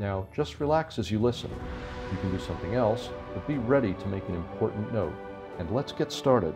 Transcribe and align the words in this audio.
Now, 0.00 0.26
just 0.34 0.60
relax 0.60 0.98
as 0.98 1.10
you 1.10 1.18
listen. 1.18 1.50
You 2.10 2.18
can 2.22 2.32
do 2.32 2.38
something 2.38 2.74
else, 2.74 3.10
but 3.34 3.46
be 3.46 3.58
ready 3.58 3.92
to 3.92 4.06
make 4.08 4.26
an 4.30 4.34
important 4.34 4.94
note. 4.94 5.12
And 5.58 5.70
let's 5.70 5.92
get 5.92 6.10
started. 6.10 6.54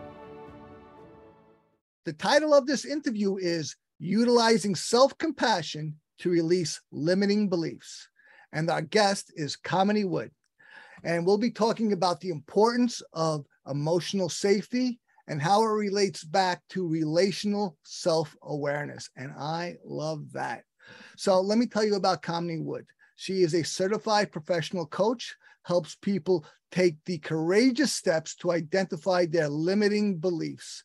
The 2.05 2.13
title 2.13 2.55
of 2.55 2.65
this 2.65 2.85
interview 2.85 3.37
is 3.37 3.75
Utilizing 3.99 4.73
Self 4.73 5.15
Compassion 5.19 5.93
to 6.19 6.31
Release 6.31 6.81
Limiting 6.91 7.47
Beliefs. 7.47 8.09
And 8.51 8.67
our 8.71 8.81
guest 8.81 9.31
is 9.35 9.55
Kamini 9.55 10.09
Wood. 10.09 10.31
And 11.03 11.23
we'll 11.23 11.37
be 11.37 11.51
talking 11.51 11.93
about 11.93 12.19
the 12.21 12.29
importance 12.29 13.03
of 13.13 13.45
emotional 13.69 14.27
safety 14.27 14.99
and 15.27 15.39
how 15.39 15.61
it 15.61 15.67
relates 15.67 16.23
back 16.23 16.63
to 16.69 16.87
relational 16.87 17.77
self 17.83 18.35
awareness. 18.41 19.07
And 19.15 19.33
I 19.37 19.75
love 19.85 20.31
that. 20.31 20.63
So 21.15 21.39
let 21.41 21.59
me 21.59 21.67
tell 21.67 21.83
you 21.83 21.93
about 21.93 22.23
Kamini 22.23 22.63
Wood. 22.63 22.87
She 23.15 23.41
is 23.41 23.53
a 23.53 23.63
certified 23.63 24.31
professional 24.31 24.85
coach, 24.85 25.35
helps 25.63 25.95
people 25.95 26.45
take 26.71 26.97
the 27.05 27.17
courageous 27.19 27.93
steps 27.93 28.35
to 28.35 28.51
identify 28.51 29.25
their 29.25 29.47
limiting 29.47 30.17
beliefs, 30.17 30.83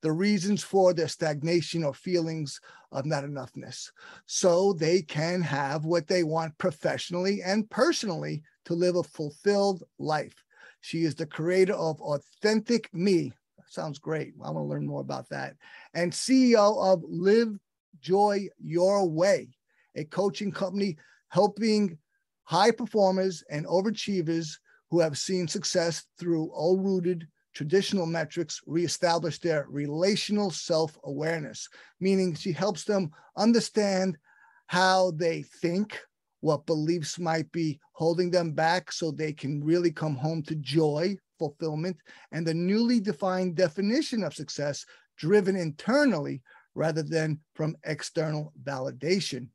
the 0.00 0.12
reasons 0.12 0.62
for 0.62 0.94
their 0.94 1.08
stagnation 1.08 1.84
or 1.84 1.94
feelings 1.94 2.60
of 2.92 3.06
not 3.06 3.24
enoughness, 3.24 3.90
so 4.26 4.72
they 4.72 5.02
can 5.02 5.42
have 5.42 5.84
what 5.84 6.06
they 6.06 6.22
want 6.22 6.56
professionally 6.58 7.42
and 7.42 7.68
personally 7.70 8.42
to 8.64 8.74
live 8.74 8.96
a 8.96 9.02
fulfilled 9.02 9.82
life. 9.98 10.44
She 10.80 11.04
is 11.04 11.14
the 11.14 11.26
creator 11.26 11.74
of 11.74 12.00
Authentic 12.00 12.92
Me. 12.92 13.32
sounds 13.68 13.98
great. 13.98 14.34
I 14.42 14.50
want 14.50 14.64
to 14.64 14.68
learn 14.68 14.86
more 14.86 15.00
about 15.00 15.28
that. 15.30 15.56
And 15.94 16.12
CEO 16.12 16.76
of 16.78 17.02
Live 17.04 17.56
Joy 18.00 18.48
Your 18.58 19.08
Way, 19.08 19.50
a 19.94 20.04
coaching 20.04 20.52
company 20.52 20.98
helping 21.32 21.96
high 22.44 22.70
performers 22.70 23.42
and 23.50 23.66
overachievers 23.66 24.58
who 24.90 25.00
have 25.00 25.16
seen 25.16 25.48
success 25.48 26.04
through 26.18 26.50
all 26.52 26.78
rooted 26.78 27.26
traditional 27.54 28.04
metrics 28.04 28.60
reestablish 28.66 29.38
their 29.38 29.66
relational 29.70 30.50
self 30.50 30.98
awareness, 31.04 31.68
meaning 32.00 32.34
she 32.34 32.52
helps 32.52 32.84
them 32.84 33.10
understand 33.38 34.18
how 34.66 35.10
they 35.12 35.42
think, 35.62 35.98
what 36.40 36.66
beliefs 36.66 37.18
might 37.18 37.50
be 37.50 37.80
holding 37.92 38.30
them 38.30 38.52
back 38.52 38.92
so 38.92 39.10
they 39.10 39.32
can 39.32 39.64
really 39.64 39.90
come 39.90 40.14
home 40.14 40.42
to 40.42 40.54
joy, 40.56 41.16
fulfillment, 41.38 41.96
and 42.32 42.46
the 42.46 42.52
newly 42.52 43.00
defined 43.00 43.54
definition 43.56 44.22
of 44.22 44.34
success 44.34 44.84
driven 45.16 45.56
internally 45.56 46.42
rather 46.74 47.02
than 47.02 47.40
from 47.54 47.74
external 47.84 48.52
validation. 48.62 49.48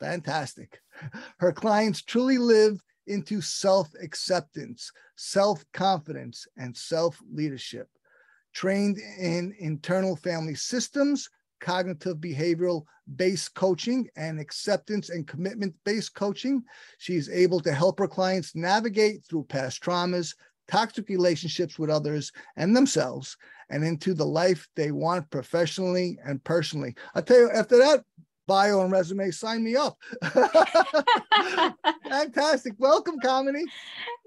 Fantastic. 0.00 0.80
Her 1.38 1.52
clients 1.52 2.02
truly 2.02 2.38
live 2.38 2.82
into 3.06 3.40
self 3.40 3.90
acceptance, 4.02 4.90
self 5.16 5.64
confidence, 5.72 6.46
and 6.56 6.76
self 6.76 7.20
leadership. 7.32 7.88
Trained 8.52 8.98
in 8.98 9.54
internal 9.58 10.16
family 10.16 10.54
systems, 10.54 11.28
cognitive 11.60 12.16
behavioral 12.16 12.84
based 13.16 13.54
coaching, 13.54 14.08
and 14.16 14.40
acceptance 14.40 15.10
and 15.10 15.26
commitment 15.26 15.74
based 15.84 16.14
coaching, 16.14 16.62
she 16.98 17.16
is 17.16 17.28
able 17.28 17.60
to 17.60 17.72
help 17.72 17.98
her 17.98 18.08
clients 18.08 18.56
navigate 18.56 19.24
through 19.24 19.44
past 19.44 19.82
traumas, 19.82 20.34
toxic 20.66 21.08
relationships 21.08 21.78
with 21.78 21.90
others 21.90 22.32
and 22.56 22.74
themselves, 22.74 23.36
and 23.68 23.84
into 23.84 24.14
the 24.14 24.26
life 24.26 24.68
they 24.76 24.92
want 24.92 25.28
professionally 25.30 26.18
and 26.24 26.42
personally. 26.44 26.94
I 27.14 27.20
tell 27.20 27.38
you, 27.38 27.50
after 27.50 27.76
that 27.78 28.04
bio 28.50 28.82
and 28.82 28.90
resume, 28.90 29.30
sign 29.30 29.62
me 29.62 29.76
up. 29.76 29.96
Fantastic. 32.08 32.72
Welcome, 32.78 33.20
Kamini. 33.20 33.62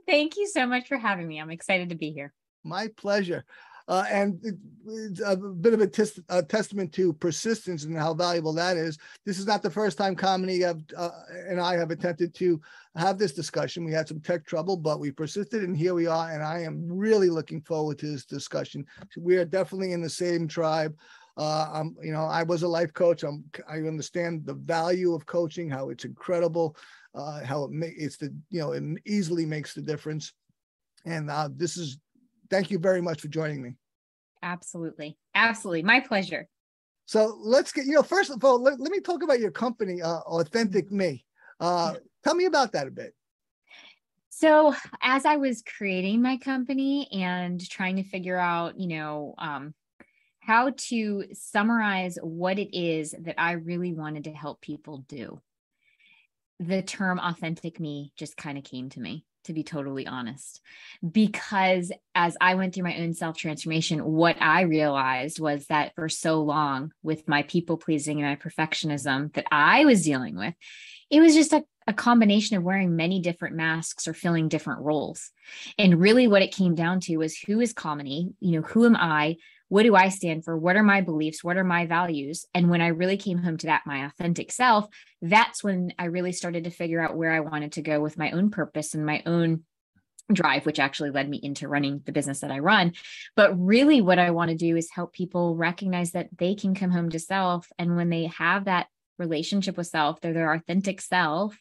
Thank 0.08 0.38
you 0.38 0.48
so 0.48 0.66
much 0.66 0.88
for 0.88 0.96
having 0.96 1.28
me. 1.28 1.42
I'm 1.42 1.50
excited 1.50 1.90
to 1.90 1.96
be 1.96 2.12
here. 2.12 2.32
My 2.64 2.88
pleasure. 2.96 3.44
Uh, 3.90 4.06
and 4.10 4.40
it's 4.88 5.20
a 5.20 5.36
bit 5.36 5.74
of 5.74 5.82
a, 5.82 5.88
tes- 5.88 6.22
a, 6.30 6.42
testament 6.42 6.94
to 6.94 7.12
persistence 7.12 7.84
and 7.84 7.98
how 7.98 8.14
valuable 8.14 8.54
that 8.54 8.78
is. 8.78 8.98
This 9.26 9.40
is 9.40 9.46
not 9.46 9.62
the 9.62 9.70
first 9.70 9.98
time 9.98 10.16
Kamini 10.16 10.66
have, 10.66 10.80
uh, 10.96 11.10
and 11.50 11.60
I 11.60 11.76
have 11.76 11.92
attempted 11.92 12.34
to 12.36 12.62
have 12.96 13.18
this 13.18 13.34
discussion. 13.34 13.84
We 13.84 13.92
had 13.92 14.08
some 14.08 14.22
tech 14.22 14.46
trouble, 14.46 14.78
but 14.78 15.02
we 15.02 15.12
persisted, 15.12 15.64
and 15.64 15.76
here 15.76 15.96
we 15.96 16.08
are. 16.08 16.32
And 16.32 16.42
I 16.42 16.60
am 16.60 16.88
really 16.88 17.30
looking 17.30 17.60
forward 17.60 18.00
to 18.00 18.08
this 18.08 18.24
discussion. 18.24 18.86
We 19.18 19.36
are 19.36 19.44
definitely 19.44 19.92
in 19.92 20.02
the 20.02 20.10
same 20.10 20.48
tribe. 20.48 20.96
Uh, 21.36 21.70
I'm, 21.74 21.96
you 22.02 22.12
know, 22.12 22.26
I 22.26 22.44
was 22.44 22.64
a 22.64 22.68
life 22.68 22.94
coach. 22.94 23.24
I'm, 23.24 23.44
I 23.68 23.78
understand 23.78 24.46
the 24.46 24.54
value 24.54 25.14
of 25.14 25.26
coaching, 25.26 25.70
how 25.70 25.90
it's 25.90 26.06
incredible, 26.06 26.76
uh, 27.16 27.44
how 27.44 27.64
it 27.64 27.72
makes 27.72 27.96
it's 27.98 28.18
the, 28.18 28.34
you 28.50 28.60
know, 28.60 28.74
it 28.74 28.84
easily 29.06 29.46
makes 29.46 29.74
the 29.74 29.82
difference. 29.82 30.34
And 31.06 31.30
uh, 31.30 31.50
this 31.56 31.78
is, 31.78 31.98
thank 32.50 32.70
you 32.70 32.80
very 32.80 33.02
much 33.02 33.22
for 33.22 33.28
joining 33.28 33.62
me. 33.62 33.76
Absolutely, 34.44 35.18
absolutely, 35.34 35.84
my 35.84 36.02
pleasure. 36.02 36.48
So 37.06 37.38
let's 37.42 37.72
get, 37.72 37.86
you 37.86 37.94
know, 37.94 38.04
first 38.04 38.30
of 38.30 38.44
all, 38.44 38.62
let, 38.62 38.80
let 38.80 38.92
me 38.92 39.00
talk 39.00 39.24
about 39.24 39.40
your 39.40 39.52
company, 39.52 40.02
uh, 40.02 40.20
Authentic 40.20 40.92
Me. 40.92 41.26
Uh, 41.60 41.96
tell 42.24 42.36
me 42.36 42.46
about 42.46 42.72
that 42.74 42.88
a 42.88 42.92
bit. 42.92 43.14
So, 44.30 44.74
as 45.02 45.26
I 45.26 45.36
was 45.36 45.62
creating 45.62 46.22
my 46.22 46.38
company 46.38 47.08
and 47.12 47.62
trying 47.70 47.98
to 47.98 48.04
figure 48.04 48.38
out, 48.38 48.80
you 48.80 48.88
know, 48.88 49.36
um, 49.38 49.76
how 50.46 50.72
to 50.76 51.26
summarize 51.34 52.18
what 52.22 52.60
it 52.60 52.78
is 52.78 53.16
that 53.20 53.40
I 53.40 53.54
really 53.54 53.94
wanted 53.94 54.26
to 54.26 54.32
help 54.32 54.62
people 54.62 55.06
do. 55.08 55.42
The 56.60 56.82
term 56.82 57.20
authentic 57.20 57.80
me 57.80 58.12
just 58.18 58.36
kind 58.36 58.58
of 58.58 58.64
came 58.64 58.90
to 58.90 59.00
me, 59.00 59.26
to 59.46 59.54
be 59.54 59.64
totally 59.64 60.06
honest. 60.06 60.62
Because 61.10 61.92
as 62.14 62.36
I 62.42 62.56
went 62.56 62.74
through 62.74 62.84
my 62.84 62.98
own 62.98 63.14
self 63.14 63.38
transformation, 63.38 64.04
what 64.04 64.42
I 64.42 64.62
realized 64.62 65.40
was 65.40 65.66
that 65.68 65.96
for 65.96 66.10
so 66.10 66.42
long, 66.42 66.92
with 67.02 67.28
my 67.28 67.44
people 67.44 67.78
pleasing 67.78 68.22
and 68.22 68.30
my 68.30 68.36
perfectionism 68.36 69.34
that 69.34 69.46
I 69.52 69.86
was 69.86 70.04
dealing 70.04 70.38
with, 70.38 70.54
it 71.10 71.22
was 71.22 71.36
just 71.36 71.54
a, 71.54 71.64
a 71.88 71.94
combination 71.94 72.58
of 72.58 72.64
wearing 72.64 72.96
many 72.96 73.22
different 73.22 73.56
masks 73.56 74.08
or 74.08 74.14
filling 74.14 74.50
different 74.50 74.82
roles. 74.82 75.32
And 75.78 76.00
really, 76.00 76.28
what 76.28 76.42
it 76.42 76.56
came 76.56 76.76
down 76.76 77.00
to 77.02 77.18
was 77.18 77.38
who 77.38 77.62
is 77.62 77.74
Kamini? 77.74 78.34
You 78.42 78.60
know, 78.60 78.68
who 78.68 78.86
am 78.86 78.98
I? 78.98 79.38
What 79.74 79.82
do 79.82 79.96
I 79.96 80.10
stand 80.10 80.46
for? 80.46 80.56
What 80.56 80.76
are 80.76 80.84
my 80.84 81.02
beliefs? 81.02 81.44
What 81.44 81.58
are 81.58 81.64
my 81.64 81.88
values? 81.88 82.46
And 82.54 82.70
when 82.70 82.80
I 82.80 82.90
really 82.90 83.18
came 83.18 83.40
home 83.40 83.58
to 83.58 83.66
that, 83.66 83.88
my 83.88 84.06
authentic 84.06 84.52
self, 84.52 84.88
that's 85.20 85.64
when 85.64 85.96
I 85.98 86.06
really 86.06 86.32
started 86.32 86.66
to 86.66 86.70
figure 86.70 87.02
out 87.02 87.18
where 87.18 87.32
I 87.32 87.40
wanted 87.40 87.72
to 87.72 87.82
go 87.82 88.00
with 88.00 88.16
my 88.16 88.30
own 88.30 88.52
purpose 88.52 88.94
and 88.94 89.04
my 89.04 89.24
own 89.26 89.64
drive, 90.32 90.68
which 90.68 90.78
actually 90.78 91.10
led 91.10 91.28
me 91.28 91.40
into 91.42 91.68
running 91.68 92.04
the 92.06 92.12
business 92.12 92.42
that 92.42 92.52
I 92.52 92.60
run. 92.60 92.94
But 93.36 93.60
really, 93.60 94.00
what 94.00 94.20
I 94.20 94.30
want 94.30 94.52
to 94.52 94.56
do 94.56 94.78
is 94.78 94.92
help 94.92 95.12
people 95.12 95.56
recognize 95.56 96.12
that 96.12 96.30
they 96.38 96.54
can 96.54 96.76
come 96.76 96.92
home 96.92 97.10
to 97.10 97.18
self. 97.18 97.68
And 97.80 97.96
when 97.96 98.12
they 98.12 98.28
have 98.28 98.66
that 98.66 98.90
relationship 99.18 99.76
with 99.76 99.88
self, 99.88 100.22
they're 100.22 100.34
their 100.34 100.54
authentic 100.54 101.02
self, 101.02 101.58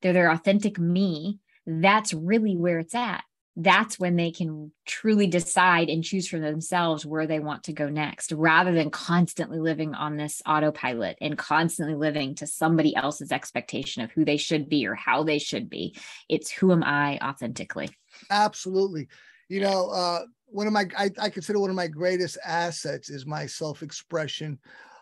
they're 0.00 0.14
their 0.14 0.30
authentic 0.30 0.78
me. 0.78 1.40
That's 1.66 2.14
really 2.14 2.56
where 2.56 2.78
it's 2.78 2.94
at 2.94 3.22
that's 3.62 3.98
when 3.98 4.16
they 4.16 4.30
can 4.30 4.72
truly 4.86 5.26
decide 5.26 5.88
and 5.88 6.02
choose 6.02 6.26
for 6.26 6.38
themselves 6.38 7.04
where 7.04 7.26
they 7.26 7.40
want 7.40 7.64
to 7.64 7.72
go 7.72 7.88
next 7.88 8.32
rather 8.32 8.72
than 8.72 8.90
constantly 8.90 9.58
living 9.58 9.94
on 9.94 10.16
this 10.16 10.40
autopilot 10.46 11.18
and 11.20 11.36
constantly 11.36 11.94
living 11.94 12.34
to 12.34 12.46
somebody 12.46 12.96
else's 12.96 13.30
expectation 13.30 14.02
of 14.02 14.10
who 14.12 14.24
they 14.24 14.38
should 14.38 14.68
be 14.68 14.86
or 14.86 14.94
how 14.94 15.22
they 15.24 15.38
should 15.38 15.68
be. 15.68 15.94
It's 16.28 16.50
who 16.50 16.72
am 16.72 16.82
i 16.82 17.18
authentically? 17.18 17.90
Absolutely. 18.30 19.08
You 19.48 19.60
know 19.60 19.90
uh 19.90 20.20
one 20.46 20.66
of 20.66 20.72
my 20.72 20.86
I, 20.96 21.10
I 21.20 21.28
consider 21.28 21.60
one 21.60 21.70
of 21.70 21.76
my 21.76 21.88
greatest 21.88 22.38
assets 22.44 23.10
is 23.10 23.26
my 23.26 23.46
self-expression 23.46 24.58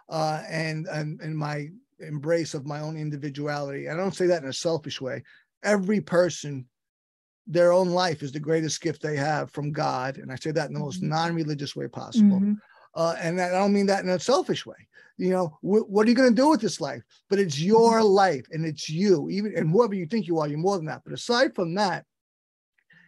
uh 0.09 0.43
and 0.49 0.87
and, 0.87 1.21
and 1.21 1.37
my 1.37 1.69
embrace 2.01 2.55
of 2.55 2.67
my 2.67 2.81
own 2.81 2.97
individuality. 2.97 3.89
I 3.89 3.97
don't 3.97 4.15
say 4.15 4.27
that 4.27 4.43
in 4.43 4.49
a 4.49 4.53
selfish 4.53 5.01
way. 5.01 5.23
Every 5.63 6.01
person 6.01 6.67
their 7.49 7.73
own 7.73 7.89
life 7.89 8.23
is 8.23 8.31
the 8.31 8.39
greatest 8.39 8.81
gift 8.81 9.03
they 9.03 9.17
have 9.17 9.51
from 9.51 9.73
God. 9.73 10.19
And 10.19 10.31
I 10.31 10.37
say 10.37 10.51
that 10.53 10.69
in 10.69 10.75
the 10.75 10.81
most 10.81 11.01
mm-hmm. 11.01 11.09
non 11.09 11.35
religious 11.35 11.75
way 11.75 11.89
possible. 11.89 12.41
Mm-hmm. 12.41 12.53
uh, 12.95 13.15
and 13.19 13.41
I 13.41 13.51
don't 13.51 13.73
mean 13.73 13.87
that 13.87 14.05
in 14.05 14.11
a 14.11 14.19
selfish 14.19 14.67
way. 14.67 14.77
You 15.17 15.31
know, 15.31 15.47
wh- 15.61 15.89
what 15.91 16.07
are 16.07 16.11
you 16.11 16.15
going 16.15 16.29
to 16.29 16.43
do 16.43 16.51
with 16.51 16.61
this 16.61 16.81
life? 16.81 17.03
But 17.31 17.39
it's 17.41 17.59
your 17.59 18.03
life, 18.03 18.47
and 18.53 18.65
it's 18.65 18.89
you. 18.89 19.29
Even 19.31 19.55
and 19.57 19.71
whoever 19.71 19.95
you 19.95 20.07
think 20.07 20.29
you 20.29 20.39
are, 20.39 20.47
you're 20.47 20.59
more 20.59 20.77
than 20.77 20.87
that. 20.87 21.03
But 21.05 21.15
aside 21.15 21.55
from 21.55 21.75
that, 21.75 22.05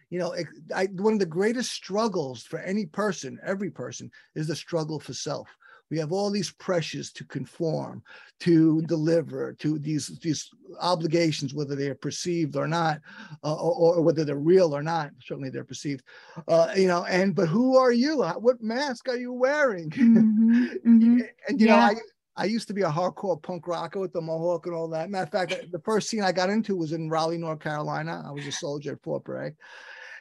you 0.09 0.19
know, 0.19 0.33
it, 0.33 0.47
I, 0.75 0.87
one 0.87 1.13
of 1.13 1.19
the 1.19 1.25
greatest 1.25 1.71
struggles 1.71 2.43
for 2.43 2.59
any 2.59 2.85
person, 2.85 3.39
every 3.45 3.69
person, 3.69 4.11
is 4.35 4.47
the 4.47 4.55
struggle 4.55 4.99
for 4.99 5.13
self. 5.13 5.47
We 5.91 5.99
have 5.99 6.13
all 6.13 6.31
these 6.31 6.51
pressures 6.51 7.11
to 7.11 7.25
conform, 7.25 8.01
to 8.39 8.81
deliver, 8.83 9.53
to 9.59 9.77
these 9.77 10.07
these 10.19 10.49
obligations, 10.79 11.53
whether 11.53 11.75
they 11.75 11.89
are 11.89 11.95
perceived 11.95 12.55
or 12.55 12.67
not, 12.67 13.01
uh, 13.43 13.53
or, 13.53 13.97
or, 13.97 14.01
whether 14.01 14.23
they're 14.23 14.37
real 14.37 14.73
or 14.75 14.81
not. 14.81 15.11
Certainly, 15.21 15.49
they're 15.49 15.65
perceived. 15.65 16.03
Uh, 16.47 16.71
you 16.75 16.87
know, 16.87 17.03
and 17.05 17.35
but 17.35 17.49
who 17.49 17.77
are 17.77 17.91
you? 17.91 18.23
What 18.23 18.63
mask 18.63 19.09
are 19.09 19.17
you 19.17 19.33
wearing? 19.33 19.91
Mm-hmm, 20.01 20.65
mm-hmm. 20.87 21.19
and 21.47 21.61
you 21.61 21.67
yeah. 21.67 21.75
know, 21.75 21.81
I, 21.81 21.95
I 22.35 22.45
used 22.45 22.67
to 22.67 22.73
be 22.73 22.81
a 22.81 22.89
hardcore 22.89 23.41
punk 23.41 23.67
rocker 23.67 23.99
with 23.99 24.13
the 24.13 24.21
mohawk 24.21 24.65
and 24.65 24.75
all 24.75 24.87
that. 24.89 25.09
Matter 25.09 25.23
of 25.23 25.31
fact, 25.31 25.71
the 25.71 25.79
first 25.79 26.09
scene 26.09 26.23
I 26.23 26.31
got 26.31 26.49
into 26.49 26.75
was 26.75 26.91
in 26.91 27.09
Raleigh, 27.09 27.37
North 27.37 27.59
Carolina. 27.59 28.23
I 28.25 28.31
was 28.31 28.45
a 28.47 28.51
soldier 28.51 28.93
at 28.93 29.03
Fort 29.03 29.23
Bragg, 29.23 29.55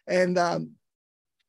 and 0.07 0.39
um, 0.39 0.73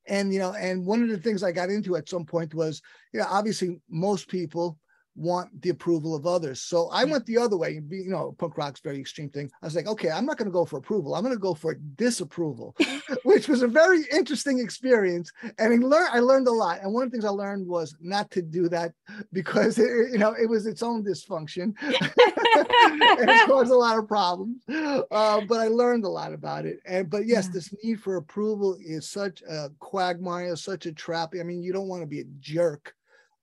and 0.07 0.33
you 0.33 0.39
know 0.39 0.53
and 0.53 0.85
one 0.85 1.03
of 1.03 1.09
the 1.09 1.17
things 1.17 1.43
i 1.43 1.51
got 1.51 1.69
into 1.69 1.95
at 1.95 2.09
some 2.09 2.25
point 2.25 2.53
was 2.53 2.81
you 3.13 3.19
know 3.19 3.25
obviously 3.29 3.79
most 3.89 4.27
people 4.27 4.77
want 5.15 5.61
the 5.61 5.69
approval 5.69 6.15
of 6.15 6.25
others. 6.25 6.61
So 6.61 6.89
I 6.89 7.03
went 7.03 7.25
the 7.25 7.37
other 7.37 7.57
way. 7.57 7.81
You 7.89 8.09
know, 8.09 8.35
punk 8.37 8.57
rock's 8.57 8.79
very 8.79 8.99
extreme 8.99 9.29
thing. 9.29 9.51
I 9.61 9.65
was 9.65 9.75
like, 9.75 9.87
okay, 9.87 10.09
I'm 10.09 10.25
not 10.25 10.37
going 10.37 10.47
to 10.47 10.53
go 10.53 10.65
for 10.65 10.77
approval. 10.77 11.15
I'm 11.15 11.23
going 11.23 11.35
to 11.35 11.39
go 11.39 11.53
for 11.53 11.75
disapproval, 11.95 12.75
which 13.23 13.47
was 13.47 13.61
a 13.61 13.67
very 13.67 14.03
interesting 14.11 14.59
experience. 14.59 15.31
And 15.57 15.73
I 15.73 15.77
learned, 15.85 16.09
I 16.11 16.19
learned 16.19 16.47
a 16.47 16.51
lot. 16.51 16.81
And 16.81 16.93
one 16.93 17.03
of 17.03 17.11
the 17.11 17.15
things 17.15 17.25
I 17.25 17.29
learned 17.29 17.67
was 17.67 17.95
not 17.99 18.31
to 18.31 18.41
do 18.41 18.69
that 18.69 18.93
because 19.33 19.77
it, 19.77 20.11
you 20.11 20.17
know 20.17 20.33
it 20.33 20.49
was 20.49 20.65
its 20.65 20.83
own 20.83 21.03
dysfunction 21.03 21.73
and 21.81 23.29
it 23.29 23.47
caused 23.47 23.71
a 23.71 23.75
lot 23.75 23.97
of 23.97 24.07
problems. 24.07 24.63
Uh, 24.69 25.41
but 25.41 25.59
I 25.59 25.67
learned 25.67 26.05
a 26.05 26.09
lot 26.09 26.33
about 26.33 26.65
it. 26.65 26.79
And 26.85 27.09
but 27.09 27.27
yes, 27.27 27.47
yeah. 27.47 27.53
this 27.53 27.73
need 27.83 28.01
for 28.01 28.17
approval 28.17 28.77
is 28.79 29.09
such 29.09 29.41
a 29.41 29.69
quagmire, 29.79 30.55
such 30.55 30.85
a 30.85 30.93
trap. 30.93 31.33
I 31.39 31.43
mean, 31.43 31.61
you 31.61 31.73
don't 31.73 31.87
want 31.87 32.01
to 32.01 32.07
be 32.07 32.21
a 32.21 32.25
jerk 32.39 32.95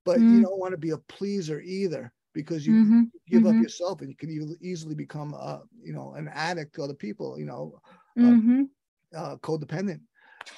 but 0.08 0.20
mm. 0.20 0.37
you 0.37 0.43
don't 0.43 0.58
want 0.58 0.72
to 0.72 0.78
be 0.78 0.93
a 0.93 0.96
pleaser 0.96 1.60
either 1.60 2.10
because 2.32 2.66
you 2.66 2.72
mm-hmm. 2.72 3.02
give 3.28 3.43
mm-hmm. 3.43 3.58
up 3.58 3.62
yourself 3.62 4.00
and 4.00 4.08
you 4.08 4.16
can 4.16 4.56
easily 4.62 4.94
become 4.94 5.34
a 5.34 5.60
you 5.82 5.93
know 5.93 6.14
an 6.14 6.31
addict 6.32 6.75
to 6.75 6.82
other 6.82 6.94
people 6.94 7.38
you 7.38 7.44
know 7.44 7.78
uh, 8.19 8.22
mm-hmm. 8.22 8.62
uh, 9.14 9.19
uh, 9.19 9.37
codependent 9.37 10.00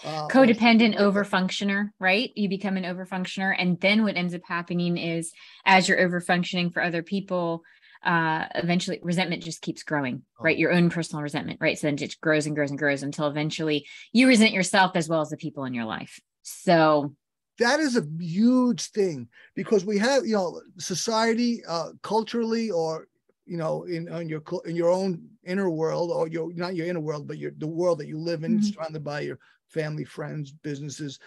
uh, 0.04 0.28
codependent 0.28 0.98
over 0.98 1.24
functioner 1.24 1.88
right 1.98 2.30
you 2.36 2.48
become 2.48 2.76
an 2.76 2.84
over 2.84 3.04
functioner 3.04 3.52
and 3.58 3.80
then 3.80 4.04
what 4.04 4.16
ends 4.16 4.34
up 4.34 4.42
happening 4.46 4.96
is 4.96 5.32
as 5.64 5.88
you're 5.88 6.00
over 6.00 6.20
functioning 6.20 6.70
for 6.70 6.80
other 6.80 7.02
people 7.02 7.64
uh 8.04 8.44
eventually 8.54 9.00
resentment 9.02 9.42
just 9.42 9.62
keeps 9.62 9.82
growing 9.82 10.22
oh. 10.38 10.44
right 10.44 10.58
your 10.58 10.70
own 10.70 10.90
personal 10.90 11.24
resentment 11.24 11.58
right 11.60 11.76
so 11.76 11.88
then 11.88 11.94
it 11.94 11.98
just 11.98 12.20
grows 12.20 12.46
and 12.46 12.54
grows 12.54 12.70
and 12.70 12.78
grows 12.78 13.02
until 13.02 13.26
eventually 13.26 13.84
you 14.12 14.28
resent 14.28 14.52
yourself 14.52 14.92
as 14.94 15.08
well 15.08 15.22
as 15.22 15.30
the 15.30 15.36
people 15.36 15.64
in 15.64 15.74
your 15.74 15.86
life 15.86 16.20
so 16.42 17.12
that 17.60 17.78
is 17.78 17.96
a 17.96 18.06
huge 18.18 18.90
thing 18.90 19.28
because 19.54 19.84
we 19.84 19.98
have 19.98 20.26
you 20.26 20.34
know 20.34 20.60
society 20.78 21.62
uh, 21.68 21.90
culturally 22.02 22.70
or 22.70 23.06
you 23.46 23.58
know 23.58 23.84
in 23.84 24.08
on 24.08 24.28
your 24.28 24.42
in 24.64 24.74
your 24.74 24.90
own 24.90 25.22
inner 25.44 25.70
world 25.70 26.10
or 26.10 26.26
your 26.26 26.52
not 26.54 26.74
your 26.74 26.86
inner 26.86 27.00
world 27.00 27.28
but 27.28 27.38
your 27.38 27.52
the 27.58 27.66
world 27.66 27.98
that 27.98 28.08
you 28.08 28.18
live 28.18 28.44
in 28.44 28.58
mm-hmm. 28.58 28.66
surrounded 28.66 29.04
by 29.04 29.20
your 29.20 29.38
family 29.68 30.04
friends 30.04 30.50
businesses 30.50 31.18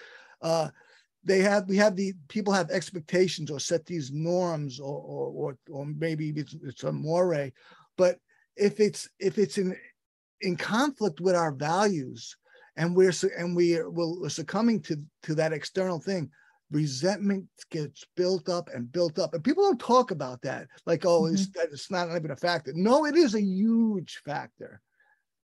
uh, 0.41 0.67
they 1.23 1.39
have 1.39 1.69
we 1.69 1.77
have 1.77 1.95
the 1.95 2.13
people 2.27 2.51
have 2.51 2.69
expectations 2.71 3.51
or 3.51 3.59
set 3.59 3.85
these 3.85 4.11
norms 4.11 4.79
or 4.79 4.99
or 4.99 5.27
or, 5.29 5.57
or 5.69 5.85
maybe 5.85 6.29
it's, 6.35 6.55
it's 6.63 6.83
a 6.83 6.91
more 6.91 7.49
but 7.95 8.17
if 8.55 8.79
it's 8.79 9.07
if 9.19 9.37
it's 9.37 9.57
in 9.57 9.75
in 10.41 10.55
conflict 10.57 11.21
with 11.21 11.35
our 11.35 11.51
values 11.51 12.35
and 12.75 12.95
we're 12.95 13.13
and 13.37 13.55
we 13.55 13.77
are 13.77 13.89
we're 13.89 14.29
succumbing 14.29 14.81
to 14.81 15.01
to 15.23 15.35
that 15.35 15.53
external 15.53 15.99
thing 15.99 16.29
resentment 16.71 17.45
gets 17.69 18.03
built 18.15 18.49
up 18.49 18.69
and 18.73 18.91
built 18.91 19.19
up 19.19 19.33
and 19.33 19.43
people 19.43 19.63
don't 19.63 19.79
talk 19.79 20.11
about 20.11 20.41
that 20.41 20.67
like 20.85 21.05
oh 21.05 21.23
mm-hmm. 21.23 21.35
it's, 21.35 21.49
it's 21.55 21.91
not 21.91 22.09
even 22.15 22.31
a 22.31 22.35
factor 22.35 22.71
no 22.75 23.05
it 23.05 23.15
is 23.15 23.35
a 23.35 23.41
huge 23.41 24.21
factor 24.25 24.81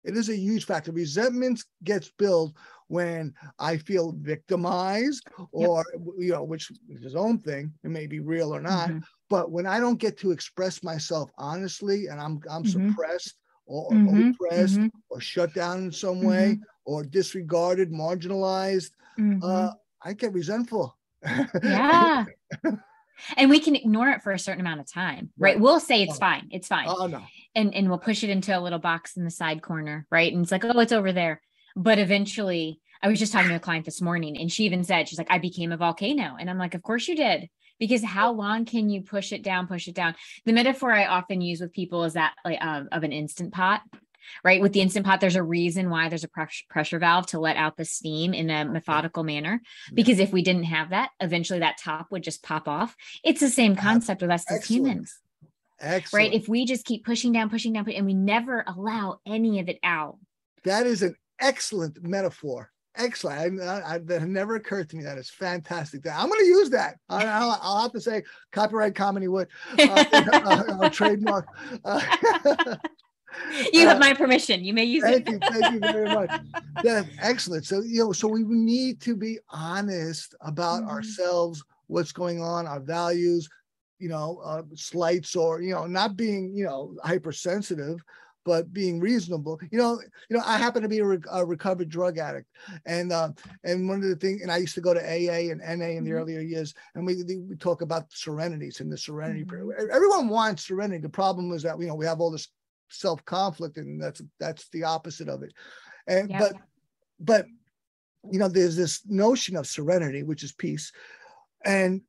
it 0.05 0.17
is 0.17 0.29
a 0.29 0.37
huge 0.37 0.67
factor 0.67 0.91
resentment 0.91 1.63
gets 1.85 2.11
built 2.19 2.53
when 2.89 3.33
i 3.59 3.77
feel 3.77 4.15
victimized 4.21 5.29
or 5.53 5.85
yep. 5.93 6.03
you 6.19 6.33
know 6.33 6.43
which 6.43 6.71
is 6.89 7.03
his 7.03 7.15
own 7.15 7.39
thing 7.39 7.73
it 7.85 7.91
may 7.91 8.07
be 8.07 8.19
real 8.19 8.53
or 8.53 8.61
not 8.61 8.89
mm-hmm. 8.89 8.99
but 9.31 9.53
when 9.53 9.67
i 9.67 9.79
don't 9.79 10.01
get 10.01 10.19
to 10.19 10.33
express 10.33 10.83
myself 10.83 11.31
honestly 11.39 12.09
and 12.09 12.21
i'm 12.21 12.41
i'm 12.51 12.65
mm-hmm. 12.65 12.89
suppressed 12.91 13.37
or 13.67 13.91
mm-hmm. 13.91 14.31
oppressed 14.31 14.79
mm-hmm. 14.79 14.89
or 15.09 15.21
shut 15.21 15.55
down 15.55 15.85
in 15.85 15.93
some 15.93 16.21
way 16.21 16.55
mm-hmm. 16.55 16.63
Or 16.85 17.05
disregarded, 17.05 17.93
marginalized, 17.93 18.91
mm-hmm. 19.19 19.39
uh, 19.43 19.71
I 20.03 20.13
get 20.15 20.33
resentful. 20.33 20.97
yeah. 21.63 22.25
and 23.37 23.51
we 23.51 23.61
can 23.61 23.77
ignore 23.77 24.11
it 24.11 24.23
for 24.23 24.33
a 24.33 24.39
certain 24.39 24.61
amount 24.61 24.81
of 24.81 24.91
time, 24.91 25.31
right? 25.39 25.55
right? 25.55 25.61
We'll 25.61 25.81
say 25.81 26.03
it's 26.03 26.17
oh. 26.17 26.21
fine, 26.21 26.49
it's 26.51 26.69
fine. 26.69 26.87
Oh, 26.89 27.07
no. 27.07 27.23
And, 27.55 27.75
and 27.75 27.89
we'll 27.89 27.99
push 27.99 28.25
it 28.25 28.31
into 28.31 28.57
a 28.57 28.61
little 28.61 28.79
box 28.79 29.17
in 29.17 29.25
the 29.25 29.31
side 29.31 29.63
corner, 29.63 30.07
right? 30.11 30.33
And 30.33 30.43
it's 30.43 30.53
like, 30.53 30.65
oh, 30.65 30.81
it's 30.81 30.93
over 30.93 31.13
there. 31.13 31.41
But 31.77 31.99
eventually, 31.99 32.81
I 33.03 33.09
was 33.09 33.19
just 33.19 33.33
talking 33.33 33.51
to 33.51 33.57
a 33.57 33.61
client 33.61 33.85
this 33.85 34.01
morning 34.01 34.39
and 34.39 34.51
she 34.51 34.65
even 34.65 34.85
said, 34.85 35.09
she's 35.09 35.19
like, 35.19 35.31
I 35.31 35.39
became 35.39 35.73
a 35.73 35.77
volcano. 35.77 36.37
And 36.39 36.49
I'm 36.49 36.59
like, 36.59 36.75
of 36.75 36.83
course 36.83 37.09
you 37.09 37.17
did 37.17 37.49
because 37.83 38.05
how 38.05 38.31
long 38.31 38.65
can 38.65 38.89
you 38.89 39.03
push 39.03 39.33
it 39.33 39.43
down 39.43 39.67
push 39.67 39.89
it 39.89 39.95
down 39.95 40.15
the 40.45 40.53
metaphor 40.53 40.93
i 40.93 41.07
often 41.07 41.41
use 41.41 41.61
with 41.61 41.73
people 41.73 42.05
is 42.05 42.13
that 42.13 42.33
like 42.45 42.59
um, 42.61 42.89
of 42.93 43.03
an 43.03 43.11
instant 43.11 43.53
pot 43.53 43.81
right 44.45 44.61
with 44.61 44.73
the 44.73 44.81
instant 44.81 45.07
pot 45.07 45.21
there's 45.21 45.37
a 45.37 45.43
reason 45.43 45.91
why 45.91 46.09
there's 46.09 46.25
a 46.25 46.29
pressure, 46.29 46.65
pressure 46.69 46.99
valve 46.99 47.27
to 47.27 47.39
let 47.39 47.57
out 47.57 47.77
the 47.77 47.85
steam 47.85 48.35
in 48.35 48.51
a 48.51 48.65
methodical 48.65 49.25
manner 49.25 49.61
because 49.95 50.19
if 50.19 50.33
we 50.33 50.43
didn't 50.43 50.65
have 50.65 50.91
that 50.91 51.11
eventually 51.21 51.61
that 51.61 51.79
top 51.79 52.07
would 52.11 52.23
just 52.23 52.43
pop 52.43 52.69
off 52.69 52.97
it's 53.25 53.41
the 53.41 53.49
same 53.49 53.77
concept 53.77 54.23
with 54.23 54.31
us 54.31 54.45
as 54.51 54.65
humans 54.65 55.19
Excellent. 55.81 56.13
right 56.13 56.35
if 56.35 56.49
we 56.49 56.65
just 56.65 56.85
keep 56.85 57.05
pushing 57.05 57.33
down 57.33 57.51
pushing 57.51 57.73
down 57.73 57.89
and 57.91 58.07
we 58.07 58.15
never 58.15 58.65
allow 58.67 59.21
any 59.27 59.61
of 59.61 59.69
it 59.69 59.79
out 59.83 60.19
that 60.65 60.87
is 60.87 61.03
an 61.03 61.17
excellent 61.41 62.03
metaphor 62.03 62.73
Excellent. 62.97 63.61
I, 63.63 63.95
I, 63.95 63.99
that 63.99 64.23
never 64.23 64.57
occurred 64.57 64.91
to 64.91 64.97
me. 64.97 65.05
That 65.05 65.17
is 65.17 65.31
fantastic. 65.31 66.07
I'm 66.07 66.29
going 66.29 66.41
to 66.41 66.47
use 66.47 66.71
that. 66.71 66.99
I, 67.09 67.25
will 67.45 67.57
I'll 67.63 67.83
have 67.83 67.93
to 67.93 68.01
say 68.01 68.23
copyright 68.53 68.95
Kamini 68.95 69.29
Wood 69.29 69.49
uh, 69.79 70.05
uh, 70.83 70.89
trademark. 70.91 71.47
You 73.73 73.87
have 73.87 73.97
uh, 73.97 74.01
my 74.01 74.15
permission. 74.15 74.65
You 74.65 74.73
may 74.73 74.85
use 74.85 75.03
thank 75.03 75.29
it. 75.29 75.41
Thank 75.41 75.55
you. 75.55 75.61
Thank 75.61 75.75
you 75.75 75.81
very 75.81 76.15
much. 76.15 76.31
Yeah, 76.85 77.05
excellent. 77.21 77.65
So 77.65 77.81
you 77.81 78.05
know, 78.05 78.13
so 78.13 78.27
we 78.27 78.43
need 78.43 79.01
to 79.03 79.15
be 79.15 79.39
honest 79.51 80.35
about 80.41 80.81
mm-hmm. 80.81 80.91
ourselves, 80.91 81.63
what's 81.87 82.11
going 82.11 82.41
on, 82.41 82.67
our 82.67 82.81
values, 82.81 83.49
you 83.99 84.09
know, 84.09 84.41
uh, 84.45 84.63
slights 84.75 85.37
or 85.37 85.61
you 85.61 85.75
know, 85.75 85.87
not 85.87 86.17
being 86.17 86.53
you 86.55 86.65
know 86.65 86.95
hypersensitive 87.05 88.03
but 88.45 88.73
being 88.73 89.01
reasonable. 89.01 89.61
You 89.71 89.79
know, 89.79 90.01
you 90.29 90.37
know, 90.37 90.43
I 90.45 90.59
happen 90.59 90.83
to 90.83 90.89
be 90.89 90.99
a, 90.99 91.05
re- 91.05 91.19
a 91.31 91.45
recovered 91.45 91.89
drug 91.89 92.19
addict, 92.19 92.49
and 92.87 93.13
uh, 93.13 93.31
and 93.65 93.89
one 93.89 94.03
of 94.03 94.09
the 94.09 94.17
things, 94.17 94.43
and 94.43 94.51
I 94.51 94.59
used 94.59 94.75
to 94.75 94.81
go 94.81 94.95
to 94.95 95.01
AA 95.01 95.53
and 95.53 95.61
NA 95.61 95.65
in 95.67 96.05
the 96.05 96.11
mm-hmm. 96.11 96.13
earlier 96.13 96.41
years, 96.41 96.75
and 96.95 97.07
we 97.07 97.23
we 97.23 97.57
talk 97.57 97.83
about 97.83 98.13
serenities 98.13 98.81
and 98.81 98.91
the 98.91 98.99
serenity 98.99 99.45
mm-hmm. 99.45 99.71
period. 99.71 99.91
Everyone 99.93 100.29
wants 100.29 100.67
serenity. 100.67 101.01
The 101.01 101.09
problem 101.09 101.53
is 101.53 101.63
that 101.63 101.79
you 101.79 101.87
know 101.87 101.95
we 101.95 102.07
have 102.07 102.21
all 102.21 102.31
this 102.31 102.49
self 102.93 103.25
conflict, 103.25 103.77
and 103.77 104.03
that's 104.03 104.23
that's 104.39 104.69
the 104.71 104.85
opposite 104.85 105.29
of 105.29 105.43
it. 105.43 105.53
And 106.07 106.31
yeah. 106.31 106.39
but 106.39 106.53
but 107.21 107.47
you 108.31 108.39
know, 108.39 108.49
there's 108.49 108.77
this 108.77 109.03
notion 109.07 109.57
of 109.57 109.67
serenity, 109.67 110.23
which 110.23 110.43
is 110.43 110.53
peace, 110.53 110.93
and 111.65 112.03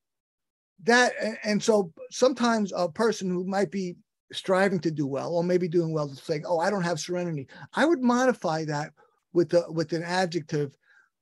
that 0.83 1.13
and 1.43 1.61
so 1.61 1.91
sometimes 2.11 2.71
a 2.75 2.89
person 2.89 3.29
who 3.29 3.45
might 3.45 3.71
be 3.71 3.95
striving 4.31 4.79
to 4.79 4.91
do 4.91 5.07
well, 5.07 5.35
or 5.35 5.43
maybe 5.43 5.67
doing 5.67 5.93
well, 5.93 6.09
saying, 6.09 6.43
"Oh, 6.45 6.59
I 6.59 6.69
don't 6.69 6.83
have 6.83 6.99
serenity." 6.99 7.47
I 7.73 7.85
would 7.85 8.01
modify 8.01 8.65
that 8.65 8.91
with 9.33 9.49
the 9.49 9.65
with 9.69 9.93
an 9.93 10.03
adjective 10.03 10.75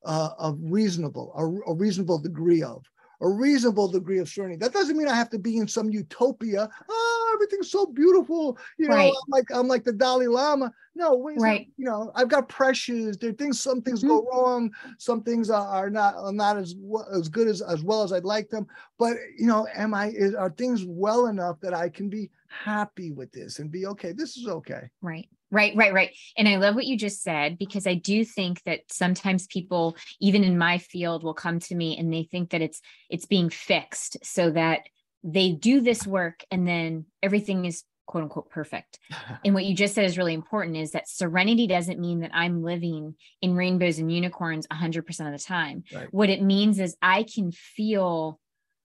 uh, 0.06 0.30
of 0.38 0.58
reasonable, 0.62 1.34
a, 1.36 1.72
a 1.72 1.76
reasonable 1.76 2.20
degree 2.20 2.64
of, 2.64 2.84
a 3.22 3.30
reasonable 3.30 3.88
degree 3.88 4.20
of 4.20 4.30
serenity. 4.30 4.58
That 4.58 4.74
doesn't 4.74 4.98
mean 4.98 5.08
I 5.08 5.16
have 5.16 5.30
to 5.32 5.40
be 5.40 5.58
in 5.58 5.68
some 5.68 5.90
utopia. 5.90 6.70
Oh, 6.90 7.11
everything's 7.42 7.72
so 7.72 7.86
beautiful. 7.86 8.58
You 8.78 8.88
know, 8.88 8.96
right. 8.96 9.14
I'm 9.14 9.30
like 9.30 9.46
I'm 9.54 9.68
like 9.68 9.84
the 9.84 9.94
Dalai 9.94 10.28
Lama. 10.28 10.72
No, 10.94 11.22
right. 11.40 11.68
you 11.78 11.86
know, 11.86 12.12
I've 12.16 12.28
got 12.28 12.50
pressures. 12.50 13.18
There 13.18 13.32
things. 13.32 13.62
Some 13.62 13.82
things 13.82 14.00
mm-hmm. 14.00 14.10
go 14.10 14.28
wrong. 14.32 14.72
Some 14.98 15.24
things 15.24 15.50
are, 15.50 15.68
are 15.68 15.90
not 15.90 16.16
are 16.16 16.34
not 16.34 16.58
as 16.58 16.76
as 17.14 17.30
good 17.30 17.48
as 17.48 17.62
as 17.62 17.84
well 17.84 18.04
as 18.04 18.12
I'd 18.12 18.26
like 18.26 18.50
them. 18.50 18.68
But 19.00 19.18
you 19.38 19.48
know, 19.48 19.68
am 19.74 19.94
I? 19.94 20.10
Is, 20.10 20.36
are 20.36 20.50
things 20.50 20.84
well 20.86 21.28
enough 21.28 21.60
that 21.62 21.74
I 21.74 21.90
can 21.90 22.10
be 22.10 22.30
happy 22.48 23.12
with 23.12 23.32
this 23.32 23.60
and 23.60 23.72
be 23.72 23.86
okay? 23.88 24.12
This 24.12 24.38
is 24.38 24.48
okay. 24.48 24.90
Right 25.02 25.28
Right, 25.52 25.76
right, 25.76 25.94
right. 25.94 26.16
And 26.38 26.48
I 26.48 26.56
love 26.56 26.76
what 26.76 26.86
you 26.86 26.98
just 26.98 27.22
said 27.22 27.58
because 27.58 27.86
I 27.86 27.96
do 27.96 28.24
think 28.24 28.64
that 28.64 28.80
sometimes 28.90 29.48
people 29.48 29.98
even 30.22 30.46
in 30.46 30.58
my 30.58 30.78
field 30.78 31.24
will 31.24 31.34
come 31.34 31.60
to 31.60 31.76
me 31.76 31.98
and 31.98 32.12
they 32.12 32.24
think 32.24 32.52
that 32.52 32.62
it's 32.62 32.82
it's 33.10 33.26
being 33.26 33.50
fixed 33.50 34.18
so 34.24 34.50
that 34.52 34.84
they 35.24 35.52
do 35.52 35.82
this 35.82 36.06
work 36.06 36.44
and 36.52 36.68
then 36.68 37.06
everything 37.22 37.66
is 37.66 37.84
quote 38.08 38.24
unquote 38.24 38.50
perfect. 38.50 39.00
and 39.46 39.54
what 39.54 39.66
you 39.66 39.76
just 39.76 39.96
said 39.96 40.06
is 40.06 40.18
really 40.18 40.34
important 40.34 40.78
is 40.78 40.92
that 40.92 41.08
serenity 41.08 41.68
doesn't 41.68 42.00
mean 42.00 42.22
that 42.22 42.32
I'm 42.34 42.64
living 42.64 43.16
in 43.42 43.56
rainbows 43.56 44.00
and 44.00 44.12
unicorns 44.12 44.68
100% 44.68 45.34
of 45.34 45.40
the 45.40 45.44
time. 45.44 45.84
Right. 45.94 46.08
What 46.12 46.30
it 46.30 46.42
means 46.42 46.80
is 46.80 46.96
I 47.02 47.24
can 47.24 47.52
feel 47.52 48.40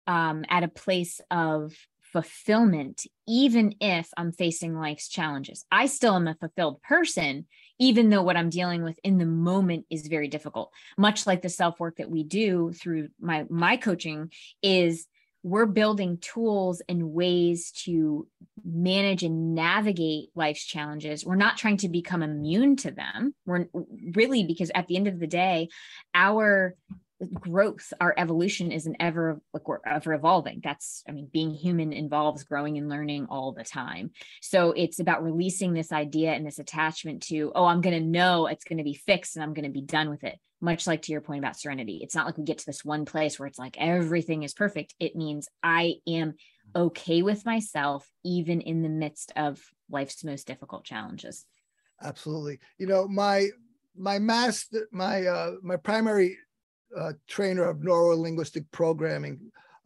um, 0.06 0.44
at 0.48 0.64
a 0.64 0.68
place 0.68 1.20
of 1.30 1.74
fulfillment, 2.12 3.06
even 3.28 3.74
if 3.80 4.08
I'm 4.16 4.32
facing 4.32 4.74
life's 4.74 5.08
challenges. 5.08 5.64
I 5.70 5.86
still 5.86 6.16
am 6.16 6.26
a 6.26 6.34
fulfilled 6.34 6.82
person, 6.82 7.46
even 7.78 8.10
though 8.10 8.22
what 8.22 8.36
I'm 8.36 8.50
dealing 8.50 8.82
with 8.82 8.98
in 9.04 9.18
the 9.18 9.26
moment 9.26 9.86
is 9.90 10.08
very 10.08 10.28
difficult. 10.28 10.72
Much 10.98 11.26
like 11.26 11.42
the 11.42 11.48
self 11.48 11.78
work 11.78 11.96
that 11.96 12.10
we 12.10 12.24
do 12.24 12.72
through 12.72 13.08
my 13.20 13.44
my 13.48 13.76
coaching 13.76 14.32
is 14.62 15.06
we're 15.42 15.66
building 15.66 16.18
tools 16.18 16.82
and 16.88 17.12
ways 17.12 17.70
to 17.84 18.26
manage 18.64 19.22
and 19.22 19.54
navigate 19.54 20.28
life's 20.34 20.64
challenges. 20.64 21.24
We're 21.24 21.36
not 21.36 21.56
trying 21.56 21.78
to 21.78 21.88
become 21.88 22.22
immune 22.22 22.76
to 22.76 22.90
them. 22.90 23.34
We're 23.46 23.66
really 24.14 24.44
because 24.44 24.70
at 24.74 24.86
the 24.86 24.96
end 24.96 25.08
of 25.08 25.18
the 25.18 25.26
day, 25.26 25.68
our 26.14 26.74
growth 27.34 27.92
our 28.00 28.14
evolution 28.16 28.72
is 28.72 28.86
an 28.86 28.96
ever 28.98 29.40
like 29.52 29.68
we're 29.68 29.78
ever 29.84 30.14
evolving 30.14 30.60
that's 30.64 31.02
i 31.06 31.12
mean 31.12 31.28
being 31.30 31.50
human 31.50 31.92
involves 31.92 32.44
growing 32.44 32.78
and 32.78 32.88
learning 32.88 33.26
all 33.28 33.52
the 33.52 33.62
time 33.62 34.10
so 34.40 34.72
it's 34.72 35.00
about 35.00 35.22
releasing 35.22 35.74
this 35.74 35.92
idea 35.92 36.32
and 36.32 36.46
this 36.46 36.58
attachment 36.58 37.22
to 37.22 37.52
oh 37.54 37.66
i'm 37.66 37.82
going 37.82 37.98
to 37.98 38.08
know 38.08 38.46
it's 38.46 38.64
going 38.64 38.78
to 38.78 38.84
be 38.84 38.94
fixed 38.94 39.36
and 39.36 39.42
i'm 39.42 39.52
going 39.52 39.66
to 39.66 39.70
be 39.70 39.82
done 39.82 40.08
with 40.08 40.24
it 40.24 40.38
much 40.60 40.86
like 40.86 41.02
to 41.02 41.12
your 41.12 41.20
point 41.20 41.38
about 41.38 41.58
serenity 41.58 42.00
it's 42.02 42.14
not 42.14 42.26
like 42.26 42.36
we 42.36 42.44
get 42.44 42.58
to 42.58 42.66
this 42.66 42.84
one 42.84 43.04
place 43.04 43.38
where 43.38 43.46
it's 43.46 43.58
like 43.58 43.76
everything 43.78 44.42
is 44.42 44.54
perfect. 44.54 44.94
It 44.98 45.16
means 45.16 45.48
i 45.62 45.94
am 46.06 46.34
okay 46.76 47.22
with 47.22 47.44
myself 47.44 48.08
even 48.24 48.60
in 48.60 48.82
the 48.82 48.88
midst 48.88 49.32
of 49.36 49.60
life's 49.90 50.22
most 50.22 50.46
difficult 50.46 50.84
challenges. 50.84 51.44
Absolutely. 52.02 52.60
You 52.78 52.86
know 52.86 53.08
my 53.08 53.48
my 53.96 54.18
master 54.18 54.86
my 54.92 55.26
uh 55.26 55.52
my 55.62 55.76
primary 55.76 56.36
uh, 56.96 57.12
trainer 57.28 57.64
of 57.64 57.82
neuro-linguistic 57.82 58.70
programming, 58.72 59.38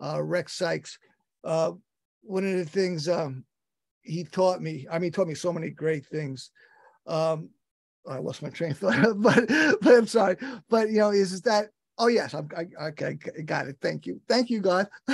uh, 0.03 0.23
Rex 0.23 0.55
Sikes, 0.55 0.99
Uh, 1.45 1.73
one 2.23 2.47
of 2.47 2.57
the 2.57 2.65
things 2.65 3.09
um, 3.09 3.45
he 4.01 4.25
taught 4.25 4.63
me, 4.63 4.87
I 4.91 4.95
mean, 4.95 5.05
he 5.05 5.11
taught 5.11 5.29
me 5.29 5.35
so 5.35 5.53
many 5.53 5.71
great 5.71 6.07
things. 6.07 6.51
Um, 7.07 7.51
I 8.09 8.19
lost 8.19 8.43
my 8.43 8.51
train 8.51 8.73
of 8.73 8.79
thought, 8.79 9.15
but, 9.17 9.49
but 9.81 9.95
I'm 9.95 10.07
sorry. 10.07 10.37
But, 10.69 10.91
you 10.91 10.99
know, 10.99 11.11
is, 11.11 11.33
is 11.33 11.43
that, 11.43 11.71
oh, 11.99 12.09
yes, 12.09 12.35
I'm, 12.35 12.49
I, 12.57 12.87
okay, 12.89 13.15
got 13.45 13.69
it. 13.69 13.77
Thank 13.81 14.07
you. 14.07 14.21
Thank 14.29 14.51
you, 14.51 14.61
God. 14.61 14.89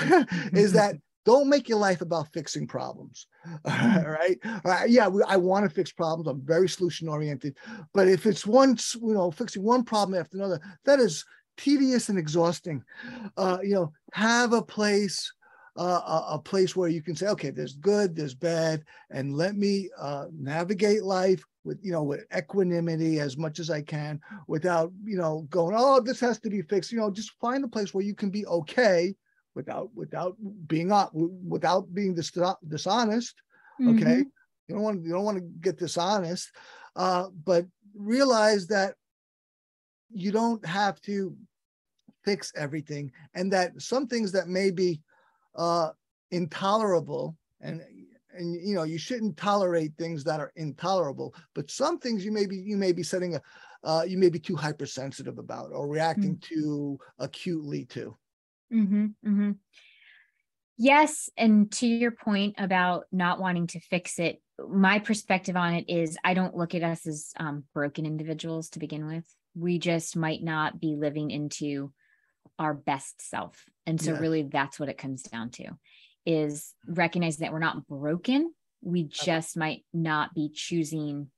is 0.52 0.72
that 0.72 0.96
don't 1.26 1.48
make 1.48 1.68
your 1.68 1.78
life 1.78 2.00
about 2.00 2.32
fixing 2.32 2.66
problems. 2.66 3.26
All 3.64 4.02
right. 4.04 4.38
All 4.44 4.60
right. 4.64 4.88
Yeah, 4.88 5.08
I 5.28 5.36
want 5.36 5.64
to 5.64 5.70
fix 5.70 5.92
problems. 5.92 6.26
I'm 6.26 6.44
very 6.44 6.68
solution 6.68 7.08
oriented. 7.08 7.56
But 7.92 8.08
if 8.08 8.26
it's 8.26 8.46
one, 8.46 8.76
you 9.00 9.14
know, 9.14 9.30
fixing 9.30 9.62
one 9.62 9.84
problem 9.84 10.18
after 10.18 10.38
another, 10.38 10.60
that 10.84 10.98
is 10.98 11.24
tedious 11.56 12.08
and 12.08 12.18
exhausting. 12.18 12.82
Uh, 13.36 13.58
you 13.62 13.74
know, 13.74 13.92
have 14.12 14.52
a 14.54 14.62
place, 14.62 15.32
uh, 15.78 15.82
a, 16.04 16.34
a, 16.34 16.38
place 16.38 16.74
where 16.74 16.88
you 16.88 17.02
can 17.02 17.14
say, 17.14 17.28
okay, 17.28 17.50
there's 17.50 17.74
good, 17.74 18.16
there's 18.16 18.34
bad, 18.34 18.82
and 19.10 19.36
let 19.36 19.56
me 19.56 19.90
uh, 19.98 20.24
navigate 20.32 21.04
life 21.04 21.44
with 21.64 21.78
you 21.82 21.92
know 21.92 22.02
with 22.02 22.24
equanimity 22.36 23.20
as 23.20 23.36
much 23.36 23.58
as 23.58 23.70
I 23.70 23.82
can, 23.82 24.20
without 24.46 24.92
you 25.04 25.16
know 25.16 25.46
going, 25.50 25.74
oh, 25.78 26.00
this 26.00 26.20
has 26.20 26.38
to 26.40 26.50
be 26.50 26.62
fixed. 26.62 26.92
You 26.92 26.98
know, 26.98 27.10
just 27.10 27.32
find 27.40 27.64
a 27.64 27.68
place 27.68 27.92
where 27.92 28.04
you 28.04 28.14
can 28.14 28.30
be 28.30 28.46
okay 28.46 29.14
without 29.54 29.90
without 29.94 30.36
being 30.66 30.92
up 30.92 31.10
without 31.14 31.92
being 31.92 32.14
dis- 32.14 32.32
dishonest. 32.66 33.34
Okay, 33.80 33.88
mm-hmm. 34.04 34.22
you 34.68 34.74
don't 34.74 34.82
want 34.82 35.04
you 35.04 35.12
don't 35.12 35.24
want 35.24 35.38
to 35.38 35.44
get 35.60 35.78
dishonest, 35.78 36.50
uh, 36.96 37.26
but 37.44 37.66
realize 37.94 38.66
that 38.68 38.94
you 40.10 40.32
don't 40.32 40.64
have 40.66 41.00
to 41.02 41.36
fix 42.24 42.52
everything 42.56 43.10
and 43.34 43.52
that 43.52 43.80
some 43.80 44.06
things 44.06 44.32
that 44.32 44.48
may 44.48 44.70
be 44.70 45.00
uh, 45.56 45.90
intolerable 46.30 47.36
and 47.60 47.82
and 48.40 48.54
you 48.54 48.74
know 48.74 48.82
you 48.82 48.98
shouldn't 48.98 49.36
tolerate 49.36 49.92
things 49.96 50.24
that 50.24 50.40
are 50.40 50.52
intolerable 50.56 51.34
but 51.54 51.70
some 51.70 51.98
things 51.98 52.24
you 52.24 52.32
may 52.32 52.46
be 52.46 52.56
you 52.56 52.76
may 52.76 52.92
be 52.92 53.02
setting 53.02 53.36
a 53.36 53.42
uh, 53.82 54.02
you 54.06 54.18
may 54.18 54.28
be 54.28 54.38
too 54.38 54.56
hypersensitive 54.56 55.38
about 55.38 55.70
or 55.72 55.88
reacting 55.88 56.36
mm-hmm. 56.36 56.54
too 56.54 56.98
acutely 57.18 57.86
to 57.86 58.14
mm-hmm, 58.72 59.06
mm-hmm. 59.26 59.52
yes 60.76 61.30
and 61.38 61.72
to 61.72 61.86
your 61.86 62.10
point 62.10 62.54
about 62.58 63.04
not 63.10 63.40
wanting 63.40 63.66
to 63.66 63.80
fix 63.80 64.18
it 64.18 64.42
my 64.68 64.98
perspective 64.98 65.56
on 65.56 65.74
it 65.74 65.86
is 65.88 66.18
i 66.24 66.34
don't 66.34 66.56
look 66.56 66.74
at 66.74 66.82
us 66.82 67.06
as 67.06 67.32
um, 67.38 67.64
broken 67.72 68.04
individuals 68.04 68.68
to 68.68 68.78
begin 68.78 69.06
with 69.06 69.24
we 69.54 69.78
just 69.78 70.16
might 70.16 70.42
not 70.42 70.80
be 70.80 70.96
living 70.96 71.30
into 71.30 71.92
our 72.60 72.74
best 72.74 73.22
self. 73.28 73.64
And 73.86 74.00
so 74.00 74.12
yeah. 74.12 74.18
really 74.18 74.42
that's 74.42 74.78
what 74.78 74.90
it 74.90 74.98
comes 74.98 75.22
down 75.22 75.50
to 75.52 75.64
is 76.26 76.74
recognizing 76.86 77.44
that 77.44 77.52
we're 77.52 77.58
not 77.58 77.86
broken. 77.86 78.52
We 78.82 79.04
just 79.04 79.56
okay. 79.56 79.60
might 79.60 79.84
not 79.92 80.34
be 80.34 80.50
choosing 80.52 81.30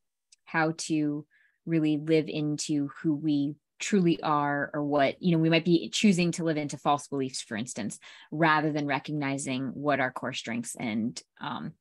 how 0.45 0.75
to 0.79 1.27
really 1.67 1.97
live 1.97 2.29
into 2.29 2.91
who 3.03 3.15
we 3.15 3.55
truly 3.79 4.23
are 4.23 4.71
or 4.73 4.85
what 4.85 5.21
you 5.21 5.33
know 5.33 5.39
we 5.39 5.51
might 5.51 5.65
be 5.65 5.89
choosing 5.91 6.31
to 6.31 6.45
live 6.45 6.57
into 6.57 6.79
false 6.79 7.09
beliefs 7.09 7.43
for 7.43 7.57
instance 7.57 7.99
rather 8.31 8.71
than 8.71 8.87
recognizing 8.87 9.71
what 9.75 9.99
our 9.99 10.13
core 10.13 10.33
strengths 10.33 10.77
and 10.77 11.21
um, 11.41 11.73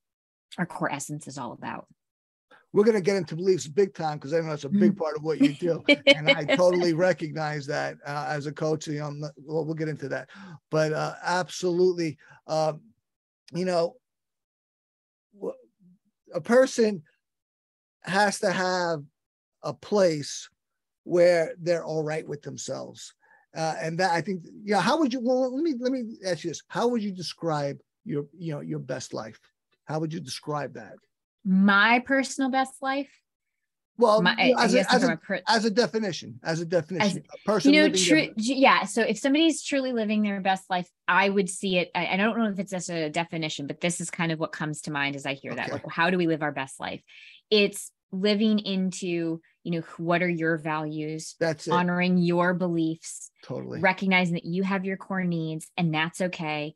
our 0.58 0.66
core 0.66 0.92
essence 0.92 1.28
is 1.28 1.38
all 1.38 1.52
about 1.52 1.86
we're 2.74 2.84
going 2.84 2.96
to 2.96 3.02
get 3.02 3.18
into 3.18 3.36
beliefs 3.36 3.68
big 3.68 3.94
time 3.94 4.18
because 4.18 4.34
I 4.34 4.40
know 4.40 4.54
it's 4.54 4.64
a 4.64 4.70
big 4.70 4.96
part 4.96 5.18
of 5.18 5.24
what 5.24 5.42
you 5.42 5.54
do, 5.54 5.84
and 6.08 6.30
I 6.30 6.46
totally 6.56 6.94
recognize 7.10 7.66
that 7.68 7.98
uh, 8.06 8.28
as 8.30 8.46
a 8.46 8.52
coach. 8.52 8.88
You 8.88 9.00
know, 9.00 9.30
well, 9.46 9.66
we'll 9.66 9.76
get 9.76 9.90
into 9.90 10.08
that, 10.10 10.30
but 10.70 10.94
uh, 10.94 11.16
absolutely, 11.22 12.18
um, 12.48 12.80
you 13.54 13.66
know, 13.66 13.96
a 16.34 16.42
person 16.42 17.04
has 18.04 18.40
to 18.40 18.52
have 18.52 19.04
a 19.64 19.74
place 19.74 20.50
where 21.04 21.54
they're 21.60 21.86
all 21.86 22.04
right 22.04 22.28
with 22.28 22.42
themselves, 22.42 23.14
uh, 23.56 23.76
and 23.80 23.98
that 24.00 24.12
I 24.12 24.22
think, 24.22 24.44
yeah. 24.64 24.82
How 24.82 24.98
would 25.00 25.14
you? 25.14 25.20
Well, 25.22 25.54
let 25.54 25.64
me 25.64 25.76
let 25.80 25.92
me 25.92 26.18
ask 26.26 26.44
you 26.44 26.52
this: 26.52 26.62
How 26.68 26.88
would 26.88 27.04
you 27.04 27.12
describe 27.12 27.80
your 28.06 28.26
you 28.38 28.54
know 28.54 28.62
your 28.62 28.80
best 28.80 29.14
life? 29.14 29.40
How 29.86 30.00
would 30.00 30.14
you 30.14 30.20
describe 30.20 30.74
that? 30.76 30.94
my 31.44 32.00
personal 32.00 32.52
best 32.52 32.74
life 32.82 33.10
well 33.98 34.22
my, 34.22 34.34
as, 34.58 34.74
a, 34.74 34.94
as, 34.94 35.04
a, 35.04 35.18
per- 35.18 35.42
as, 35.48 35.66
a, 35.66 35.70
definition 35.70 36.40
as 36.44 36.62
a 36.62 36.66
definition 36.66 37.08
as, 37.08 37.18
a 37.18 37.46
person 37.46 37.74
you 37.74 37.82
know 37.82 37.94
true 37.94 38.30
yeah 38.36 38.84
so 38.84 39.02
if 39.02 39.18
somebody's 39.18 39.64
truly 39.64 39.92
living 39.92 40.22
their 40.22 40.42
best 40.42 40.70
life 40.70 40.90
i 41.08 41.30
would 41.30 41.50
see 41.50 41.78
it 41.78 41.92
I, 41.94 42.08
I, 42.08 42.18
don't 42.18 42.38
know 42.38 42.50
if 42.50 42.60
it's 42.60 42.72
just 42.72 42.90
a 42.90 43.10
definition 43.10 43.68
but 43.68 43.82
this 43.82 44.02
is 44.02 44.10
kind 44.10 44.32
of 44.32 44.40
what 44.40 44.52
comes 44.52 44.82
to 44.82 44.92
mind 44.92 45.16
as 45.16 45.26
i 45.26 45.34
hear 45.34 45.52
okay. 45.52 45.62
that 45.62 45.72
like 45.72 45.88
how 45.90 46.10
do 46.10 46.18
we 46.18 46.28
live 46.28 46.42
our 46.42 46.52
best 46.52 46.80
life 46.80 47.02
it's 47.50 47.92
living 48.12 48.60
into 48.60 49.42
you 49.64 49.72
know 49.72 49.84
what 49.98 50.22
are 50.22 50.30
your 50.30 50.58
values 50.58 51.36
that's 51.40 51.68
it. 51.68 51.72
honoring 51.72 52.18
your 52.18 52.54
beliefs 52.54 53.32
totally 53.44 53.80
recognizing 53.80 54.34
that 54.34 54.46
you 54.46 54.64
have 54.64 54.86
your 54.86 54.98
core 54.98 55.24
needs 55.24 55.68
and 55.78 55.94
that's 55.94 56.22
okay 56.22 56.74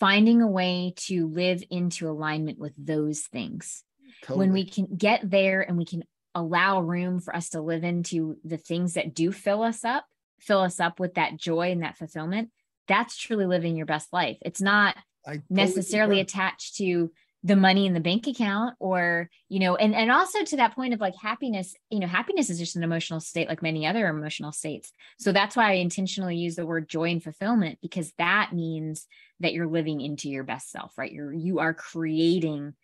finding 0.00 0.42
a 0.42 0.48
way 0.48 0.94
to 0.96 1.28
live 1.28 1.62
into 1.70 2.08
alignment 2.08 2.58
with 2.58 2.72
those 2.76 3.20
things 3.20 3.84
Totally. 4.22 4.46
When 4.46 4.52
we 4.52 4.64
can 4.64 4.86
get 4.96 5.28
there 5.28 5.62
and 5.62 5.76
we 5.76 5.84
can 5.84 6.04
allow 6.34 6.80
room 6.80 7.20
for 7.20 7.34
us 7.34 7.50
to 7.50 7.60
live 7.60 7.84
into 7.84 8.36
the 8.44 8.56
things 8.56 8.94
that 8.94 9.14
do 9.14 9.32
fill 9.32 9.62
us 9.62 9.84
up, 9.84 10.06
fill 10.40 10.60
us 10.60 10.80
up 10.80 11.00
with 11.00 11.14
that 11.14 11.36
joy 11.36 11.70
and 11.70 11.82
that 11.82 11.96
fulfillment, 11.96 12.50
that's 12.88 13.16
truly 13.16 13.46
living 13.46 13.76
your 13.76 13.86
best 13.86 14.12
life. 14.12 14.38
It's 14.42 14.60
not 14.60 14.96
totally 15.24 15.42
necessarily 15.50 16.14
agree. 16.14 16.22
attached 16.22 16.76
to 16.76 17.10
the 17.44 17.56
money 17.56 17.86
in 17.86 17.94
the 17.94 18.00
bank 18.00 18.26
account 18.26 18.76
or 18.78 19.28
you 19.48 19.58
know 19.58 19.74
and 19.74 19.94
and 19.94 20.12
also 20.12 20.44
to 20.44 20.56
that 20.56 20.74
point 20.74 20.94
of 20.94 21.00
like 21.00 21.14
happiness 21.20 21.74
you 21.90 21.98
know 21.98 22.06
happiness 22.06 22.50
is 22.50 22.58
just 22.58 22.76
an 22.76 22.84
emotional 22.84 23.18
state 23.18 23.48
like 23.48 23.62
many 23.62 23.84
other 23.84 24.06
emotional 24.06 24.52
states 24.52 24.92
so 25.18 25.32
that's 25.32 25.56
why 25.56 25.70
i 25.70 25.74
intentionally 25.74 26.36
use 26.36 26.54
the 26.54 26.66
word 26.66 26.88
joy 26.88 27.10
and 27.10 27.22
fulfillment 27.22 27.78
because 27.82 28.12
that 28.16 28.52
means 28.52 29.06
that 29.40 29.52
you're 29.52 29.66
living 29.66 30.00
into 30.00 30.28
your 30.28 30.44
best 30.44 30.70
self 30.70 30.96
right 30.96 31.12
you're 31.12 31.32
you 31.32 31.58
are 31.58 31.74
creating 31.74 32.74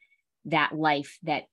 that 0.44 0.76
life 0.76 1.18
that 1.22 1.44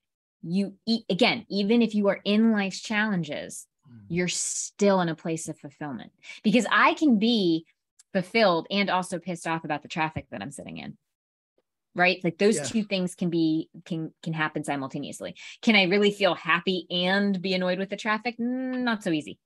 you 0.48 0.74
eat 0.86 1.04
again 1.10 1.46
even 1.50 1.82
if 1.82 1.96
you 1.96 2.08
are 2.08 2.20
in 2.24 2.52
life's 2.52 2.82
challenges 2.82 3.68
mm. 3.92 4.00
you're 4.08 4.28
still 4.28 5.02
in 5.02 5.10
a 5.10 5.16
place 5.16 5.50
of 5.50 5.58
fulfillment. 5.58 6.12
Because 6.44 6.66
i 6.72 6.94
can 6.94 7.18
be 7.20 7.66
fulfilled 8.14 8.68
and 8.72 8.90
also 8.90 9.20
pissed 9.20 9.48
off 9.48 9.66
about 9.66 9.82
the 9.82 9.88
traffic 9.90 10.25
that 10.32 10.42
i'm 10.42 10.52
sitting 10.52 10.78
in 10.78 10.98
right? 11.98 12.22
Like 12.25 12.38
those 12.38 12.58
Yeah. 12.58 12.64
two 12.64 12.84
things 12.84 13.16
can 13.16 13.30
be 13.30 13.70
can 13.86 14.14
can 14.22 14.34
happen 14.34 14.66
simultaneously. 14.66 15.36
Can 15.62 15.75
i 15.75 15.84
really 15.84 16.12
feel 16.12 16.36
happy 16.36 16.86
and 16.92 17.42
be 17.42 17.54
annoyed 17.54 17.80
with 17.80 17.90
the 17.90 17.96
traffic? 17.96 18.36
Not 18.38 19.02
so 19.02 19.12
easy 19.12 19.40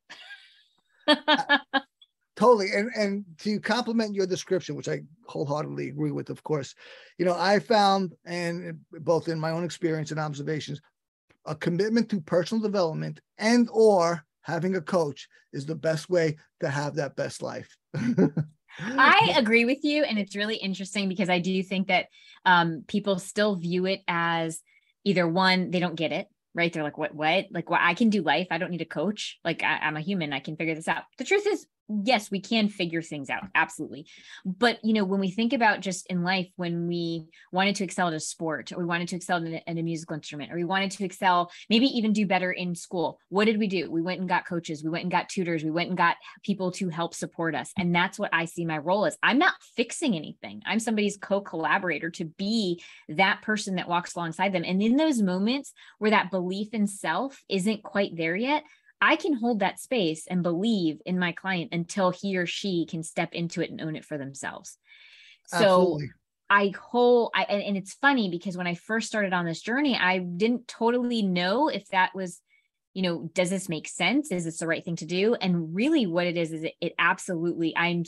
totally 2.39 2.69
and 2.73 2.89
and 2.95 3.25
to 3.37 3.59
complement 3.59 4.15
your 4.15 4.25
description 4.25 4.73
which 4.73 4.87
i 4.87 5.01
wholeheartedly 5.27 5.89
agree 5.89 6.11
with 6.11 6.29
of 6.29 6.41
course 6.41 6.73
you 7.17 7.25
know 7.25 7.35
i 7.37 7.59
found 7.59 8.13
and 8.25 8.79
both 9.01 9.27
in 9.27 9.37
my 9.37 9.51
own 9.51 9.65
experience 9.65 10.11
and 10.11 10.19
observations 10.21 10.79
a 11.45 11.53
commitment 11.53 12.07
to 12.07 12.21
personal 12.21 12.63
development 12.63 13.19
and 13.37 13.67
or 13.73 14.23
having 14.41 14.77
a 14.77 14.81
coach 14.81 15.27
is 15.51 15.65
the 15.65 15.75
best 15.75 16.09
way 16.09 16.37
to 16.61 16.69
have 16.69 16.95
that 16.95 17.13
best 17.17 17.41
life 17.41 17.75
I 18.81 19.33
agree 19.35 19.65
with 19.65 19.83
you. 19.83 20.05
And 20.05 20.17
it's 20.17 20.37
really 20.37 20.55
interesting 20.55 21.09
because 21.09 21.27
I 21.27 21.39
do 21.39 21.61
think 21.63 21.89
that 21.89 22.05
um, 22.45 22.85
people 22.87 23.19
still 23.19 23.55
view 23.55 23.85
it 23.85 23.99
as 24.07 24.61
either 25.03 25.27
one, 25.27 25.69
they 25.69 25.81
don't 25.81 25.95
get 25.95 26.13
it, 26.13 26.27
right? 26.55 26.71
They're 26.71 26.83
like, 26.83 26.97
what, 26.97 27.13
what? 27.13 27.47
Like, 27.51 27.69
well, 27.69 27.79
I 27.81 27.93
can 27.93 28.09
do 28.09 28.21
life. 28.21 28.47
I 28.51 28.57
don't 28.57 28.71
need 28.71 28.79
a 28.79 28.85
coach. 28.85 29.37
Like, 29.43 29.63
I, 29.63 29.79
I'm 29.79 29.97
a 29.97 30.01
human. 30.01 30.31
I 30.31 30.39
can 30.39 30.55
figure 30.55 30.75
this 30.75 30.87
out. 30.87 31.03
The 31.17 31.25
truth 31.25 31.45
is, 31.45 31.65
yes, 31.89 32.29
we 32.29 32.39
can 32.39 32.69
figure 32.69 33.01
things 33.01 33.29
out. 33.29 33.43
Absolutely. 33.55 34.05
But, 34.45 34.83
you 34.83 34.93
know, 34.93 35.03
when 35.03 35.19
we 35.19 35.31
think 35.31 35.53
about 35.53 35.81
just 35.81 36.07
in 36.07 36.23
life, 36.23 36.47
when 36.55 36.87
we 36.87 37.25
wanted 37.51 37.75
to 37.77 37.83
excel 37.83 38.07
at 38.07 38.13
a 38.13 38.19
sport 38.19 38.71
or 38.71 38.77
we 38.77 38.85
wanted 38.85 39.07
to 39.09 39.15
excel 39.15 39.37
in 39.37 39.55
a, 39.55 39.61
in 39.65 39.77
a 39.77 39.83
musical 39.83 40.15
instrument 40.15 40.51
or 40.51 40.55
we 40.55 40.63
wanted 40.63 40.91
to 40.91 41.05
excel, 41.05 41.51
maybe 41.69 41.85
even 41.87 42.13
do 42.13 42.25
better 42.25 42.51
in 42.51 42.75
school, 42.75 43.19
what 43.29 43.45
did 43.45 43.57
we 43.57 43.67
do? 43.67 43.89
We 43.89 44.01
went 44.01 44.19
and 44.19 44.29
got 44.29 44.47
coaches, 44.47 44.83
we 44.83 44.89
went 44.89 45.03
and 45.03 45.11
got 45.11 45.29
tutors, 45.29 45.63
we 45.63 45.71
went 45.71 45.89
and 45.89 45.97
got 45.97 46.17
people 46.43 46.71
to 46.73 46.89
help 46.89 47.13
support 47.13 47.55
us. 47.55 47.71
And 47.77 47.93
that's 47.93 48.19
what 48.19 48.33
I 48.33 48.45
see 48.45 48.65
my 48.65 48.77
role 48.77 49.05
as. 49.05 49.17
I'm 49.23 49.39
not 49.39 49.55
fixing 49.75 50.15
anything. 50.15 50.61
I'm 50.65 50.79
somebody's 50.79 51.17
co-collaborator 51.17 52.11
to 52.11 52.25
be 52.25 52.81
that 53.09 53.41
person 53.41 53.75
that 53.75 53.89
walks 53.89 54.15
alongside 54.15 54.53
them. 54.53 54.63
And 54.65 54.81
in 54.81 54.95
those 54.95 55.21
moments 55.21 55.73
where 55.97 56.11
that 56.11 56.31
belief 56.31 56.73
in 56.73 56.87
self 56.87 57.43
isn't 57.49 57.83
quite 57.83 58.15
there 58.15 58.35
yet, 58.35 58.63
I 59.01 59.15
can 59.15 59.33
hold 59.33 59.59
that 59.59 59.79
space 59.79 60.27
and 60.27 60.43
believe 60.43 61.01
in 61.05 61.19
my 61.19 61.31
client 61.31 61.73
until 61.73 62.11
he 62.11 62.37
or 62.37 62.45
she 62.45 62.85
can 62.85 63.03
step 63.03 63.33
into 63.33 63.61
it 63.61 63.71
and 63.71 63.81
own 63.81 63.95
it 63.95 64.05
for 64.05 64.17
themselves. 64.17 64.77
So 65.47 65.57
Absolutely. 65.57 66.09
I 66.49 66.73
whole 66.77 67.31
I 67.33 67.43
and, 67.43 67.63
and 67.63 67.77
it's 67.77 67.93
funny 67.93 68.29
because 68.29 68.57
when 68.57 68.67
I 68.67 68.75
first 68.75 69.07
started 69.07 69.33
on 69.33 69.45
this 69.45 69.61
journey, 69.61 69.95
I 69.95 70.19
didn't 70.19 70.67
totally 70.67 71.21
know 71.21 71.69
if 71.69 71.87
that 71.89 72.13
was, 72.13 72.41
you 72.93 73.03
know, 73.03 73.29
does 73.33 73.49
this 73.49 73.69
make 73.69 73.87
sense? 73.87 74.31
Is 74.31 74.45
this 74.45 74.59
the 74.59 74.67
right 74.67 74.83
thing 74.83 74.97
to 74.97 75.05
do? 75.05 75.35
And 75.35 75.73
really 75.73 76.05
what 76.05 76.27
it 76.27 76.37
is 76.37 76.51
is 76.51 76.63
it, 76.63 76.73
it 76.81 76.93
absolutely 76.99 77.75
I'm 77.77 78.03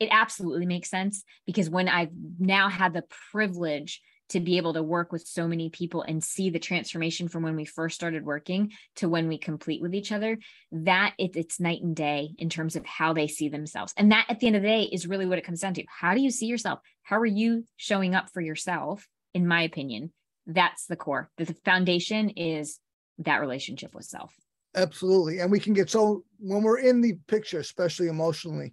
it 0.00 0.08
absolutely 0.10 0.66
makes 0.66 0.90
sense 0.90 1.24
because 1.46 1.70
when 1.70 1.88
I've 1.88 2.10
now 2.38 2.68
had 2.68 2.92
the 2.92 3.04
privilege 3.30 4.00
to 4.30 4.40
be 4.40 4.56
able 4.56 4.72
to 4.74 4.82
work 4.82 5.12
with 5.12 5.26
so 5.26 5.46
many 5.46 5.68
people 5.68 6.02
and 6.02 6.22
see 6.22 6.50
the 6.50 6.58
transformation 6.58 7.28
from 7.28 7.42
when 7.42 7.56
we 7.56 7.64
first 7.64 7.94
started 7.94 8.24
working 8.24 8.72
to 8.96 9.08
when 9.08 9.28
we 9.28 9.38
complete 9.38 9.82
with 9.82 9.94
each 9.94 10.12
other 10.12 10.38
that 10.72 11.14
it, 11.18 11.36
it's 11.36 11.60
night 11.60 11.82
and 11.82 11.94
day 11.94 12.30
in 12.38 12.48
terms 12.48 12.76
of 12.76 12.86
how 12.86 13.12
they 13.12 13.26
see 13.26 13.48
themselves. 13.48 13.92
And 13.96 14.12
that 14.12 14.26
at 14.28 14.40
the 14.40 14.46
end 14.46 14.56
of 14.56 14.62
the 14.62 14.68
day 14.68 14.82
is 14.84 15.06
really 15.06 15.26
what 15.26 15.38
it 15.38 15.44
comes 15.44 15.60
down 15.60 15.74
to. 15.74 15.84
How 15.88 16.14
do 16.14 16.20
you 16.20 16.30
see 16.30 16.46
yourself? 16.46 16.80
How 17.02 17.18
are 17.18 17.26
you 17.26 17.64
showing 17.76 18.14
up 18.14 18.30
for 18.30 18.40
yourself 18.40 19.06
in 19.34 19.46
my 19.46 19.62
opinion? 19.62 20.12
That's 20.46 20.86
the 20.86 20.96
core. 20.96 21.30
The 21.36 21.54
foundation 21.64 22.30
is 22.30 22.78
that 23.18 23.40
relationship 23.40 23.94
with 23.94 24.04
self. 24.04 24.34
Absolutely. 24.74 25.38
And 25.38 25.50
we 25.50 25.60
can 25.60 25.72
get 25.72 25.90
so 25.90 26.24
when 26.38 26.62
we're 26.62 26.78
in 26.78 27.00
the 27.00 27.14
picture, 27.28 27.60
especially 27.60 28.08
emotionally, 28.08 28.72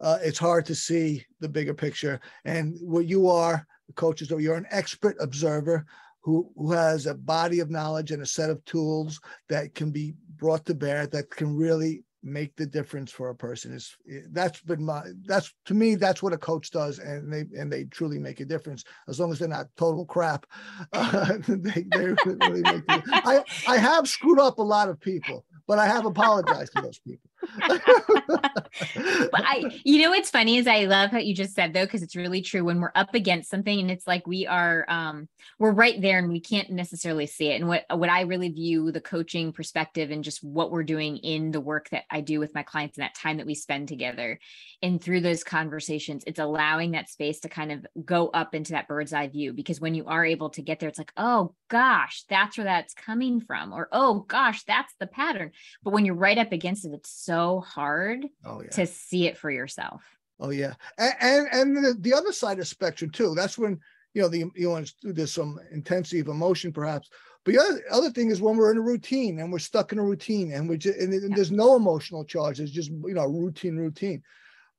uh, 0.00 0.18
it's 0.22 0.38
hard 0.38 0.66
to 0.66 0.74
see 0.74 1.24
the 1.40 1.48
bigger 1.48 1.74
picture. 1.74 2.20
And 2.44 2.76
what 2.80 3.06
you 3.06 3.28
are, 3.28 3.66
coaches, 3.94 4.32
or 4.32 4.40
you're 4.40 4.56
an 4.56 4.66
expert 4.70 5.16
observer 5.20 5.86
who, 6.22 6.50
who 6.56 6.72
has 6.72 7.06
a 7.06 7.14
body 7.14 7.60
of 7.60 7.70
knowledge 7.70 8.10
and 8.10 8.22
a 8.22 8.26
set 8.26 8.50
of 8.50 8.64
tools 8.64 9.20
that 9.48 9.74
can 9.74 9.90
be 9.90 10.14
brought 10.36 10.64
to 10.66 10.74
bear 10.74 11.06
that 11.08 11.30
can 11.30 11.56
really 11.56 12.04
make 12.24 12.54
the 12.54 12.66
difference 12.66 13.10
for 13.10 13.30
a 13.30 13.34
person. 13.34 13.72
Is 13.72 13.96
that's 14.30 14.60
been 14.60 14.84
my 14.84 15.02
that's 15.24 15.52
to 15.66 15.74
me 15.74 15.96
that's 15.96 16.22
what 16.22 16.32
a 16.32 16.38
coach 16.38 16.70
does 16.70 17.00
and 17.00 17.32
they 17.32 17.46
and 17.58 17.72
they 17.72 17.84
truly 17.84 18.18
make 18.18 18.38
a 18.38 18.44
difference. 18.44 18.84
As 19.08 19.18
long 19.18 19.32
as 19.32 19.40
they're 19.40 19.48
not 19.48 19.66
total 19.76 20.04
crap 20.04 20.46
uh, 20.92 21.38
they, 21.48 21.84
they 21.90 22.06
really 22.24 22.62
make 22.62 22.86
the, 22.86 23.02
I 23.24 23.42
I 23.66 23.76
have 23.76 24.08
screwed 24.08 24.38
up 24.38 24.58
a 24.58 24.62
lot 24.62 24.88
of 24.88 25.00
people 25.00 25.44
but 25.66 25.80
I 25.80 25.86
have 25.86 26.06
apologized 26.06 26.72
to 26.76 26.82
those 26.82 27.00
people 27.00 27.28
but 27.68 29.42
I, 29.44 29.80
you 29.84 30.02
know, 30.02 30.10
what's 30.10 30.30
funny 30.30 30.56
is 30.56 30.66
I 30.66 30.84
love 30.84 31.10
how 31.10 31.18
you 31.18 31.34
just 31.34 31.54
said 31.54 31.72
though, 31.72 31.84
because 31.84 32.02
it's 32.02 32.16
really 32.16 32.42
true 32.42 32.64
when 32.64 32.80
we're 32.80 32.92
up 32.94 33.14
against 33.14 33.50
something 33.50 33.80
and 33.80 33.90
it's 33.90 34.06
like 34.06 34.26
we 34.26 34.46
are, 34.46 34.84
um, 34.88 35.28
we're 35.58 35.72
right 35.72 36.00
there 36.00 36.18
and 36.18 36.28
we 36.28 36.40
can't 36.40 36.70
necessarily 36.70 37.26
see 37.26 37.48
it. 37.48 37.60
And 37.60 37.68
what, 37.68 37.84
what 37.90 38.08
I 38.08 38.22
really 38.22 38.48
view 38.48 38.92
the 38.92 39.00
coaching 39.00 39.52
perspective 39.52 40.10
and 40.10 40.24
just 40.24 40.42
what 40.42 40.70
we're 40.70 40.82
doing 40.84 41.16
in 41.18 41.50
the 41.50 41.60
work 41.60 41.88
that 41.90 42.04
I 42.10 42.20
do 42.20 42.38
with 42.38 42.54
my 42.54 42.62
clients 42.62 42.96
and 42.96 43.04
that 43.04 43.14
time 43.14 43.38
that 43.38 43.46
we 43.46 43.54
spend 43.54 43.88
together 43.88 44.38
and 44.82 45.02
through 45.02 45.20
those 45.20 45.44
conversations, 45.44 46.24
it's 46.26 46.40
allowing 46.40 46.92
that 46.92 47.08
space 47.08 47.40
to 47.40 47.48
kind 47.48 47.72
of 47.72 47.86
go 48.04 48.28
up 48.28 48.54
into 48.54 48.72
that 48.72 48.88
bird's 48.88 49.12
eye 49.12 49.28
view. 49.28 49.52
Because 49.52 49.80
when 49.80 49.94
you 49.94 50.06
are 50.06 50.24
able 50.24 50.50
to 50.50 50.62
get 50.62 50.80
there, 50.80 50.88
it's 50.88 50.98
like, 50.98 51.12
oh 51.16 51.54
gosh, 51.68 52.24
that's 52.28 52.58
where 52.58 52.64
that's 52.64 52.94
coming 52.94 53.40
from. 53.40 53.72
Or, 53.72 53.88
oh 53.92 54.20
gosh, 54.20 54.64
that's 54.64 54.94
the 54.98 55.06
pattern. 55.06 55.52
But 55.82 55.92
when 55.92 56.04
you're 56.04 56.14
right 56.14 56.38
up 56.38 56.52
against 56.52 56.84
it, 56.84 56.92
it's 56.92 57.10
so 57.10 57.31
hard 57.60 58.26
oh 58.44 58.62
yeah 58.62 58.70
to 58.70 58.86
see 58.86 59.26
it 59.26 59.38
for 59.38 59.50
yourself. 59.50 60.02
Oh 60.40 60.50
yeah, 60.50 60.74
and 60.98 61.14
and, 61.20 61.46
and 61.52 61.84
the, 61.84 61.94
the 62.00 62.14
other 62.14 62.32
side 62.32 62.58
of 62.58 62.66
spectrum 62.66 63.10
too. 63.10 63.34
That's 63.34 63.56
when 63.56 63.78
you 64.14 64.22
know 64.22 64.28
the 64.28 64.50
you 64.56 64.68
know 64.68 64.84
there's 65.02 65.32
some 65.32 65.58
intensity 65.70 66.20
of 66.20 66.28
emotion 66.28 66.72
perhaps. 66.72 67.08
But 67.44 67.54
the 67.54 67.60
other, 67.60 67.82
other 67.90 68.10
thing 68.10 68.30
is 68.30 68.40
when 68.40 68.56
we're 68.56 68.70
in 68.70 68.78
a 68.78 68.82
routine 68.82 69.40
and 69.40 69.52
we're 69.52 69.58
stuck 69.58 69.92
in 69.92 69.98
a 69.98 70.04
routine 70.04 70.52
and 70.52 70.68
we 70.68 70.78
just 70.78 70.98
and, 70.98 71.12
and 71.12 71.36
there's 71.36 71.50
no 71.50 71.76
emotional 71.76 72.24
charge. 72.24 72.60
It's 72.60 72.72
just 72.72 72.90
you 72.90 73.14
know 73.14 73.24
routine, 73.24 73.76
routine. 73.76 74.22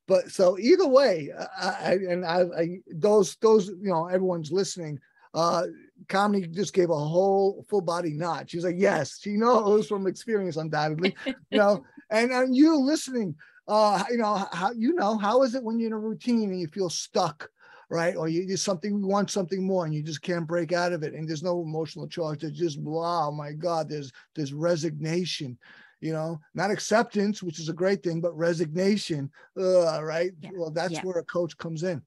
But 0.08 0.32
so 0.32 0.60
either 0.60 0.88
way, 0.88 1.30
I, 1.60 1.68
I 1.68 1.92
and 2.10 2.26
I, 2.26 2.42
I 2.58 2.80
those 2.94 3.36
those 3.38 3.70
you 3.70 3.90
know 3.90 4.08
everyone's 4.08 4.52
listening. 4.52 5.00
Uh, 5.34 5.64
Kamini 6.08 6.54
just 6.54 6.74
gave 6.74 6.90
a 6.90 6.96
whole 6.96 7.66
full 7.68 7.82
body 7.82 8.14
nod. 8.14 8.50
She's 8.50 8.64
like, 8.64 8.76
yes, 8.78 9.20
she 9.20 9.32
knows 9.32 9.88
from 9.88 10.06
experience, 10.06 10.58
undoubtedly. 10.58 11.16
You 11.26 11.58
know, 11.58 11.86
and, 12.14 12.32
and 12.32 12.56
you 12.56 12.78
listening, 12.78 13.36
uh 13.68 14.04
you 14.12 14.18
know 14.18 14.46
how 14.52 14.72
you 14.74 14.94
know 14.94 15.18
how 15.18 15.42
is 15.44 15.56
it 15.56 15.64
when 15.64 15.80
you're 15.80 15.88
in 15.88 15.94
a 15.94 15.98
routine 15.98 16.50
and 16.52 16.60
you 16.60 16.68
feel 16.68 16.90
stuck 16.90 17.50
right 17.90 18.18
or 18.18 18.28
you 18.28 18.46
just 18.46 18.66
something 18.66 18.98
you 19.00 19.08
want 19.08 19.32
something 19.32 19.66
more 19.66 19.86
and 19.86 19.94
you 19.94 20.04
just 20.04 20.22
can't 20.22 20.48
break 20.48 20.74
out 20.74 20.92
of 20.92 21.02
it 21.04 21.14
and 21.14 21.30
there's 21.30 21.44
no 21.44 21.62
emotional 21.62 22.06
charge 22.08 22.42
there's 22.42 22.58
just 22.58 22.78
wow 22.82 23.32
my 23.32 23.54
god 23.54 23.88
there's 23.88 24.12
there's 24.36 24.52
resignation 24.52 25.58
you 26.02 26.12
know 26.12 26.38
not 26.54 26.72
acceptance 26.72 27.42
which 27.42 27.58
is 27.58 27.70
a 27.70 27.74
great 27.74 28.04
thing 28.04 28.20
but 28.20 28.36
resignation 28.38 29.32
uh, 29.58 30.04
right 30.04 30.32
Yeah. 30.42 30.50
well 30.58 30.72
that's 30.72 30.92
Yeah. 30.96 31.04
where 31.04 31.20
a 31.20 31.24
coach 31.26 31.56
comes 31.58 31.84
in 31.84 32.02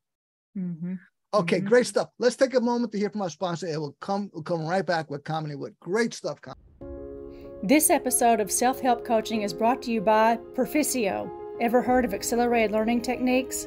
Mhm. 0.54 0.98
okay 1.32 1.60
Mhm. 1.62 1.64
great 1.64 1.86
stuff 1.86 2.10
let's 2.18 2.36
take 2.36 2.52
a 2.54 2.60
moment 2.60 2.92
to 2.92 2.98
hear 2.98 3.08
from 3.08 3.22
our 3.22 3.30
sponsor 3.30 3.66
and 3.66 3.80
we'll 3.80 3.96
come 4.00 4.28
we'll 4.34 4.42
come 4.42 4.66
right 4.66 4.84
back 4.84 5.08
with 5.10 5.24
Kamini 5.24 5.56
Wood 5.56 5.74
great 5.80 6.12
stuff 6.12 6.38
Com- 6.42 6.54
This 7.62 7.88
episode 7.88 8.38
of 8.38 8.52
Self 8.52 8.80
Help 8.80 9.02
Coaching 9.02 9.40
is 9.40 9.54
brought 9.54 9.80
to 9.82 9.90
you 9.90 10.02
by 10.02 10.38
Proficio. 10.54 11.30
Ever 11.58 11.80
heard 11.80 12.04
of 12.04 12.12
accelerated 12.12 12.70
learning 12.70 13.00
techniques? 13.00 13.66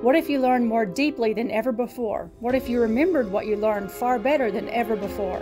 What 0.00 0.16
if 0.16 0.28
you 0.28 0.40
learned 0.40 0.66
more 0.66 0.84
deeply 0.84 1.32
than 1.32 1.48
ever 1.52 1.70
before? 1.70 2.28
What 2.40 2.56
if 2.56 2.68
you 2.68 2.80
remembered 2.80 3.30
what 3.30 3.46
you 3.46 3.56
learned 3.56 3.92
far 3.92 4.18
better 4.18 4.50
than 4.50 4.68
ever 4.70 4.96
before? 4.96 5.40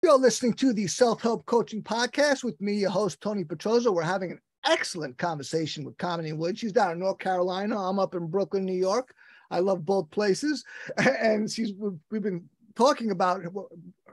You're 0.04 0.18
listening 0.18 0.52
to 0.56 0.74
the 0.74 0.88
Self 0.88 1.22
Help 1.22 1.46
Coaching 1.46 1.82
Podcast 1.82 2.44
with 2.44 2.60
me, 2.60 2.74
your 2.74 2.90
host, 2.90 3.22
Tony 3.22 3.46
Petroza. 3.46 3.94
We're 3.94 4.04
having 4.04 4.32
an 4.32 4.42
excellent 4.68 5.18
conversation 5.18 5.84
with 5.84 5.98
Kamini 5.98 6.36
Wood. 6.36 6.58
She's 6.58 6.72
down 6.72 6.92
in 6.92 7.00
North 7.00 7.20
Carolina. 7.20 7.80
I'm 7.80 8.00
up 8.00 8.16
in 8.16 8.28
Brooklyn, 8.28 8.66
New 8.66 8.74
York. 8.74 9.14
I 9.50 9.60
love 9.60 9.86
both 9.86 10.10
places. 10.12 10.64
And 10.98 11.50
she's 11.50 11.74
we've 12.12 12.22
been 12.22 12.48
talking 12.76 13.12
about 13.12 13.42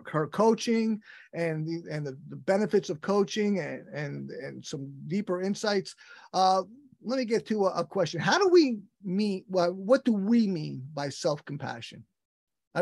her 0.07 0.27
coaching 0.29 1.01
and 1.33 1.67
the, 1.67 1.83
and 1.91 2.07
the, 2.07 2.17
the 2.29 2.37
benefits 2.37 2.91
of 2.91 3.01
coaching 3.01 3.59
and, 3.59 3.87
and, 3.89 4.31
and 4.31 4.65
some 4.65 4.93
deeper 5.09 5.43
insights. 5.43 5.95
Uh, 6.33 6.63
let 7.03 7.19
me 7.19 7.25
get 7.25 7.47
to 7.47 7.67
a, 7.67 7.71
a 7.81 7.85
question. 7.85 8.21
How 8.21 8.39
do 8.39 8.49
we 8.49 8.79
mean, 9.03 9.45
well, 9.49 9.73
what 9.73 10.05
do 10.05 10.13
we 10.13 10.47
mean 10.47 10.87
by 10.95 11.09
self 11.11 11.45
compassion? 11.45 12.05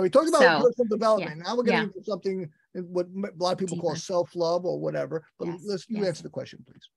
we 0.00 0.08
talked 0.08 0.28
about 0.28 0.40
So, 0.40 0.66
personal 0.68 0.88
development. 0.88 1.42
Now 1.44 1.56
we're 1.56 1.64
getting 1.64 1.80
yeah. 1.80 1.84
into 1.84 2.04
something 2.04 2.50
what 2.74 3.06
a 3.06 3.42
lot 3.42 3.52
of 3.52 3.58
people 3.58 3.78
call 3.78 3.94
self 3.94 4.34
love 4.34 4.64
or 4.64 4.78
whatever. 4.80 5.24
But 5.38 5.48
Yes, 5.48 5.60
let's 5.66 5.86
you 5.88 5.98
yes. 5.98 6.06
answer 6.08 6.22
the 6.22 6.30
question, 6.30 6.64
please. 6.66 6.88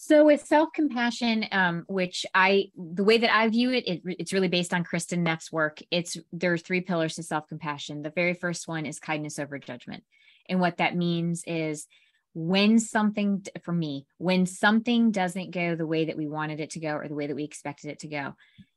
So 0.00 0.24
with 0.24 0.46
self-compassion, 0.46 1.46
um, 1.50 1.84
which 1.88 2.24
I 2.32 2.70
the 2.76 3.02
way 3.02 3.18
that 3.18 3.34
I 3.34 3.48
view 3.48 3.72
it, 3.72 3.86
it, 3.88 4.02
it's 4.04 4.32
really 4.32 4.46
based 4.46 4.72
on 4.72 4.84
Kristin 4.84 5.18
Neff's 5.18 5.50
work. 5.50 5.80
It's 5.90 6.16
there 6.32 6.52
are 6.52 6.58
three 6.58 6.80
pillars 6.80 7.16
to 7.16 7.24
self-compassion. 7.24 8.02
The 8.02 8.10
very 8.10 8.34
first 8.34 8.68
one 8.68 8.86
is 8.86 9.00
kindness 9.00 9.40
over 9.40 9.58
judgment. 9.58 10.04
And 10.48 10.60
what 10.60 10.76
that 10.76 10.96
means 10.96 11.42
is 11.48 11.88
when 12.32 12.78
something 12.78 13.44
for 13.62 13.72
me 13.72 14.06
when 14.18 14.46
something 14.46 15.10
doesn't 15.10 15.50
go 15.50 15.74
the 15.74 15.86
way 15.86 16.04
that 16.04 16.16
we 16.16 16.28
wanted 16.28 16.60
it 16.60 16.70
to 16.70 16.80
go 16.80 16.94
or 16.94 17.08
the 17.08 17.14
way 17.16 17.26
that 17.26 17.34
we 17.34 17.42
expected 17.42 17.90
it 17.90 17.98
to 17.98 18.08
go 18.08 18.34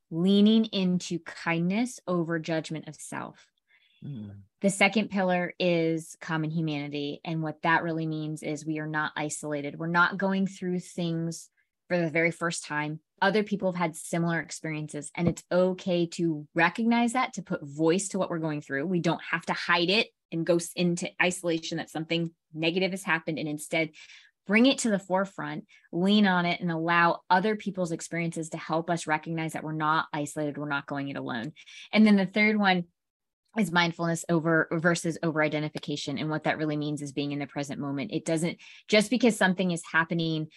leaning 0.10 0.66
into 0.66 1.20
kindness 1.20 2.00
over 2.08 2.40
judgment 2.40 2.88
of 2.88 2.96
self 2.96 3.51
mm. 4.06 4.32
the 4.62 4.70
second 4.70 5.10
pillar 5.10 5.54
is 5.60 6.16
common 6.22 6.50
humanity 6.50 7.22
and 7.24 7.42
what 7.42 7.62
that 7.64 7.84
really 7.84 8.06
means 8.06 8.44
is 8.44 8.66
we 8.66 8.80
are 8.80 8.88
not 8.88 9.12
isolated 9.16 9.78
we're 9.78 9.88
not 9.88 10.18
going 10.18 10.48
through 10.48 10.80
things 10.80 11.50
for 11.88 11.98
the 11.98 12.10
very 12.10 12.32
first 12.32 12.66
time 12.66 13.00
other 13.22 13.44
people 13.44 13.72
have 13.72 13.80
had 13.80 13.96
similar 13.96 14.40
experiences 14.40 15.12
and 15.16 15.28
it's 15.28 15.44
okay 15.52 16.06
to 16.06 16.48
recognize 16.56 17.14
that 17.14 17.34
to 17.34 17.42
put 17.42 17.62
voice 17.64 18.10
to 18.10 18.18
what 18.18 18.30
we're 18.30 18.40
going 18.40 18.62
through 18.62 18.86
we 18.86 19.00
don't 19.00 19.22
have 19.30 19.46
to 19.46 19.54
hide 19.54 19.90
it 19.90 20.08
and 20.32 20.46
go 20.46 20.60
into 20.76 21.10
isolation 21.22 21.78
that 21.78 21.90
something 21.90 22.32
negative 22.54 22.92
has 22.92 23.04
happened 23.04 23.38
and 23.38 23.50
instead 23.50 23.90
bring 24.48 24.66
it 24.66 24.80
to 24.80 24.90
the 24.90 25.00
forefront, 25.00 25.66
lean 25.92 26.28
on 26.28 26.46
it, 26.46 26.60
and 26.62 26.72
allow 26.72 27.22
other 27.30 27.56
people's 27.56 27.92
experiences 27.92 28.50
to 28.50 28.58
help 28.58 28.90
us 28.90 29.08
recognize 29.08 29.54
that 29.54 29.64
we're 29.64 29.72
not 29.72 30.08
isolated, 30.12 30.58
we're 30.58 30.68
not 30.68 30.88
going 30.88 31.10
it 31.10 31.18
alone. 31.18 31.54
And 31.94 32.06
then 32.06 32.16
the 32.16 32.26
third 32.26 32.58
one 32.58 32.86
is 33.58 33.72
mindfulness 33.72 34.24
over 34.30 34.68
versus 34.72 35.18
over 35.24 35.42
identification. 35.44 36.18
And 36.18 36.30
what 36.30 36.44
that 36.44 36.58
really 36.58 36.78
means 36.78 37.02
is 37.02 37.12
being 37.12 37.32
in 37.32 37.40
the 37.40 37.48
present 37.48 37.80
moment. 37.80 38.12
It 38.14 38.26
doesn't 38.26 38.58
just 38.88 39.10
because 39.10 39.36
something 39.36 39.72
is 39.72 39.84
happening 39.92 40.48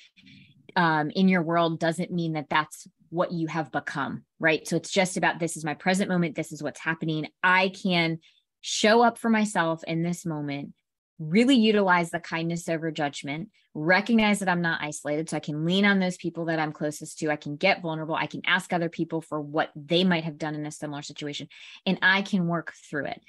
um, 0.76 1.10
in 1.10 1.28
your 1.28 1.42
world 1.42 1.80
doesn't 1.80 2.12
mean 2.12 2.34
that 2.34 2.48
that's 2.48 2.86
what 3.10 3.32
you 3.32 3.46
have 3.46 3.70
become, 3.70 4.24
right? 4.40 4.66
So 4.66 4.76
it's 4.76 4.90
just 4.90 5.16
about 5.16 5.38
this 5.38 5.56
is 5.56 5.64
my 5.64 5.74
present 5.74 6.08
moment, 6.08 6.34
this 6.34 6.52
is 6.52 6.62
what's 6.62 6.80
happening. 6.80 7.28
I 7.42 7.68
can 7.68 8.18
show 8.60 9.02
up 9.02 9.18
for 9.18 9.30
myself 9.30 9.84
in 9.84 10.02
this 10.02 10.24
moment 10.24 10.72
really 11.18 11.54
utilize 11.54 12.10
the 12.10 12.20
kindness 12.20 12.68
over 12.68 12.90
judgment, 12.90 13.50
recognize 13.74 14.40
that 14.40 14.48
I'm 14.48 14.62
not 14.62 14.82
isolated. 14.82 15.30
So 15.30 15.36
I 15.36 15.40
can 15.40 15.64
lean 15.64 15.84
on 15.84 15.98
those 15.98 16.16
people 16.16 16.46
that 16.46 16.58
I'm 16.58 16.72
closest 16.72 17.18
to. 17.18 17.30
I 17.30 17.36
can 17.36 17.56
get 17.56 17.82
vulnerable. 17.82 18.14
I 18.14 18.26
can 18.26 18.42
ask 18.46 18.72
other 18.72 18.88
people 18.88 19.20
for 19.20 19.40
what 19.40 19.70
they 19.76 20.04
might 20.04 20.24
have 20.24 20.38
done 20.38 20.54
in 20.54 20.66
a 20.66 20.70
similar 20.70 21.02
situation, 21.02 21.48
and 21.86 21.98
I 22.02 22.22
can 22.22 22.48
work 22.48 22.72
through 22.88 23.06
it 23.06 23.22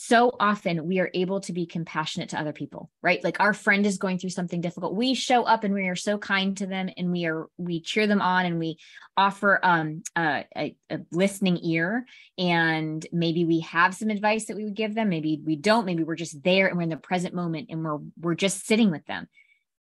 so 0.00 0.34
often 0.38 0.86
we 0.86 1.00
are 1.00 1.10
able 1.12 1.40
to 1.40 1.52
be 1.52 1.66
compassionate 1.66 2.28
to 2.28 2.38
other 2.38 2.52
people 2.52 2.90
right? 3.02 3.22
Like 3.22 3.40
our 3.40 3.54
friend 3.54 3.86
is 3.86 3.98
going 3.98 4.18
through 4.18 4.30
something 4.30 4.60
difficult. 4.60 4.94
We 4.94 5.14
show 5.14 5.44
up 5.44 5.64
and 5.64 5.72
we 5.72 5.88
are 5.88 5.96
so 5.96 6.18
kind 6.18 6.56
to 6.58 6.66
them 6.66 6.90
and 6.96 7.10
we 7.10 7.26
are 7.26 7.46
we 7.56 7.80
cheer 7.80 8.06
them 8.06 8.20
on 8.20 8.46
and 8.46 8.58
we 8.58 8.78
offer 9.16 9.60
um 9.62 10.02
a, 10.16 10.44
a, 10.56 10.76
a 10.90 10.98
listening 11.12 11.58
ear. 11.62 12.06
And 12.36 13.06
maybe 13.12 13.44
we 13.44 13.60
have 13.60 13.94
some 13.94 14.10
advice 14.10 14.46
that 14.46 14.56
we 14.56 14.64
would 14.64 14.74
give 14.74 14.94
them. 14.94 15.08
Maybe 15.08 15.40
we 15.44 15.56
don't. 15.56 15.86
Maybe 15.86 16.02
we're 16.02 16.16
just 16.16 16.42
there 16.42 16.66
and 16.66 16.76
we're 16.76 16.82
in 16.82 16.88
the 16.88 16.96
present 16.96 17.34
moment 17.34 17.68
and 17.70 17.82
we're 17.82 17.98
we're 18.20 18.34
just 18.34 18.66
sitting 18.66 18.90
with 18.90 19.06
them 19.06 19.28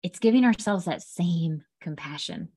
it's 0.03 0.19
giving 0.19 0.45
ourselves 0.45 0.85
that 0.85 1.01
same 1.01 1.63
compassion. 1.81 2.49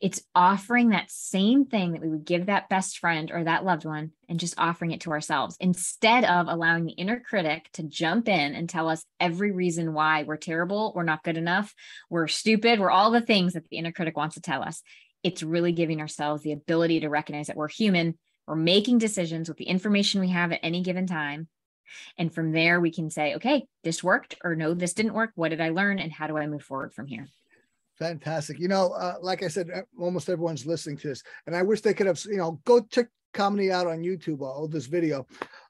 It's 0.00 0.22
offering 0.34 0.90
that 0.90 1.10
same 1.10 1.64
thing 1.64 1.92
that 1.92 2.02
we 2.02 2.08
would 2.08 2.24
give 2.24 2.46
that 2.46 2.68
best 2.68 2.98
friend 2.98 3.30
or 3.32 3.44
that 3.44 3.64
loved 3.64 3.84
one 3.84 4.12
and 4.28 4.40
just 4.40 4.58
offering 4.58 4.90
it 4.90 5.02
to 5.02 5.10
ourselves 5.10 5.56
instead 5.60 6.24
of 6.24 6.46
allowing 6.48 6.84
the 6.84 6.92
inner 6.92 7.20
critic 7.20 7.68
to 7.74 7.82
jump 7.82 8.28
in 8.28 8.54
and 8.54 8.68
tell 8.68 8.88
us 8.88 9.04
every 9.20 9.52
reason 9.52 9.94
why 9.94 10.24
we're 10.24 10.36
terrible, 10.36 10.92
we're 10.94 11.04
not 11.04 11.22
good 11.22 11.36
enough, 11.36 11.74
we're 12.10 12.28
stupid, 12.28 12.80
we're 12.80 12.90
all 12.90 13.10
the 13.10 13.20
things 13.20 13.54
that 13.54 13.68
the 13.68 13.76
inner 13.76 13.92
critic 13.92 14.16
wants 14.16 14.34
to 14.34 14.40
tell 14.40 14.62
us. 14.62 14.82
It's 15.22 15.42
really 15.42 15.72
giving 15.72 16.00
ourselves 16.00 16.42
the 16.42 16.52
ability 16.52 17.00
to 17.00 17.08
recognize 17.08 17.46
that 17.46 17.56
we're 17.56 17.68
human, 17.68 18.18
we're 18.46 18.56
making 18.56 18.98
decisions 18.98 19.48
with 19.48 19.56
the 19.56 19.64
information 19.64 20.20
we 20.20 20.28
have 20.30 20.52
at 20.52 20.60
any 20.62 20.82
given 20.82 21.06
time. 21.06 21.48
And 22.18 22.34
from 22.34 22.52
there, 22.52 22.80
we 22.80 22.90
can 22.90 23.10
say, 23.10 23.34
okay, 23.34 23.66
this 23.82 24.02
worked, 24.02 24.36
or 24.44 24.54
no, 24.54 24.74
this 24.74 24.94
didn't 24.94 25.14
work. 25.14 25.32
What 25.34 25.50
did 25.50 25.60
I 25.60 25.70
learn? 25.70 25.98
And 25.98 26.12
how 26.12 26.26
do 26.26 26.36
I 26.36 26.46
move 26.46 26.62
forward 26.62 26.92
from 26.92 27.06
here? 27.06 27.28
Fantastic. 27.98 28.58
You 28.58 28.68
know, 28.68 28.90
uh, 28.92 29.14
like 29.22 29.42
I 29.42 29.48
said, 29.48 29.68
almost 29.98 30.28
everyone's 30.28 30.66
listening 30.66 30.96
to 30.98 31.08
this, 31.08 31.22
and 31.46 31.54
I 31.54 31.62
wish 31.62 31.80
they 31.80 31.94
could 31.94 32.06
have, 32.06 32.20
you 32.28 32.36
know, 32.36 32.60
go 32.64 32.80
check 32.80 33.06
Kamini 33.34 33.70
out 33.70 33.86
on 33.86 33.98
YouTube 33.98 34.40
or 34.40 34.66
this 34.68 34.86
video, 34.86 35.26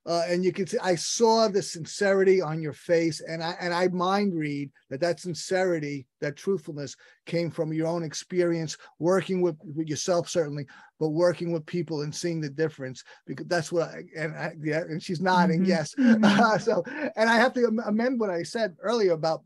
uh, 0.06 0.22
and 0.28 0.44
you 0.44 0.52
can 0.52 0.66
see 0.66 0.78
I 0.78 0.94
saw 0.94 1.48
the 1.48 1.62
sincerity 1.62 2.40
on 2.40 2.62
your 2.62 2.72
face, 2.72 3.20
and 3.20 3.42
I 3.42 3.56
and 3.60 3.74
I 3.74 3.88
mind 3.88 4.34
read 4.34 4.70
that 4.88 5.00
that 5.00 5.20
sincerity, 5.20 6.06
that 6.20 6.36
truthfulness, 6.36 6.96
came 7.26 7.50
from 7.50 7.72
your 7.72 7.88
own 7.88 8.04
experience 8.04 8.76
working 8.98 9.42
with, 9.42 9.56
with 9.74 9.88
yourself 9.88 10.28
certainly, 10.28 10.66
but 10.98 11.10
working 11.10 11.52
with 11.52 11.66
people 11.66 12.02
and 12.02 12.14
seeing 12.14 12.40
the 12.40 12.50
difference 12.50 13.02
because 13.26 13.46
that's 13.48 13.72
what 13.72 13.88
I 13.88 14.02
and 14.16 14.34
I, 14.34 14.52
yeah, 14.62 14.80
and 14.80 15.02
she's 15.02 15.20
nodding 15.20 15.60
mm-hmm. 15.60 15.70
yes. 15.70 15.94
Mm-hmm. 15.94 16.58
so 16.60 16.84
and 17.16 17.28
I 17.28 17.36
have 17.36 17.52
to 17.54 17.66
amend 17.86 18.20
what 18.20 18.30
I 18.30 18.44
said 18.44 18.76
earlier 18.80 19.12
about 19.12 19.42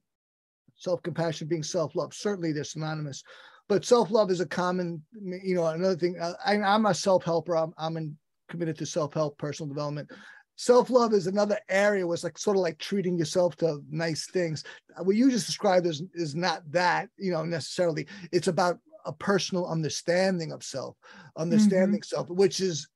self-compassion 0.79 1.49
being 1.49 1.63
self-love. 1.63 2.15
Certainly 2.15 2.53
they're 2.53 2.65
synonymous, 2.65 3.23
but 3.69 3.85
self-love 3.85 4.31
is 4.31 4.41
a 4.41 4.47
common, 4.47 5.03
you 5.13 5.55
know, 5.55 5.67
another 5.67 5.97
thing. 5.97 6.19
Uh, 6.21 6.33
I, 6.45 6.55
am 6.55 6.87
a 6.87 6.95
self-helper. 6.95 7.57
I'm, 7.57 7.75
I'm 7.77 7.97
in, 7.97 8.17
committed 8.49 8.79
to 8.79 8.87
self-help, 8.87 9.39
personal 9.39 9.69
development. 9.69 10.11
Self-love 10.57 11.13
is 11.13 11.27
another 11.27 11.59
area 11.69 12.07
where 12.07 12.15
it's 12.15 12.25
like 12.25 12.39
sort 12.39 12.57
of 12.57 12.63
like 12.63 12.79
treating 12.79 13.17
yourself 13.17 13.55
to 13.57 13.81
nice 13.91 14.29
things. 14.31 14.65
What 15.01 15.15
you 15.15 15.31
just 15.31 15.47
described 15.47 15.87
is, 15.87 16.03
is 16.15 16.35
not 16.35 16.63
that, 16.73 17.11
you 17.17 17.31
know, 17.31 17.45
necessarily. 17.45 18.09
It's 18.33 18.49
about 18.49 18.79
a 19.05 19.13
personal 19.13 19.67
understanding 19.67 20.51
of 20.51 20.65
self, 20.65 20.97
understanding 21.37 22.01
mm-hmm. 22.01 22.17
self, 22.17 22.29
which 22.29 22.61
is 22.61 22.89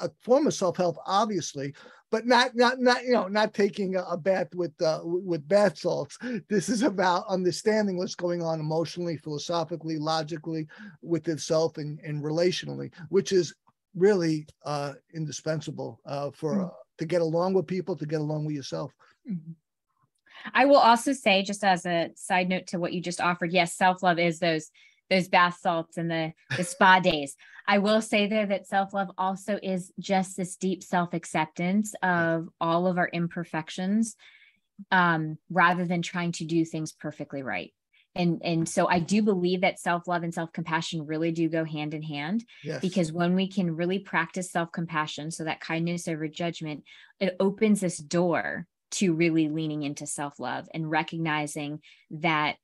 a 0.00 0.10
form 0.20 0.46
of 0.46 0.54
self-help, 0.54 0.96
obviously, 1.06 1.74
but 2.10 2.26
not 2.26 2.56
not 2.56 2.80
not 2.80 3.04
you 3.04 3.12
know 3.12 3.28
not 3.28 3.54
taking 3.54 3.96
a, 3.96 4.16
bath 4.16 4.54
with 4.54 4.72
uh, 4.82 5.00
with 5.04 5.46
bath 5.48 5.78
salts. 5.78 6.18
This 6.48 6.68
is 6.68 6.82
about 6.82 7.26
understanding 7.28 7.96
what's 7.96 8.14
going 8.14 8.42
on 8.42 8.60
emotionally, 8.60 9.16
philosophically, 9.16 9.98
logically 9.98 10.66
with 11.02 11.28
itself 11.28 11.78
and, 11.78 12.00
and 12.00 12.22
relationally, 12.22 12.92
which 13.08 13.32
is 13.32 13.54
really 13.94 14.46
uh, 14.64 14.94
indispensable 15.14 16.00
uh, 16.06 16.30
for 16.30 16.54
mm-hmm. 16.54 16.68
to 16.98 17.04
get 17.06 17.22
along 17.22 17.54
with 17.54 17.66
people, 17.66 17.96
to 17.96 18.06
get 18.06 18.20
along 18.20 18.44
with 18.44 18.56
yourself. 18.56 18.92
Mm-hmm. 19.28 19.52
I 20.54 20.64
will 20.64 20.76
also 20.76 21.12
say, 21.12 21.42
just 21.42 21.64
as 21.64 21.86
a 21.86 22.10
side 22.14 22.48
note 22.48 22.68
to 22.68 22.78
what 22.78 22.92
you 22.92 23.00
just 23.00 23.20
offered, 23.20 23.52
yes, 23.52 23.74
self 23.74 24.02
love 24.02 24.18
is 24.18 24.38
those 24.38 24.70
those 25.10 25.28
bath 25.28 25.58
salts 25.60 25.96
and 25.96 26.10
the, 26.10 26.32
the 26.56 26.64
spa 26.64 27.00
days. 27.00 27.36
I 27.66 27.78
will 27.78 28.00
say 28.00 28.26
there 28.26 28.46
that 28.46 28.66
self 28.66 28.94
love 28.94 29.10
also 29.18 29.58
is 29.62 29.92
just 29.98 30.36
this 30.36 30.56
deep 30.56 30.82
self 30.82 31.12
acceptance 31.12 31.94
of 32.02 32.48
all 32.60 32.86
of 32.86 32.96
our 32.96 33.08
imperfections 33.12 34.16
um, 34.90 35.36
rather 35.50 35.84
than 35.84 36.02
trying 36.02 36.32
to 36.32 36.44
do 36.44 36.64
things 36.64 36.92
perfectly 36.92 37.42
right. 37.42 37.72
And, 38.14 38.40
and 38.42 38.68
so 38.68 38.88
I 38.88 38.98
do 38.98 39.22
believe 39.22 39.60
that 39.60 39.78
self 39.78 40.08
love 40.08 40.22
and 40.22 40.34
self 40.34 40.52
compassion 40.52 41.06
really 41.06 41.30
do 41.32 41.48
go 41.48 41.64
hand 41.64 41.94
in 41.94 42.02
hand 42.02 42.44
yes. 42.64 42.80
because 42.80 43.12
when 43.12 43.34
we 43.34 43.48
can 43.48 43.76
really 43.76 43.98
practice 43.98 44.50
self 44.50 44.72
compassion, 44.72 45.30
so 45.30 45.44
that 45.44 45.60
kindness 45.60 46.08
over 46.08 46.26
judgment, 46.26 46.82
it 47.20 47.36
opens 47.38 47.80
this 47.80 47.98
door 47.98 48.66
to 48.92 49.14
really 49.14 49.48
leaning 49.48 49.84
into 49.84 50.06
self 50.06 50.40
love 50.40 50.68
and 50.74 50.90
recognizing 50.90 51.80
that 52.10 52.56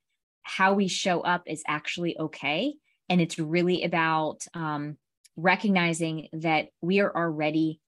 how 0.47 0.73
we 0.73 0.87
show 0.87 1.21
up 1.21 1.43
is 1.45 1.63
actually 1.67 2.17
okay. 2.17 2.73
And 3.09 3.21
it's 3.21 3.37
really 3.39 3.83
about 3.83 4.45
um, 4.53 4.97
recognizing 5.35 6.29
that 6.33 6.69
we 6.81 6.99
are 6.99 7.15
already 7.15 7.79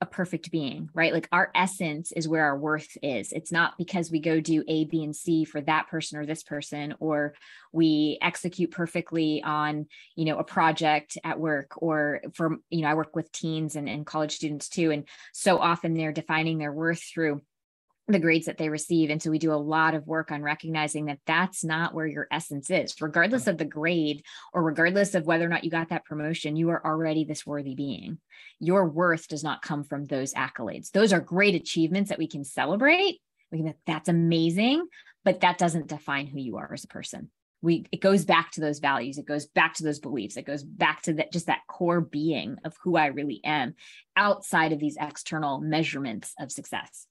a 0.00 0.06
perfect 0.06 0.52
being, 0.52 0.88
right? 0.94 1.12
Like 1.12 1.28
our 1.32 1.50
essence 1.54 2.12
is 2.12 2.28
where 2.28 2.44
our 2.44 2.56
worth 2.56 2.96
is. 3.02 3.32
It's 3.32 3.50
not 3.50 3.76
because 3.76 4.10
we 4.10 4.20
go 4.20 4.40
do 4.40 4.62
A, 4.68 4.84
B, 4.84 5.02
and 5.02 5.14
C 5.14 5.44
for 5.44 5.60
that 5.62 5.88
person 5.88 6.18
or 6.18 6.26
this 6.26 6.44
person, 6.44 6.94
or 7.00 7.34
we 7.72 8.16
execute 8.22 8.70
perfectly 8.70 9.42
on, 9.42 9.86
you 10.14 10.24
know, 10.24 10.38
a 10.38 10.44
project 10.44 11.18
at 11.24 11.40
work, 11.40 11.72
or 11.78 12.20
for, 12.34 12.58
you 12.70 12.82
know, 12.82 12.88
I 12.88 12.94
work 12.94 13.16
with 13.16 13.32
teens 13.32 13.74
and, 13.74 13.88
and 13.88 14.06
college 14.06 14.36
students 14.36 14.68
too. 14.68 14.92
And 14.92 15.08
so 15.32 15.58
often 15.58 15.94
they're 15.94 16.12
defining 16.12 16.58
their 16.58 16.72
worth 16.72 17.02
through 17.02 17.40
the 18.08 18.18
grades 18.18 18.46
that 18.46 18.56
they 18.56 18.70
receive. 18.70 19.10
And 19.10 19.22
so 19.22 19.30
we 19.30 19.38
do 19.38 19.52
a 19.52 19.54
lot 19.54 19.94
of 19.94 20.06
work 20.06 20.32
on 20.32 20.42
recognizing 20.42 21.06
that 21.06 21.18
that's 21.26 21.62
not 21.62 21.92
where 21.92 22.06
your 22.06 22.26
essence 22.30 22.70
is, 22.70 22.98
regardless 23.00 23.46
of 23.46 23.58
the 23.58 23.66
grade 23.66 24.24
or 24.54 24.62
regardless 24.62 25.14
of 25.14 25.26
whether 25.26 25.44
or 25.44 25.50
not 25.50 25.62
you 25.62 25.70
got 25.70 25.90
that 25.90 26.06
promotion, 26.06 26.56
you 26.56 26.70
are 26.70 26.84
already 26.84 27.24
this 27.24 27.46
worthy 27.46 27.74
being. 27.74 28.18
Your 28.60 28.88
worth 28.88 29.28
does 29.28 29.44
not 29.44 29.60
come 29.60 29.84
from 29.84 30.06
those 30.06 30.32
accolades. 30.32 30.90
Those 30.90 31.12
are 31.12 31.20
great 31.20 31.54
achievements 31.54 32.08
that 32.08 32.18
we 32.18 32.28
can 32.28 32.44
celebrate. 32.44 33.20
We 33.52 33.58
can, 33.58 33.74
that's 33.86 34.08
amazing, 34.08 34.86
but 35.24 35.40
that 35.40 35.58
doesn't 35.58 35.88
define 35.88 36.26
who 36.26 36.38
you 36.38 36.56
are 36.56 36.72
as 36.72 36.84
a 36.84 36.88
person. 36.88 37.30
We, 37.60 37.86
it 37.90 38.00
goes 38.00 38.24
back 38.24 38.52
to 38.52 38.60
those 38.60 38.78
values. 38.78 39.18
It 39.18 39.26
goes 39.26 39.46
back 39.46 39.74
to 39.74 39.82
those 39.82 39.98
beliefs. 39.98 40.36
It 40.36 40.46
goes 40.46 40.62
back 40.62 41.02
to 41.02 41.14
that, 41.14 41.32
just 41.32 41.46
that 41.46 41.66
core 41.68 42.00
being 42.00 42.56
of 42.64 42.76
who 42.84 42.96
I 42.96 43.06
really 43.06 43.40
am 43.44 43.74
outside 44.16 44.72
of 44.72 44.78
these 44.78 44.96
external 44.98 45.60
measurements 45.60 46.32
of 46.38 46.52
success. 46.52 47.07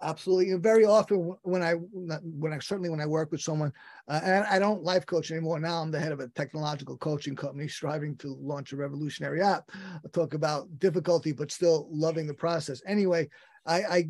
Absolutely. 0.00 0.52
And 0.52 0.62
very 0.62 0.84
often 0.84 1.34
when 1.42 1.60
I, 1.62 1.72
when 1.72 2.52
I 2.52 2.58
certainly 2.60 2.88
when 2.88 3.00
I 3.00 3.06
work 3.06 3.32
with 3.32 3.40
someone, 3.40 3.72
uh, 4.06 4.20
and 4.22 4.44
I 4.44 4.60
don't 4.60 4.84
life 4.84 5.04
coach 5.06 5.32
anymore. 5.32 5.58
Now 5.58 5.82
I'm 5.82 5.90
the 5.90 5.98
head 5.98 6.12
of 6.12 6.20
a 6.20 6.28
technological 6.28 6.96
coaching 6.96 7.34
company 7.34 7.66
striving 7.66 8.16
to 8.18 8.36
launch 8.40 8.72
a 8.72 8.76
revolutionary 8.76 9.42
app. 9.42 9.70
I 9.74 10.08
talk 10.12 10.34
about 10.34 10.68
difficulty, 10.78 11.32
but 11.32 11.50
still 11.50 11.88
loving 11.90 12.28
the 12.28 12.34
process. 12.34 12.80
Anyway, 12.86 13.28
I, 13.66 13.82
I 13.82 14.08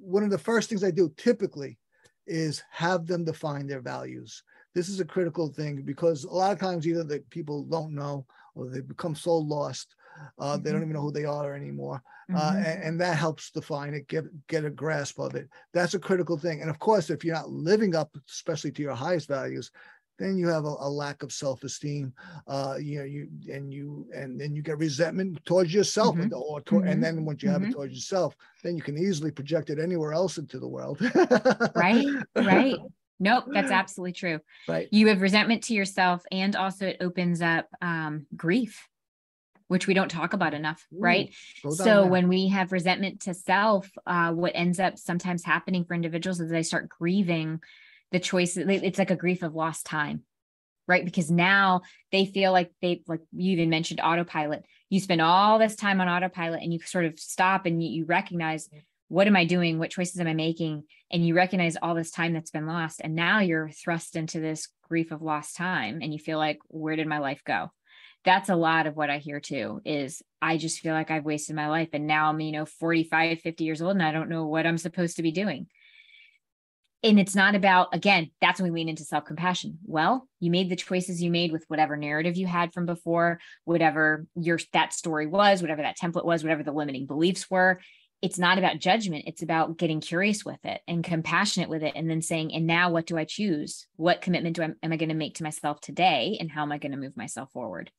one 0.00 0.24
of 0.24 0.30
the 0.30 0.38
first 0.38 0.68
things 0.68 0.82
I 0.82 0.90
do 0.90 1.12
typically 1.16 1.78
is 2.26 2.62
have 2.72 3.06
them 3.06 3.24
define 3.24 3.68
their 3.68 3.80
values. 3.80 4.42
This 4.74 4.88
is 4.88 4.98
a 4.98 5.04
critical 5.04 5.48
thing 5.52 5.82
because 5.82 6.24
a 6.24 6.30
lot 6.30 6.52
of 6.52 6.58
times 6.58 6.86
either 6.86 7.04
the 7.04 7.22
people 7.30 7.62
don't 7.62 7.94
know 7.94 8.26
or 8.56 8.68
they 8.68 8.80
become 8.80 9.14
so 9.14 9.36
lost 9.36 9.94
uh, 10.38 10.54
mm-hmm. 10.54 10.62
they 10.62 10.70
don't 10.70 10.80
mm-hmm. 10.80 10.90
even 10.90 10.94
know 10.94 11.02
who 11.02 11.12
they 11.12 11.24
are 11.24 11.54
anymore 11.54 12.02
uh, 12.34 12.52
mm-hmm. 12.52 12.56
and, 12.58 12.82
and, 12.82 13.00
that 13.00 13.16
helps 13.16 13.50
define 13.50 13.94
it 13.94 14.06
get 14.08 14.24
get 14.48 14.64
a 14.64 14.70
grasp 14.70 15.18
of 15.18 15.34
it 15.34 15.48
that's 15.72 15.94
a 15.94 15.98
critical 15.98 16.36
thing 16.36 16.60
and 16.60 16.70
of 16.70 16.78
course 16.78 17.10
if 17.10 17.24
you're 17.24 17.34
not 17.34 17.50
living 17.50 17.94
up 17.94 18.10
especially 18.28 18.70
to 18.72 18.82
your 18.82 18.94
highest 18.94 19.28
values 19.28 19.70
then 20.18 20.36
you 20.36 20.48
have 20.48 20.64
a, 20.64 20.74
a 20.80 20.88
lack 20.88 21.22
of 21.22 21.32
self-esteem 21.32 22.12
uh, 22.48 22.76
you 22.80 22.98
know 22.98 23.04
you 23.04 23.28
and 23.52 23.72
you 23.72 24.06
and 24.14 24.40
then 24.40 24.54
you 24.54 24.62
get 24.62 24.78
resentment 24.78 25.44
towards 25.44 25.72
yourself 25.72 26.16
mm-hmm. 26.16 26.34
or 26.34 26.60
to, 26.62 26.78
and 26.78 27.02
then 27.02 27.24
once 27.24 27.42
you 27.42 27.48
have 27.48 27.62
it 27.62 27.66
mm-hmm. 27.66 27.74
towards 27.74 27.94
yourself 27.94 28.34
then 28.62 28.76
you 28.76 28.82
can 28.82 28.98
easily 28.98 29.30
project 29.30 29.70
it 29.70 29.78
anywhere 29.78 30.12
else 30.12 30.38
into 30.38 30.58
the 30.58 30.68
world 30.68 31.00
right 31.74 32.06
right 32.36 32.78
Nope, 33.20 33.44
that's 33.52 33.70
absolutely 33.72 34.12
true. 34.12 34.40
Right. 34.66 34.88
You 34.90 35.08
have 35.08 35.20
resentment 35.20 35.64
to 35.64 35.74
yourself, 35.74 36.22
and 36.30 36.54
also 36.56 36.86
it 36.86 36.98
opens 37.00 37.42
up 37.42 37.66
um, 37.82 38.26
grief, 38.36 38.88
which 39.68 39.86
we 39.86 39.94
don't 39.94 40.10
talk 40.10 40.32
about 40.32 40.54
enough, 40.54 40.84
Ooh, 40.92 41.00
right? 41.00 41.34
So 41.70 42.06
when 42.06 42.28
we 42.28 42.48
have 42.48 42.72
resentment 42.72 43.20
to 43.22 43.34
self, 43.34 43.88
uh, 44.06 44.32
what 44.32 44.52
ends 44.54 44.80
up 44.80 44.98
sometimes 44.98 45.44
happening 45.44 45.84
for 45.84 45.94
individuals 45.94 46.40
is 46.40 46.50
they 46.50 46.62
start 46.62 46.88
grieving 46.88 47.60
the 48.10 48.18
choices. 48.18 48.64
It's 48.66 48.98
like 48.98 49.10
a 49.10 49.16
grief 49.16 49.42
of 49.42 49.54
lost 49.54 49.86
time, 49.86 50.22
right? 50.86 51.04
Because 51.04 51.30
now 51.30 51.82
they 52.10 52.24
feel 52.24 52.50
like 52.50 52.72
they, 52.82 53.02
like 53.06 53.20
you 53.32 53.52
even 53.52 53.70
mentioned 53.70 54.00
autopilot. 54.02 54.64
You 54.88 55.00
spend 55.00 55.20
all 55.20 55.58
this 55.58 55.76
time 55.76 56.00
on 56.00 56.08
autopilot, 56.08 56.62
and 56.62 56.72
you 56.72 56.80
sort 56.80 57.04
of 57.04 57.18
stop 57.20 57.66
and 57.66 57.82
you, 57.82 57.90
you 57.90 58.04
recognize 58.06 58.68
what 59.08 59.26
am 59.26 59.36
I 59.36 59.44
doing? 59.46 59.78
What 59.78 59.90
choices 59.90 60.20
am 60.20 60.26
I 60.26 60.34
making? 60.34 60.84
And 61.10 61.26
you 61.26 61.34
recognize 61.34 61.76
all 61.80 61.94
this 61.94 62.10
time 62.10 62.34
that's 62.34 62.50
been 62.50 62.66
lost. 62.66 63.00
And 63.02 63.14
now 63.14 63.40
you're 63.40 63.70
thrust 63.70 64.16
into 64.16 64.38
this 64.38 64.68
grief 64.82 65.10
of 65.12 65.22
lost 65.22 65.56
time 65.56 66.00
and 66.02 66.12
you 66.12 66.18
feel 66.18 66.38
like, 66.38 66.58
where 66.68 66.94
did 66.94 67.06
my 67.06 67.18
life 67.18 67.42
go? 67.44 67.70
That's 68.24 68.48
a 68.48 68.56
lot 68.56 68.86
of 68.86 68.96
what 68.96 69.10
I 69.10 69.18
hear 69.18 69.40
too 69.40 69.80
is 69.84 70.22
I 70.42 70.56
just 70.56 70.80
feel 70.80 70.92
like 70.92 71.10
I've 71.10 71.24
wasted 71.24 71.56
my 71.56 71.68
life. 71.68 71.90
And 71.92 72.06
now 72.06 72.28
I'm, 72.28 72.40
you 72.40 72.52
know, 72.52 72.66
45, 72.66 73.40
50 73.40 73.64
years 73.64 73.80
old 73.80 73.92
and 73.92 74.02
I 74.02 74.12
don't 74.12 74.28
know 74.28 74.46
what 74.46 74.66
I'm 74.66 74.78
supposed 74.78 75.16
to 75.16 75.22
be 75.22 75.32
doing. 75.32 75.68
And 77.04 77.20
it's 77.20 77.36
not 77.36 77.54
about, 77.54 77.94
again, 77.94 78.32
that's 78.40 78.60
when 78.60 78.72
we 78.72 78.80
lean 78.80 78.88
into 78.88 79.04
self 79.04 79.24
compassion. 79.24 79.78
Well, 79.84 80.26
you 80.40 80.50
made 80.50 80.68
the 80.68 80.76
choices 80.76 81.22
you 81.22 81.30
made 81.30 81.52
with 81.52 81.64
whatever 81.68 81.96
narrative 81.96 82.36
you 82.36 82.48
had 82.48 82.72
from 82.72 82.86
before, 82.86 83.38
whatever 83.64 84.26
your 84.34 84.58
that 84.72 84.92
story 84.92 85.28
was, 85.28 85.62
whatever 85.62 85.82
that 85.82 85.96
template 85.96 86.24
was, 86.24 86.42
whatever 86.42 86.64
the 86.64 86.72
limiting 86.72 87.06
beliefs 87.06 87.48
were 87.48 87.78
it's 88.20 88.38
not 88.38 88.58
about 88.58 88.80
judgment 88.80 89.24
it's 89.26 89.42
about 89.42 89.76
getting 89.76 90.00
curious 90.00 90.44
with 90.44 90.58
it 90.64 90.80
and 90.88 91.04
compassionate 91.04 91.68
with 91.68 91.82
it 91.82 91.92
and 91.94 92.10
then 92.10 92.22
saying 92.22 92.52
and 92.52 92.66
now 92.66 92.90
what 92.90 93.06
do 93.06 93.16
i 93.16 93.24
choose 93.24 93.86
what 93.96 94.20
commitment 94.20 94.56
do 94.56 94.62
I, 94.62 94.66
am 94.82 94.92
i 94.92 94.96
going 94.96 95.08
to 95.08 95.14
make 95.14 95.36
to 95.36 95.44
myself 95.44 95.80
today 95.80 96.36
and 96.40 96.50
how 96.50 96.62
am 96.62 96.72
i 96.72 96.78
going 96.78 96.92
to 96.92 96.98
move 96.98 97.16
myself 97.16 97.52
forward 97.52 97.90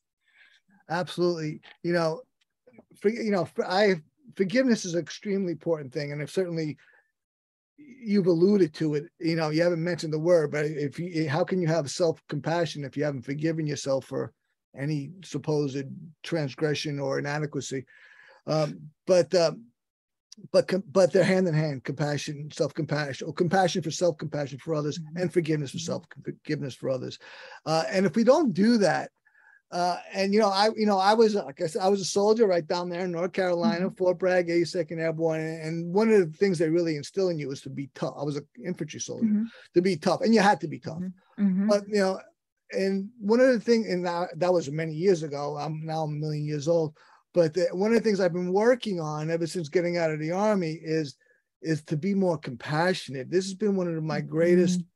absolutely 0.90 1.62
you 1.84 1.94
know 1.94 2.22
for, 3.00 3.10
you 3.10 3.32
know 3.32 3.46
for, 3.46 3.66
i 3.66 3.96
forgiveness 4.36 4.86
is 4.86 4.94
an 4.94 5.00
extremely 5.00 5.52
important 5.52 5.92
thing 5.94 6.12
and 6.12 6.22
i've 6.22 6.32
certainly 6.32 6.78
you've 7.78 8.28
alluded 8.28 8.74
to 8.74 8.96
it 8.96 9.06
you 9.20 9.36
know 9.36 9.50
you 9.50 9.62
haven't 9.62 9.84
mentioned 9.84 10.14
the 10.14 10.20
word 10.20 10.52
but 10.52 10.66
if 10.66 11.00
you 11.00 11.30
how 11.30 11.44
can 11.44 11.62
you 11.62 11.68
have 11.68 11.90
self-compassion 11.90 12.84
if 12.84 12.98
you 12.98 13.04
haven't 13.04 13.22
forgiven 13.22 13.66
yourself 13.66 14.06
for 14.06 14.34
any 14.78 15.12
supposed 15.24 15.84
transgression 16.24 17.00
or 17.00 17.20
inadequacy 17.20 17.86
um, 18.48 18.80
but 19.06 19.34
um, 19.36 19.66
but 20.52 20.72
but 20.92 21.12
they're 21.12 21.24
hand 21.24 21.48
in 21.48 21.54
hand 21.54 21.84
compassion 21.84 22.50
self 22.52 22.74
compassion 22.74 23.28
or 23.28 23.34
compassion 23.34 23.82
for 23.82 23.92
self 23.92 24.18
compassion 24.18 24.58
for 24.60 24.76
others 24.76 25.00
mm-hmm. 25.00 25.18
and 25.18 25.34
forgiveness 25.34 25.72
for 25.72 25.78
mm-hmm. 25.78 25.86
self 25.86 26.06
forgiveness 26.24 26.76
for 26.76 26.90
others 26.90 27.20
uh, 27.66 27.84
and 27.90 28.06
if 28.06 28.16
we 28.16 28.24
don't 28.24 28.54
do 28.54 28.78
that 28.78 29.12
uh, 29.72 29.98
and 30.14 30.34
you 30.34 30.40
know 30.40 30.50
i 30.50 30.70
you 30.76 30.86
know 30.86 30.98
i 30.98 31.14
was 31.14 31.36
like 31.36 31.62
i 31.62 31.68
said 31.68 31.82
i 31.82 31.88
was 31.88 32.02
a 32.02 32.06
soldier 32.06 32.48
right 32.48 32.68
down 32.68 32.90
there 32.90 33.06
in 33.06 33.12
north 33.12 33.34
carolina 33.34 33.86
mm-hmm. 33.86 33.96
fort 33.96 34.18
bragg 34.18 34.48
82nd 34.48 35.00
airborne 35.00 35.42
and 35.42 35.94
one 35.94 36.10
of 36.10 36.20
the 36.20 36.38
things 36.38 36.58
they 36.58 36.70
really 36.70 36.96
instill 36.96 37.30
in 37.30 37.38
you 37.38 37.48
was 37.48 37.62
to 37.62 37.70
be 37.70 37.90
tough 37.94 38.16
i 38.18 38.24
was 38.24 38.38
an 38.38 38.48
infantry 38.66 39.00
soldier 39.00 39.26
mm-hmm. 39.26 39.44
to 39.74 39.82
be 39.82 39.96
tough 39.96 40.22
and 40.22 40.34
you 40.34 40.40
had 40.42 40.60
to 40.62 40.68
be 40.68 40.80
tough 40.80 41.00
mm-hmm. 41.00 41.44
Mm-hmm. 41.44 41.68
but 41.68 41.84
you 41.88 42.00
know 42.00 42.20
and 42.72 43.10
one 43.20 43.40
of 43.40 43.48
the 43.48 43.60
things 43.60 43.88
and 43.88 44.06
that, 44.06 44.30
that 44.38 44.54
was 44.54 44.70
many 44.72 44.94
years 44.94 45.24
ago 45.24 45.58
i'm 45.58 45.86
now 45.86 46.04
a 46.04 46.08
million 46.08 46.46
years 46.46 46.68
old 46.68 46.96
but 47.34 47.54
the, 47.54 47.68
one 47.72 47.92
of 47.92 47.98
the 47.98 48.04
things 48.04 48.20
I've 48.20 48.34
been 48.34 48.54
working 48.54 49.00
on 49.00 49.30
ever 49.30 49.46
since 49.46 49.70
getting 49.70 49.98
out 49.98 50.12
of 50.12 50.20
the 50.20 50.32
army 50.32 50.80
is 50.82 51.16
is 51.62 51.84
to 51.84 51.98
be 51.98 52.14
more 52.14 52.38
compassionate. 52.38 53.30
This 53.30 53.46
has 53.46 53.54
been 53.54 53.76
one 53.76 53.94
of 53.94 54.04
my 54.04 54.22
greatest 54.22 54.80
mm-hmm. 54.80 54.89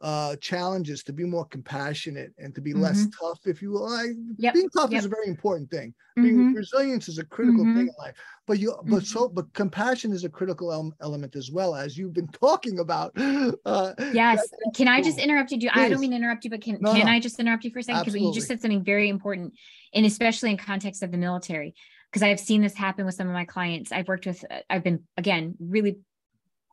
Uh, 0.00 0.36
challenges 0.36 1.02
to 1.04 1.12
be 1.12 1.24
more 1.24 1.44
compassionate 1.44 2.32
and 2.38 2.54
to 2.54 2.60
be 2.60 2.72
mm-hmm. 2.72 2.82
less 2.82 3.06
tough, 3.20 3.40
if 3.46 3.60
you 3.60 3.72
will. 3.72 3.86
I, 3.86 4.12
yep. 4.36 4.54
Being 4.54 4.70
tough 4.70 4.90
yep. 4.90 5.00
is 5.00 5.04
a 5.06 5.08
very 5.08 5.26
important 5.26 5.70
thing. 5.70 5.94
Mm-hmm. 6.16 6.22
Being 6.22 6.54
resilience 6.54 7.08
is 7.08 7.18
a 7.18 7.24
critical 7.24 7.64
thing 7.64 7.74
mm-hmm. 7.74 7.80
in 7.80 7.94
life. 7.98 8.14
But 8.46 8.58
you, 8.58 8.76
but 8.84 9.04
so, 9.04 9.26
mm-hmm. 9.26 9.34
but 9.34 9.52
compassion 9.54 10.12
is 10.12 10.24
a 10.24 10.28
critical 10.28 10.72
el- 10.72 10.94
element 11.02 11.36
as 11.36 11.50
well, 11.50 11.74
as 11.74 11.98
you've 11.98 12.14
been 12.14 12.28
talking 12.40 12.78
about. 12.78 13.12
Uh, 13.18 13.92
yes. 14.12 14.48
That, 14.48 14.72
can 14.74 14.88
I 14.88 15.02
just 15.02 15.18
interrupt 15.18 15.50
you? 15.50 15.58
Do, 15.58 15.68
I 15.72 15.88
don't 15.88 16.00
mean 16.00 16.10
to 16.10 16.16
interrupt 16.16 16.44
you, 16.44 16.50
but 16.50 16.62
can 16.62 16.78
no, 16.80 16.92
can 16.92 17.06
no. 17.06 17.12
I 17.12 17.20
just 17.20 17.38
interrupt 17.38 17.64
you 17.64 17.70
for 17.70 17.80
a 17.80 17.82
second? 17.82 18.04
Because 18.04 18.20
you 18.20 18.32
just 18.32 18.46
said 18.46 18.60
something 18.60 18.84
very 18.84 19.08
important 19.08 19.54
and 19.94 20.06
especially 20.06 20.50
in 20.50 20.56
context 20.56 21.02
of 21.02 21.10
the 21.10 21.18
military 21.18 21.74
because 22.10 22.22
i've 22.22 22.40
seen 22.40 22.62
this 22.62 22.74
happen 22.74 23.06
with 23.06 23.14
some 23.14 23.26
of 23.26 23.32
my 23.32 23.44
clients 23.44 23.92
i've 23.92 24.08
worked 24.08 24.26
with 24.26 24.44
uh, 24.50 24.58
i've 24.70 24.84
been 24.84 25.02
again 25.16 25.54
really 25.60 25.98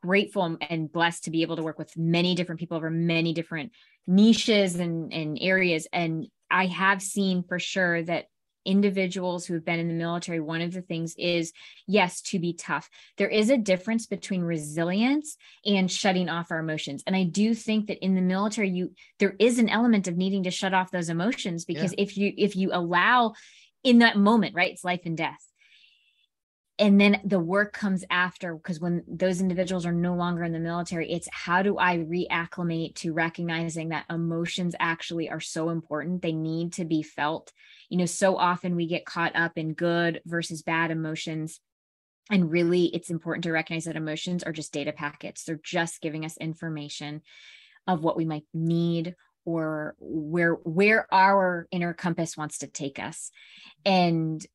grateful 0.05 0.57
and 0.61 0.91
blessed 0.91 1.25
to 1.25 1.31
be 1.31 1.41
able 1.41 1.55
to 1.55 1.63
work 1.63 1.77
with 1.77 1.95
many 1.97 2.35
different 2.35 2.59
people 2.59 2.77
over 2.77 2.89
many 2.89 3.33
different 3.33 3.71
niches 4.07 4.75
and, 4.75 5.11
and 5.13 5.37
areas 5.41 5.87
and 5.91 6.27
i 6.51 6.65
have 6.67 7.01
seen 7.01 7.43
for 7.43 7.59
sure 7.59 8.03
that 8.03 8.25
individuals 8.65 9.45
who 9.45 9.53
have 9.53 9.63
been 9.63 9.79
in 9.79 9.87
the 9.87 9.93
military, 9.93 10.39
one 10.39 10.61
of 10.61 10.73
the 10.73 10.81
things 10.81 11.15
is 11.17 11.53
yes, 11.87 12.21
to 12.21 12.39
be 12.39 12.53
tough. 12.53 12.89
There 13.17 13.29
is 13.29 13.49
a 13.49 13.57
difference 13.57 14.07
between 14.07 14.41
resilience 14.41 15.37
and 15.65 15.89
shutting 15.89 16.29
off 16.29 16.51
our 16.51 16.59
emotions. 16.59 17.03
And 17.05 17.15
I 17.15 17.23
do 17.23 17.53
think 17.53 17.87
that 17.87 18.03
in 18.03 18.15
the 18.15 18.21
military, 18.21 18.69
you 18.69 18.91
there 19.19 19.35
is 19.39 19.59
an 19.59 19.69
element 19.69 20.07
of 20.07 20.17
needing 20.17 20.43
to 20.43 20.51
shut 20.51 20.73
off 20.73 20.91
those 20.91 21.09
emotions 21.09 21.65
because 21.65 21.93
yeah. 21.93 22.03
if 22.03 22.17
you 22.17 22.33
if 22.35 22.55
you 22.55 22.71
allow 22.73 23.33
in 23.83 23.99
that 23.99 24.17
moment, 24.17 24.55
right, 24.55 24.71
it's 24.71 24.83
life 24.83 25.01
and 25.05 25.15
death 25.15 25.45
and 26.77 26.99
then 26.99 27.21
the 27.23 27.39
work 27.39 27.71
comes 27.71 28.03
after 28.09 28.53
because 28.55 28.79
when 28.79 29.03
those 29.07 29.39
individuals 29.39 29.85
are 29.85 29.93
no 29.93 30.13
longer 30.13 30.43
in 30.43 30.51
the 30.51 30.59
military 30.59 31.11
it's 31.11 31.29
how 31.31 31.61
do 31.61 31.77
i 31.77 31.97
reacclimate 31.97 32.95
to 32.95 33.13
recognizing 33.13 33.89
that 33.89 34.05
emotions 34.09 34.75
actually 34.79 35.29
are 35.29 35.39
so 35.39 35.69
important? 35.69 36.21
They 36.21 36.33
need 36.33 36.73
to 36.73 36.85
be 36.85 37.03
felt. 37.03 37.51
You 37.89 37.97
know 37.97 38.05
so 38.05 38.37
often 38.37 38.75
we 38.75 38.87
get 38.87 39.05
caught 39.05 39.35
up 39.35 39.53
in 39.57 39.73
good 39.73 40.21
versus 40.25 40.61
bad 40.61 40.91
emotions 40.91 41.59
and 42.31 42.51
really 42.51 42.85
it's 42.85 43.09
important 43.09 43.43
to 43.43 43.51
recognize 43.51 43.85
that 43.85 43.95
emotions 43.95 44.43
are 44.43 44.51
just 44.51 44.73
data 44.73 44.91
packets. 44.91 45.43
They're 45.43 45.59
just 45.63 46.01
giving 46.01 46.25
us 46.25 46.37
information 46.37 47.21
of 47.87 48.03
what 48.03 48.17
we 48.17 48.25
might 48.25 48.45
need 48.53 49.15
or 49.45 49.95
where 49.99 50.53
where 50.53 51.07
our 51.13 51.67
inner 51.71 51.93
compass 51.93 52.35
wants 52.35 52.57
to 52.59 52.67
take 52.67 52.99
us. 52.99 53.29
And 53.85 54.45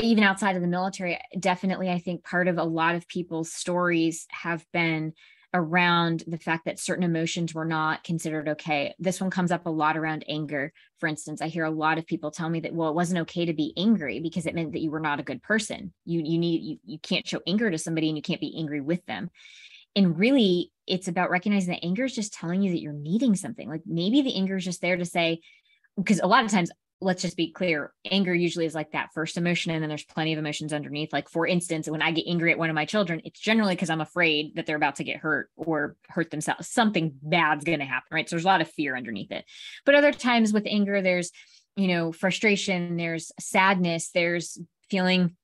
even 0.00 0.24
outside 0.24 0.56
of 0.56 0.62
the 0.62 0.68
military, 0.68 1.18
definitely, 1.38 1.90
I 1.90 1.98
think 1.98 2.24
part 2.24 2.48
of 2.48 2.58
a 2.58 2.64
lot 2.64 2.94
of 2.94 3.08
people's 3.08 3.52
stories 3.52 4.26
have 4.30 4.64
been 4.72 5.12
around 5.54 6.24
the 6.26 6.38
fact 6.38 6.64
that 6.64 6.78
certain 6.78 7.04
emotions 7.04 7.54
were 7.54 7.66
not 7.66 8.02
considered 8.04 8.48
okay. 8.48 8.94
This 8.98 9.20
one 9.20 9.30
comes 9.30 9.52
up 9.52 9.66
a 9.66 9.70
lot 9.70 9.98
around 9.98 10.24
anger. 10.26 10.72
For 10.98 11.06
instance, 11.08 11.42
I 11.42 11.48
hear 11.48 11.64
a 11.64 11.70
lot 11.70 11.98
of 11.98 12.06
people 12.06 12.30
tell 12.30 12.48
me 12.48 12.60
that 12.60 12.72
well, 12.72 12.88
it 12.88 12.94
wasn't 12.94 13.20
okay 13.22 13.44
to 13.44 13.52
be 13.52 13.74
angry 13.76 14.20
because 14.20 14.46
it 14.46 14.54
meant 14.54 14.72
that 14.72 14.80
you 14.80 14.90
were 14.90 15.00
not 15.00 15.20
a 15.20 15.24
good 15.24 15.42
person. 15.42 15.92
You 16.06 16.22
you 16.24 16.38
need 16.38 16.62
you, 16.62 16.78
you 16.84 16.98
can't 16.98 17.28
show 17.28 17.40
anger 17.46 17.70
to 17.70 17.76
somebody 17.76 18.08
and 18.08 18.16
you 18.16 18.22
can't 18.22 18.40
be 18.40 18.56
angry 18.56 18.80
with 18.80 19.04
them. 19.04 19.30
And 19.94 20.18
really, 20.18 20.72
it's 20.86 21.08
about 21.08 21.30
recognizing 21.30 21.74
that 21.74 21.84
anger 21.84 22.04
is 22.04 22.14
just 22.14 22.32
telling 22.32 22.62
you 22.62 22.70
that 22.72 22.80
you're 22.80 22.94
needing 22.94 23.36
something. 23.36 23.68
Like 23.68 23.82
maybe 23.84 24.22
the 24.22 24.34
anger 24.34 24.56
is 24.56 24.64
just 24.64 24.80
there 24.80 24.96
to 24.96 25.04
say, 25.04 25.40
because 25.98 26.20
a 26.20 26.26
lot 26.26 26.46
of 26.46 26.50
times 26.50 26.70
let's 27.02 27.22
just 27.22 27.36
be 27.36 27.50
clear 27.50 27.92
anger 28.10 28.34
usually 28.34 28.64
is 28.64 28.74
like 28.74 28.92
that 28.92 29.10
first 29.14 29.36
emotion 29.36 29.72
and 29.72 29.82
then 29.82 29.88
there's 29.88 30.04
plenty 30.04 30.32
of 30.32 30.38
emotions 30.38 30.72
underneath. 30.72 31.12
Like 31.12 31.28
for 31.28 31.46
instance 31.46 31.88
when 31.88 32.02
i 32.02 32.10
get 32.12 32.26
angry 32.28 32.52
at 32.52 32.58
one 32.58 32.70
of 32.70 32.74
my 32.74 32.84
children 32.84 33.20
it's 33.24 33.40
generally 33.40 33.74
because 33.74 33.90
i'm 33.90 34.00
afraid 34.00 34.54
that 34.54 34.66
they're 34.66 34.76
about 34.76 34.96
to 34.96 35.04
get 35.04 35.18
hurt 35.18 35.50
or 35.56 35.96
hurt 36.08 36.30
themselves. 36.30 36.68
Something 36.68 37.14
bad's 37.22 37.64
going 37.64 37.80
to 37.80 37.84
happen 37.84 38.08
right? 38.12 38.28
So 38.28 38.36
there's 38.36 38.44
a 38.44 38.48
lot 38.48 38.60
of 38.60 38.70
fear 38.70 38.96
underneath 38.96 39.32
it. 39.32 39.44
But 39.84 39.94
other 39.94 40.12
times 40.12 40.52
with 40.52 40.66
anger 40.66 41.02
there's 41.02 41.30
you 41.76 41.88
know 41.88 42.12
frustration 42.12 42.96
there's 42.96 43.32
sadness 43.40 44.10
there's 44.14 44.58
feeling 44.90 45.36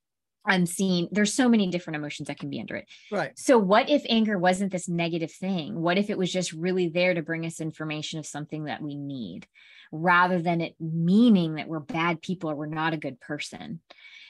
unseen 0.48 1.08
there's 1.12 1.32
so 1.32 1.48
many 1.48 1.68
different 1.68 1.96
emotions 1.96 2.28
that 2.28 2.38
can 2.38 2.50
be 2.50 2.60
under 2.60 2.76
it. 2.76 2.86
Right. 3.10 3.32
So 3.36 3.58
what 3.58 3.88
if 3.88 4.02
anger 4.08 4.38
wasn't 4.38 4.72
this 4.72 4.88
negative 4.88 5.32
thing? 5.32 5.80
What 5.80 5.98
if 5.98 6.10
it 6.10 6.18
was 6.18 6.32
just 6.32 6.52
really 6.52 6.88
there 6.88 7.14
to 7.14 7.22
bring 7.22 7.46
us 7.46 7.60
information 7.60 8.18
of 8.18 8.26
something 8.26 8.64
that 8.64 8.82
we 8.82 8.96
need 8.96 9.46
rather 9.92 10.40
than 10.40 10.60
it 10.60 10.74
meaning 10.80 11.54
that 11.54 11.68
we're 11.68 11.80
bad 11.80 12.20
people 12.20 12.50
or 12.50 12.56
we're 12.56 12.66
not 12.66 12.92
a 12.92 12.98
good 12.98 13.20
person. 13.20 13.80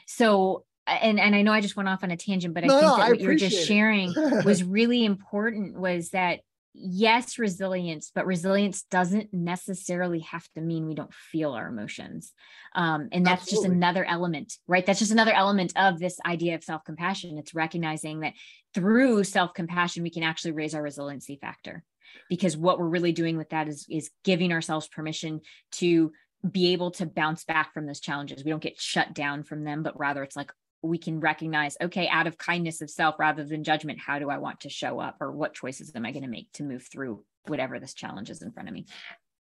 So 0.07 0.65
and 0.87 1.21
and 1.21 1.35
I 1.35 1.43
know 1.43 1.53
I 1.53 1.61
just 1.61 1.77
went 1.77 1.89
off 1.89 2.03
on 2.03 2.11
a 2.11 2.17
tangent, 2.17 2.55
but 2.55 2.65
I 2.65 2.69
no, 2.69 2.81
think 2.81 2.97
that 2.97 3.11
what 3.11 3.21
you 3.21 3.29
were 3.29 3.35
just 3.35 3.67
sharing 3.67 4.15
was 4.45 4.65
really 4.65 5.05
important 5.05 5.79
was 5.79 6.11
that 6.11 6.41
yes, 6.75 7.39
resilience, 7.39 8.11
but 8.15 8.27
resilience 8.27 8.83
doesn't 8.83 9.33
necessarily 9.33 10.21
have 10.21 10.47
to 10.55 10.61
mean 10.61 10.87
we 10.87 10.95
don't 10.95 11.13
feel 11.13 11.53
our 11.53 11.69
emotions. 11.69 12.33
Um, 12.75 13.09
and 13.13 13.27
that's 13.27 13.43
Absolutely. 13.43 13.69
just 13.69 13.77
another 13.77 14.05
element, 14.05 14.55
right? 14.67 14.85
That's 14.85 14.99
just 14.99 15.13
another 15.13 15.33
element 15.33 15.73
of 15.77 15.99
this 15.99 16.19
idea 16.27 16.55
of 16.55 16.65
self 16.65 16.85
compassion. 16.85 17.39
It's 17.39 17.55
recognizing 17.55 18.21
that 18.21 18.35
through 18.75 19.25
self 19.25 19.55
compassion, 19.55 20.03
we 20.03 20.11
can 20.11 20.23
actually 20.23 20.53
raise 20.53 20.75
our 20.75 20.83
resiliency 20.83 21.39
factor. 21.41 21.85
Because 22.29 22.57
what 22.57 22.79
we're 22.79 22.89
really 22.89 23.13
doing 23.13 23.37
with 23.37 23.51
that 23.51 23.69
is, 23.69 23.85
is 23.91 24.11
giving 24.25 24.53
ourselves 24.53 24.89
permission 24.89 25.41
to 25.73 26.13
be 26.49 26.73
able 26.73 26.91
to 26.93 27.05
bounce 27.05 27.45
back 27.45 27.75
from 27.75 27.87
those 27.87 28.01
challenges. 28.01 28.45
We 28.45 28.51
don't 28.51 28.63
get 28.63 28.81
shut 28.81 29.13
down 29.13 29.43
from 29.43 29.65
them, 29.65 29.83
but 29.83 29.99
rather 29.99 30.23
it's 30.23 30.37
like, 30.37 30.53
we 30.83 30.99
can 30.99 31.21
recognize 31.21 31.77
okay 31.81 32.09
out 32.09 32.27
of 32.27 32.39
kindness 32.39 32.81
of 32.81 32.91
self 32.91 33.17
rather 33.19 33.45
than 33.45 33.65
judgment 33.65 33.99
how 33.99 34.19
do 34.19 34.31
i 34.31 34.39
want 34.39 34.61
to 34.61 34.69
show 34.69 35.01
up? 35.01 35.17
Or 35.21 35.33
what 35.33 35.55
choices 35.55 35.93
am 35.95 36.07
i 36.07 36.13
going 36.13 36.23
to 36.23 36.29
make 36.29 36.53
to 36.55 36.63
move 36.63 36.87
through 36.91 37.25
whatever 37.47 37.79
this 37.79 37.95
challenge 37.95 38.31
is 38.31 38.43
in 38.43 38.53
front 38.53 38.69
of 38.69 38.75
me? 38.75 38.87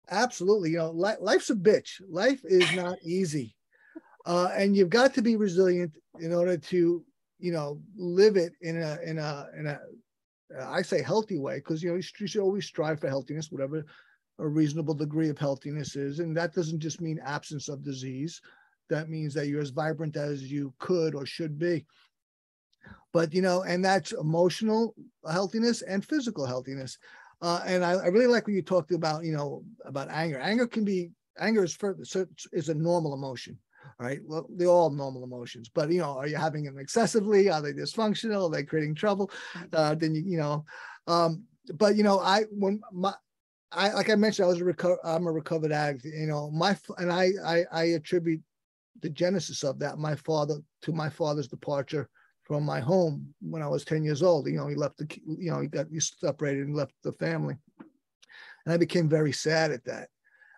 Absolutely 0.10 0.72
you 0.72 0.78
know 0.78 0.92
li- 0.92 1.14
life's 1.20 1.50
a 1.50 1.56
bitch. 1.56 2.02
Life 2.10 2.42
is 2.44 2.74
not 2.76 2.98
easy. 3.04 3.56
Uh, 4.26 4.50
and 4.56 4.76
you've 4.76 4.90
got 4.90 5.14
to 5.14 5.22
be 5.22 5.38
resilient 5.38 5.94
in 6.20 6.34
order 6.34 6.58
to 6.58 7.04
you 7.40 7.52
know 7.52 7.80
live 7.96 8.36
it 8.36 8.54
in 8.62 8.82
a 8.82 8.98
in 9.06 9.18
a 9.18 9.48
in 9.58 9.68
a 9.68 9.80
I 10.66 10.82
say 10.82 11.02
healthy 11.02 11.38
way 11.38 11.58
because 11.58 11.84
you 11.84 11.90
know 11.90 11.96
you 11.96 12.28
should 12.28 12.42
always 12.42 12.66
strive 12.66 13.00
for 13.00 13.10
healthiness 13.10 13.52
whatever 13.52 13.86
a 14.40 14.48
reasonable 14.48 14.94
degree 14.94 15.30
of 15.30 15.38
healthiness 15.38 15.96
is. 15.96 16.20
And 16.20 16.36
that 16.38 16.54
doesn't 16.54 16.80
just 16.80 17.02
mean 17.02 17.20
absence 17.24 17.70
of 17.70 17.84
disease 17.84 18.42
that 18.90 19.10
means 19.10 19.34
that 19.34 19.48
you're 19.48 19.62
as 19.62 19.70
vibrant 19.70 20.16
as 20.16 20.52
you 20.52 20.74
could 20.80 21.16
or 21.16 21.26
should 21.26 21.58
be. 21.58 21.86
But 23.14 23.34
you 23.34 23.42
know 23.42 23.64
and 23.64 23.84
that's 23.84 24.12
emotional 24.12 24.96
healthiness 25.30 25.82
and 25.82 26.06
physical 26.06 26.46
healthiness. 26.46 26.98
Uh, 27.42 27.62
and 27.66 27.86
I, 27.86 27.92
I, 27.92 28.08
really 28.08 28.26
like 28.26 28.48
when 28.48 28.56
you 28.56 28.64
talked 28.64 28.92
about 28.92 29.24
you 29.24 29.32
know 29.32 29.64
about 29.86 30.10
anger. 30.10 30.40
Anger 30.40 30.68
can 30.68 30.84
be 30.84 31.12
anger 31.40 31.64
is 31.64 31.74
for, 31.76 31.96
is 32.52 32.70
a 32.70 32.74
normal 32.74 33.14
emotion 33.14 33.58
right? 34.00 34.20
Well 34.26 34.48
they're 34.50 34.68
all 34.68 34.90
normal 34.90 35.24
emotions 35.24 35.70
but 35.74 35.90
you 35.92 36.00
know 36.00 36.18
are 36.18 36.28
you 36.28 36.36
having 36.36 36.64
them 36.64 36.78
excessively? 36.78 37.50
Are 37.50 37.62
they 37.62 37.74
dysfunctional? 37.74 38.48
Are 38.48 38.52
they 38.52 38.64
creating 38.64 38.96
trouble? 38.96 39.32
Uh, 39.72 39.96
then 39.96 40.14
you 40.14 40.22
you 40.22 40.38
know 40.38 40.66
um, 41.08 41.44
but 41.76 41.96
you 41.96 42.04
know 42.04 42.20
i 42.20 42.44
when 42.52 42.82
my 42.92 43.14
I 43.72 43.92
like 43.92 44.10
I 44.10 44.16
mentioned, 44.16 44.46
I 44.46 44.50
was 44.50 44.62
a 44.62 44.64
reco- 44.64 44.98
I'm 45.04 45.28
a 45.28 45.32
recovered 45.32 45.72
addict. 45.72 46.06
You 46.06 46.28
know, 46.28 46.50
my 46.52 46.78
and 46.98 47.12
I, 47.12 47.32
I 47.46 47.66
I 47.72 47.84
attribute 47.84 48.42
the 49.02 49.10
genesis 49.10 49.64
of 49.64 49.80
that 49.80 49.98
my 49.98 50.16
father 50.16 50.58
to 50.82 50.92
my 50.92 51.10
father's 51.10 51.48
departure 51.48 52.10
from 52.44 52.64
my 52.64 52.80
home 52.80 53.34
when 53.42 53.62
I 53.62 53.68
was 53.68 53.84
10 53.84 54.04
years 54.04 54.24
old. 54.24 54.48
You 54.48 54.56
know, 54.56 54.68
he 54.68 54.76
left 54.76 54.98
the, 54.98 55.08
you 55.26 55.52
know, 55.52 55.60
he 55.60 55.68
got 55.68 55.88
he 55.92 56.00
separated 56.00 56.66
and 56.66 56.76
left 56.76 56.94
the 57.04 57.12
family. 57.14 57.56
And 58.66 58.74
I 58.74 58.78
became 58.78 59.10
very 59.10 59.34
sad 59.34 59.72
at 59.72 59.84
that. 59.86 60.10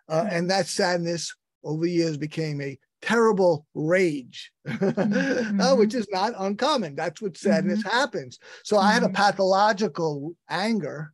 Uh, 0.08 0.26
and 0.30 0.50
that 0.50 0.66
sadness 0.66 1.34
over 1.64 1.84
the 1.84 1.90
years 1.90 2.16
became 2.16 2.60
a 2.60 2.78
terrible 3.02 3.66
rage, 3.74 4.52
mm-hmm. 4.68 5.60
uh, 5.60 5.74
which 5.74 5.94
is 5.94 6.06
not 6.10 6.32
uncommon. 6.38 6.94
That's 6.94 7.20
what 7.20 7.36
sadness 7.36 7.80
mm-hmm. 7.80 7.88
happens. 7.88 8.38
So 8.64 8.76
mm-hmm. 8.76 8.86
I 8.86 8.92
had 8.92 9.02
a 9.02 9.06
mm-hmm. 9.06 9.14
pathological 9.14 10.34
anger 10.48 11.12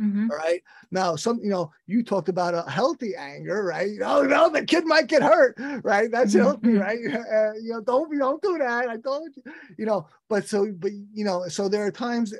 Mm-hmm. 0.00 0.28
All 0.30 0.36
right. 0.36 0.60
Now, 0.90 1.14
some, 1.14 1.38
you 1.42 1.50
know, 1.50 1.70
you 1.86 2.02
talked 2.02 2.28
about 2.28 2.54
a 2.54 2.68
healthy 2.68 3.14
anger, 3.16 3.62
right? 3.64 3.92
Oh 4.04 4.22
no, 4.22 4.48
the 4.48 4.64
kid 4.64 4.84
might 4.86 5.06
get 5.06 5.22
hurt, 5.22 5.56
right? 5.84 6.10
That's 6.10 6.34
mm-hmm. 6.34 6.42
healthy, 6.42 6.74
right? 6.74 6.98
Uh, 7.34 7.52
you 7.54 7.72
know, 7.72 7.80
don't 7.80 8.16
don't 8.18 8.42
do 8.42 8.58
that. 8.58 8.88
I 8.88 8.96
don't, 8.96 9.34
you 9.78 9.86
know. 9.86 10.06
But 10.28 10.48
so, 10.48 10.72
but 10.76 10.92
you 10.92 11.24
know, 11.24 11.48
so 11.48 11.68
there 11.68 11.84
are 11.86 11.90
times 11.90 12.34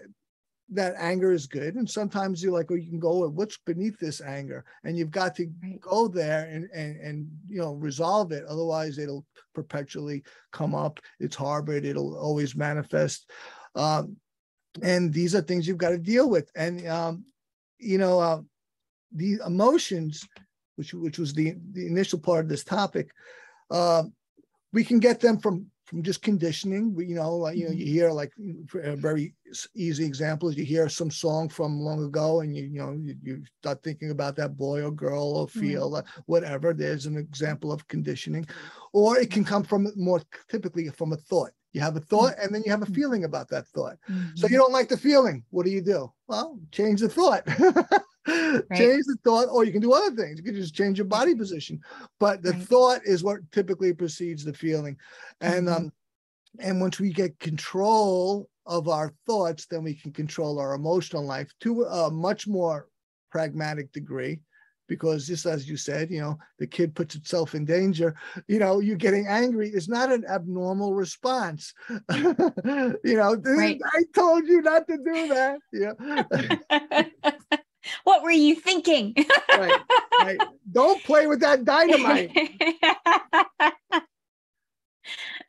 that 0.70 0.94
anger 0.98 1.32
is 1.32 1.46
good, 1.46 1.74
and 1.76 1.88
sometimes 1.88 2.42
you're 2.42 2.52
like, 2.52 2.70
oh, 2.70 2.74
you 2.74 2.90
can 2.90 3.00
go, 3.00 3.28
what's 3.28 3.58
beneath 3.58 3.98
this 3.98 4.20
anger, 4.20 4.64
and 4.84 4.96
you've 4.96 5.10
got 5.10 5.34
to 5.36 5.48
right. 5.62 5.80
go 5.80 6.06
there 6.08 6.48
and 6.50 6.68
and 6.74 7.00
and 7.00 7.28
you 7.48 7.58
know 7.58 7.74
resolve 7.74 8.32
it. 8.32 8.44
Otherwise, 8.46 8.98
it'll 8.98 9.24
perpetually 9.54 10.22
come 10.52 10.74
up. 10.74 11.00
It's 11.20 11.36
harbored. 11.36 11.84
It'll 11.84 12.16
always 12.16 12.54
manifest. 12.54 13.30
Um, 13.74 14.16
and 14.82 15.12
these 15.12 15.34
are 15.34 15.40
things 15.40 15.66
you've 15.66 15.78
got 15.78 15.90
to 15.90 15.98
deal 15.98 16.28
with 16.28 16.50
and 16.56 16.86
um, 16.88 17.24
you 17.78 17.98
know, 17.98 18.20
uh, 18.20 18.40
the 19.14 19.40
emotions, 19.46 20.26
which 20.76 20.94
which 20.94 21.18
was 21.18 21.32
the 21.32 21.54
the 21.72 21.86
initial 21.86 22.18
part 22.18 22.44
of 22.44 22.48
this 22.48 22.64
topic, 22.64 23.10
uh, 23.70 24.04
we 24.72 24.84
can 24.84 24.98
get 24.98 25.20
them 25.20 25.38
from 25.38 25.70
from 25.84 26.02
just 26.02 26.22
conditioning. 26.22 26.94
We, 26.94 27.06
you 27.06 27.14
know, 27.14 27.36
like, 27.36 27.56
you 27.56 27.66
know, 27.66 27.70
you 27.70 27.84
mm-hmm. 27.84 27.92
hear 27.92 28.10
like 28.10 28.32
a 28.82 28.96
very 28.96 29.34
easy 29.74 30.04
example 30.04 30.48
is 30.48 30.56
you 30.56 30.64
hear 30.64 30.88
some 30.88 31.10
song 31.10 31.48
from 31.48 31.78
long 31.78 32.02
ago, 32.04 32.40
and 32.40 32.56
you 32.56 32.64
you 32.64 32.78
know 32.78 32.92
you, 32.92 33.14
you 33.22 33.42
start 33.60 33.82
thinking 33.82 34.10
about 34.10 34.36
that 34.36 34.56
boy 34.56 34.82
or 34.82 34.90
girl 34.90 35.36
or 35.36 35.48
feel 35.48 35.92
mm-hmm. 35.92 36.20
whatever. 36.26 36.72
There's 36.72 37.06
an 37.06 37.16
example 37.16 37.72
of 37.72 37.86
conditioning, 37.88 38.46
or 38.92 39.18
it 39.18 39.30
can 39.30 39.44
come 39.44 39.62
from 39.62 39.88
more 39.96 40.22
typically 40.48 40.88
from 40.88 41.12
a 41.12 41.16
thought. 41.16 41.52
You 41.74 41.80
have 41.80 41.96
a 41.96 42.00
thought 42.00 42.34
and 42.40 42.54
then 42.54 42.62
you 42.64 42.70
have 42.70 42.82
a 42.82 42.84
mm-hmm. 42.86 42.94
feeling 42.94 43.24
about 43.24 43.48
that 43.50 43.66
thought. 43.68 43.96
Mm-hmm. 44.08 44.36
So 44.36 44.46
you 44.46 44.56
don't 44.56 44.72
like 44.72 44.88
the 44.88 44.96
feeling. 44.96 45.44
What 45.50 45.66
do 45.66 45.72
you 45.72 45.82
do? 45.82 46.10
Well, 46.28 46.58
change 46.70 47.00
the 47.00 47.08
thought. 47.08 47.42
right. 48.26 48.64
Change 48.74 49.04
the 49.06 49.16
thought, 49.24 49.48
or 49.50 49.64
you 49.64 49.72
can 49.72 49.82
do 49.82 49.92
other 49.92 50.14
things. 50.14 50.38
You 50.38 50.44
can 50.44 50.54
just 50.54 50.74
change 50.74 50.98
your 50.98 51.06
body 51.06 51.34
position. 51.34 51.80
But 52.20 52.42
the 52.42 52.52
right. 52.52 52.62
thought 52.62 53.00
is 53.04 53.24
what 53.24 53.40
typically 53.50 53.92
precedes 53.92 54.44
the 54.44 54.54
feeling. 54.54 54.96
And 55.40 55.66
mm-hmm. 55.66 55.84
um, 55.86 55.92
and 56.60 56.80
once 56.80 57.00
we 57.00 57.12
get 57.12 57.38
control 57.40 58.48
of 58.66 58.88
our 58.88 59.12
thoughts, 59.26 59.66
then 59.66 59.82
we 59.82 59.94
can 59.94 60.12
control 60.12 60.60
our 60.60 60.74
emotional 60.74 61.24
life 61.24 61.52
to 61.60 61.82
a 61.82 62.10
much 62.10 62.46
more 62.46 62.88
pragmatic 63.30 63.90
degree 63.92 64.38
because 64.88 65.26
just 65.26 65.46
as 65.46 65.68
you 65.68 65.76
said, 65.76 66.10
you 66.10 66.20
know, 66.20 66.38
the 66.58 66.66
kid 66.66 66.94
puts 66.94 67.14
itself 67.14 67.54
in 67.54 67.64
danger, 67.64 68.14
you 68.48 68.58
know, 68.58 68.80
you're 68.80 68.96
getting 68.96 69.26
angry 69.26 69.68
is 69.68 69.88
not 69.88 70.12
an 70.12 70.24
abnormal 70.28 70.94
response. 70.94 71.74
you 72.14 72.36
know, 73.04 73.34
right. 73.34 73.80
I 73.84 74.02
told 74.14 74.46
you 74.46 74.62
not 74.62 74.86
to 74.88 74.96
do 74.98 75.28
that. 75.28 75.58
Yeah. 75.72 77.04
what 78.04 78.22
were 78.22 78.30
you 78.30 78.54
thinking? 78.54 79.14
right, 79.50 79.80
right. 80.20 80.40
Don't 80.70 81.02
play 81.04 81.26
with 81.26 81.40
that 81.40 81.64
dynamite. 81.64 82.36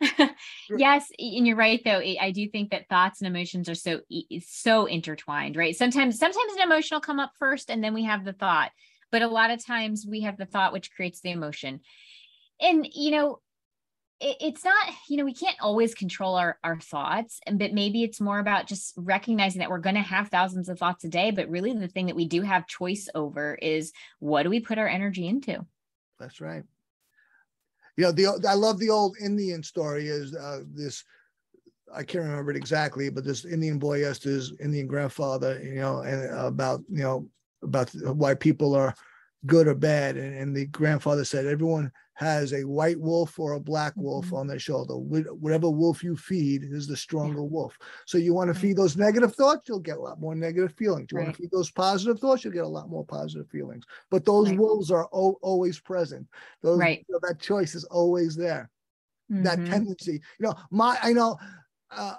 yes 0.77 1.07
and 1.17 1.47
you're 1.47 1.55
right 1.55 1.81
though 1.85 2.01
i 2.19 2.31
do 2.31 2.47
think 2.49 2.71
that 2.71 2.87
thoughts 2.89 3.21
and 3.21 3.27
emotions 3.27 3.69
are 3.69 3.75
so 3.75 4.01
so 4.45 4.85
intertwined 4.85 5.55
right 5.55 5.75
sometimes 5.75 6.19
sometimes 6.19 6.53
an 6.55 6.63
emotional 6.63 6.99
come 6.99 7.19
up 7.19 7.31
first 7.39 7.69
and 7.69 7.83
then 7.83 7.93
we 7.93 8.03
have 8.03 8.25
the 8.25 8.33
thought 8.33 8.71
but 9.11 9.21
a 9.21 9.27
lot 9.27 9.51
of 9.51 9.65
times 9.65 10.05
we 10.09 10.21
have 10.21 10.37
the 10.37 10.45
thought 10.45 10.73
which 10.73 10.91
creates 10.91 11.21
the 11.21 11.31
emotion. 11.31 11.81
And 12.61 12.87
you 12.93 13.11
know 13.11 13.39
it, 14.19 14.37
it's 14.39 14.63
not 14.63 14.87
you 15.09 15.17
know 15.17 15.25
we 15.25 15.33
can't 15.33 15.57
always 15.61 15.93
control 15.93 16.35
our 16.35 16.57
our 16.63 16.79
thoughts 16.79 17.39
but 17.51 17.73
maybe 17.73 18.03
it's 18.03 18.21
more 18.21 18.39
about 18.39 18.67
just 18.67 18.93
recognizing 18.97 19.59
that 19.59 19.69
we're 19.69 19.77
going 19.79 19.95
to 19.95 20.01
have 20.01 20.29
thousands 20.29 20.69
of 20.69 20.79
thoughts 20.79 21.03
a 21.03 21.09
day 21.09 21.31
but 21.31 21.49
really 21.49 21.73
the 21.73 21.87
thing 21.87 22.05
that 22.05 22.15
we 22.15 22.27
do 22.27 22.41
have 22.41 22.67
choice 22.67 23.09
over 23.13 23.55
is 23.55 23.91
what 24.19 24.43
do 24.43 24.49
we 24.49 24.59
put 24.59 24.77
our 24.77 24.87
energy 24.87 25.27
into? 25.27 25.65
That's 26.19 26.39
right. 26.39 26.63
You 27.97 28.05
know 28.05 28.11
the 28.11 28.27
i 28.47 28.53
love 28.53 28.79
the 28.79 28.89
old 28.89 29.15
indian 29.21 29.63
story 29.63 30.07
is 30.07 30.35
uh, 30.35 30.61
this 30.73 31.03
I 31.93 32.03
can't 32.03 32.25
remember 32.25 32.49
it 32.51 32.57
exactly, 32.57 33.09
but 33.09 33.23
this 33.23 33.45
Indian 33.45 33.77
boy 33.77 34.05
asked 34.05 34.23
his 34.23 34.53
Indian 34.59 34.87
grandfather, 34.87 35.61
you 35.63 35.75
know, 35.75 35.99
and 35.99 36.33
about 36.33 36.81
you 36.89 37.03
know 37.03 37.29
about 37.65 37.89
why 38.15 38.33
people 38.33 38.75
are 38.75 38.95
good 39.45 39.67
or 39.67 39.75
bad. 39.75 40.17
And, 40.17 40.35
and, 40.37 40.55
the 40.55 40.65
grandfather 40.67 41.25
said, 41.25 41.45
everyone 41.45 41.91
has 42.13 42.53
a 42.53 42.63
white 42.63 42.99
wolf 42.99 43.37
or 43.37 43.53
a 43.53 43.59
black 43.59 43.93
wolf 43.95 44.27
mm-hmm. 44.27 44.35
on 44.35 44.47
their 44.47 44.59
shoulder. 44.59 44.93
Whatever 44.95 45.69
wolf 45.69 46.03
you 46.03 46.15
feed 46.15 46.63
is 46.63 46.87
the 46.87 46.95
stronger 46.95 47.41
yeah. 47.41 47.47
wolf. 47.49 47.77
So 48.05 48.17
you 48.17 48.33
want 48.33 48.53
to 48.53 48.59
feed 48.59 48.77
those 48.77 48.95
negative 48.97 49.35
thoughts, 49.35 49.67
you'll 49.67 49.79
get 49.79 49.97
a 49.97 50.01
lot 50.01 50.19
more 50.19 50.33
negative 50.33 50.73
feelings. 50.75 51.09
You 51.11 51.17
right. 51.17 51.25
want 51.25 51.35
to 51.35 51.41
feed 51.41 51.51
those 51.51 51.71
positive 51.71 52.19
thoughts, 52.19 52.43
you'll 52.43 52.53
get 52.53 52.63
a 52.63 52.67
lot 52.67 52.89
more 52.89 53.05
positive 53.05 53.49
feelings. 53.49 53.83
But 54.09 54.25
those 54.25 54.49
right. 54.49 54.57
wolves 54.57 54.91
are 54.91 55.09
o- 55.11 55.37
always 55.41 55.79
present. 55.79 56.27
Those, 56.61 56.79
right. 56.79 57.05
You 57.07 57.13
know, 57.13 57.19
that 57.27 57.39
choice 57.39 57.75
is 57.75 57.83
always 57.85 58.35
there. 58.35 58.69
Mm-hmm. 59.31 59.43
That 59.43 59.65
tendency, 59.65 60.13
you 60.13 60.45
know, 60.45 60.53
my, 60.71 60.97
I 61.01 61.11
know, 61.11 61.37
uh, 61.91 62.15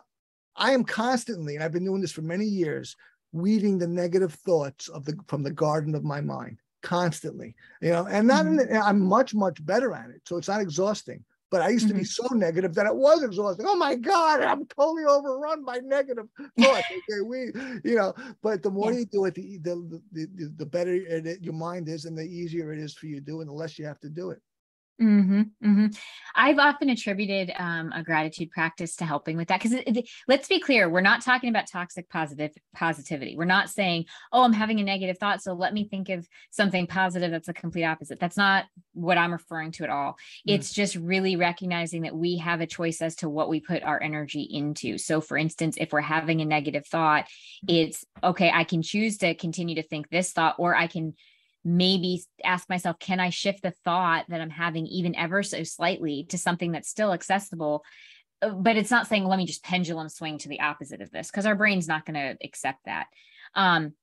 I 0.57 0.73
am 0.73 0.85
constantly, 0.85 1.55
and 1.55 1.65
I've 1.65 1.73
been 1.73 1.85
doing 1.85 2.01
this 2.01 2.13
for 2.13 2.23
many 2.23 2.45
years, 2.45 2.97
weeding 3.37 3.79
the 3.79 3.87
negative 3.87 4.35
thoughts 4.35 4.88
of 4.88 5.05
the 5.05 5.16
from 5.29 5.42
the 5.42 5.51
garden 5.51 5.94
of 5.94 6.05
my 6.05 6.20
mind 6.20 6.59
constantly 6.83 7.54
you 7.81 7.90
know 7.90 8.06
and 8.06 8.29
not 8.29 8.46
mm-hmm. 8.46 8.83
i'm 8.83 9.00
much 9.00 9.35
much 9.35 9.65
better 9.65 9.92
at 9.92 10.11
it 10.11 10.21
so 10.25 10.37
it's 10.37 10.48
not 10.48 10.61
exhausting 10.61 11.25
but 11.50 11.61
i 11.61 11.69
used 11.69 11.87
mm-hmm. 11.87 11.96
to 11.96 12.00
be 12.00 12.06
mm-hmm. 12.06 12.29
so 12.29 12.35
negative 12.35 12.75
that 12.75 12.87
it 12.87 12.94
was 12.94 13.23
exhausting 13.23 13.67
oh 13.69 13.77
my 13.77 13.94
god 13.94 14.40
i'm 14.40 14.65
totally 14.67 15.04
overrun 15.04 15.65
by 15.65 15.79
negative 15.79 16.27
thoughts 16.61 16.87
okay 17.11 17.21
we 17.25 17.50
you 17.85 17.96
know 17.96 18.15
but 18.42 18.63
the 18.63 18.71
more 18.71 18.92
yeah. 18.92 19.00
you 19.00 19.06
do 19.06 19.25
it 19.25 19.35
the 19.35 19.58
the, 19.63 20.00
the, 20.13 20.52
the 20.58 20.67
better 20.67 20.94
it, 20.94 21.42
your 21.42 21.54
mind 21.54 21.88
is 21.88 22.04
and 22.04 22.17
the 22.17 22.23
easier 22.23 22.73
it 22.73 22.79
is 22.79 22.94
for 22.94 23.06
you 23.06 23.17
to 23.17 23.21
do 23.21 23.40
and 23.40 23.48
the 23.48 23.54
less 23.54 23.79
you 23.79 23.85
have 23.85 24.00
to 24.00 24.08
do 24.08 24.31
it 24.31 24.40
Mm-hmm, 25.01 25.40
mm-hmm. 25.63 25.87
I've 26.35 26.59
often 26.59 26.88
attributed 26.88 27.53
um, 27.59 27.92
a 27.92 28.03
gratitude 28.03 28.51
practice 28.51 28.97
to 28.97 29.05
helping 29.05 29.37
with 29.37 29.49
that 29.49 29.63
because 29.63 29.79
let's 30.27 30.49
be 30.49 30.59
clear, 30.59 30.88
we're 30.88 31.03
not 31.03 31.23
talking 31.23 31.51
about 31.51 31.67
toxic 31.71 32.09
positive 32.09 32.53
positivity. 32.75 33.37
We're 33.37 33.44
not 33.44 33.69
saying, 33.69 34.07
"Oh, 34.33 34.42
I'm 34.42 34.55
having 34.55 34.81
a 34.81 34.85
negative 34.85 35.19
thought, 35.19 35.42
so 35.42 35.53
let 35.53 35.75
me 35.75 35.87
think 35.87 36.09
of 36.09 36.27
something 36.51 36.87
positive." 36.87 37.31
That's 37.31 37.49
a 37.49 37.53
complete 37.53 37.85
opposite. 37.85 38.19
That's 38.19 38.38
not 38.38 38.65
what 38.94 39.19
I'm 39.19 39.33
referring 39.33 39.73
to 39.73 39.85
at 39.85 39.90
all. 39.90 40.13
Mm-hmm. 40.13 40.55
It's 40.55 40.73
just 40.73 40.97
really 40.97 41.37
recognizing 41.37 42.03
that 42.03 42.17
we 42.17 42.38
have 42.38 42.63
a 42.63 42.67
choice 42.67 43.03
as 43.03 43.17
to 43.17 43.29
what 43.29 43.51
we 43.51 43.61
put 43.61 43.83
our 43.83 44.03
energy 44.03 44.42
into. 44.42 44.97
So, 44.97 45.21
for 45.21 45.37
instance, 45.37 45.77
if 45.79 45.92
we're 45.92 46.01
having 46.01 46.40
a 46.40 46.47
negative 46.47 46.87
thought, 46.87 47.25
mm-hmm. 47.25 47.75
it's 47.75 48.05
okay. 48.25 48.51
I 48.53 48.65
can 48.65 48.81
choose 48.81 49.19
to 49.19 49.35
continue 49.35 49.75
to 49.75 49.83
think 49.83 50.09
this 50.09 50.33
thought, 50.33 50.57
or 50.59 50.75
I 50.75 50.87
can 50.87 51.15
maybe 51.67 52.23
ask 52.44 52.69
myself, 52.69 52.98
can 53.00 53.19
I 53.19 53.31
shift 53.31 53.62
the 53.62 53.73
thought 53.85 54.27
that 54.29 54.40
I'm 54.40 54.50
having 54.50 54.87
even 54.87 55.17
ever 55.17 55.42
so 55.42 55.64
slightly 55.64 56.25
to 56.29 56.38
something 56.38 56.71
that's 56.71 56.88
still 56.88 57.12
accessible? 57.12 57.83
Uh, 58.40 58.50
but 58.50 58.77
it's 58.77 58.90
not 58.90 59.08
saying, 59.08 59.25
let 59.25 59.37
me 59.37 59.46
just 59.46 59.64
pendulum 59.64 60.08
swing 60.08 60.38
to 60.38 60.48
the 60.48 60.60
opposite 60.60 61.00
of 61.00 61.10
this 61.10 61.29
because 61.29 61.44
our 61.44 61.56
brain's 61.56 61.88
not 61.88 62.06
going 62.06 62.14
to 62.14 62.37
accept 62.44 62.79
that. 62.85 63.06
Um, 63.56 63.94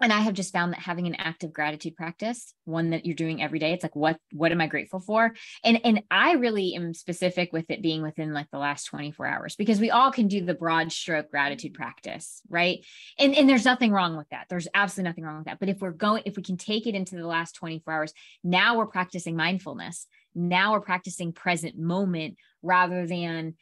and 0.00 0.12
i 0.12 0.20
have 0.20 0.34
just 0.34 0.52
found 0.52 0.72
that 0.72 0.80
having 0.80 1.06
an 1.06 1.14
active 1.16 1.52
gratitude 1.52 1.96
practice 1.96 2.54
one 2.64 2.90
that 2.90 3.04
you're 3.04 3.14
doing 3.14 3.42
every 3.42 3.58
day 3.58 3.72
it's 3.72 3.82
like 3.82 3.96
what 3.96 4.18
what 4.32 4.52
am 4.52 4.60
i 4.60 4.66
grateful 4.66 5.00
for? 5.00 5.32
And 5.64 5.80
and 5.84 6.02
i 6.10 6.32
really 6.32 6.74
am 6.74 6.94
specific 6.94 7.52
with 7.52 7.70
it 7.70 7.82
being 7.82 8.02
within 8.02 8.32
like 8.32 8.50
the 8.50 8.58
last 8.58 8.84
24 8.84 9.26
hours 9.26 9.56
because 9.56 9.80
we 9.80 9.90
all 9.90 10.10
can 10.10 10.28
do 10.28 10.44
the 10.44 10.54
broad 10.54 10.92
stroke 10.92 11.30
gratitude 11.30 11.74
practice 11.74 12.40
right? 12.48 12.84
And 13.18 13.34
and 13.34 13.48
there's 13.48 13.64
nothing 13.64 13.92
wrong 13.92 14.16
with 14.16 14.28
that. 14.30 14.46
There's 14.48 14.68
absolutely 14.74 15.10
nothing 15.10 15.24
wrong 15.24 15.38
with 15.38 15.46
that. 15.46 15.60
But 15.60 15.68
if 15.68 15.80
we're 15.80 15.90
going 15.92 16.22
if 16.26 16.36
we 16.36 16.42
can 16.42 16.56
take 16.56 16.86
it 16.86 16.94
into 16.94 17.16
the 17.16 17.26
last 17.26 17.54
24 17.56 17.92
hours 17.92 18.12
now 18.42 18.76
we're 18.76 18.86
practicing 18.86 19.36
mindfulness. 19.36 20.06
Now 20.34 20.72
we're 20.72 20.80
practicing 20.80 21.32
present 21.32 21.78
moment 21.78 22.36
rather 22.62 23.06
than 23.06 23.54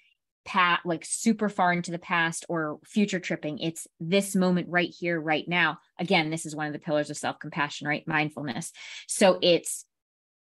pat 0.44 0.80
like 0.84 1.04
super 1.04 1.48
far 1.48 1.72
into 1.72 1.90
the 1.90 1.98
past 1.98 2.46
or 2.48 2.78
future 2.84 3.20
tripping 3.20 3.58
it's 3.58 3.86
this 3.98 4.34
moment 4.34 4.68
right 4.70 4.94
here 4.98 5.20
right 5.20 5.46
now. 5.46 5.78
Again 5.98 6.30
this 6.30 6.46
is 6.46 6.56
one 6.56 6.66
of 6.66 6.72
the 6.72 6.78
pillars 6.78 7.10
of 7.10 7.16
self-compassion 7.16 7.86
right? 7.86 8.06
Mindfulness. 8.06 8.72
So 9.06 9.38
it's 9.42 9.84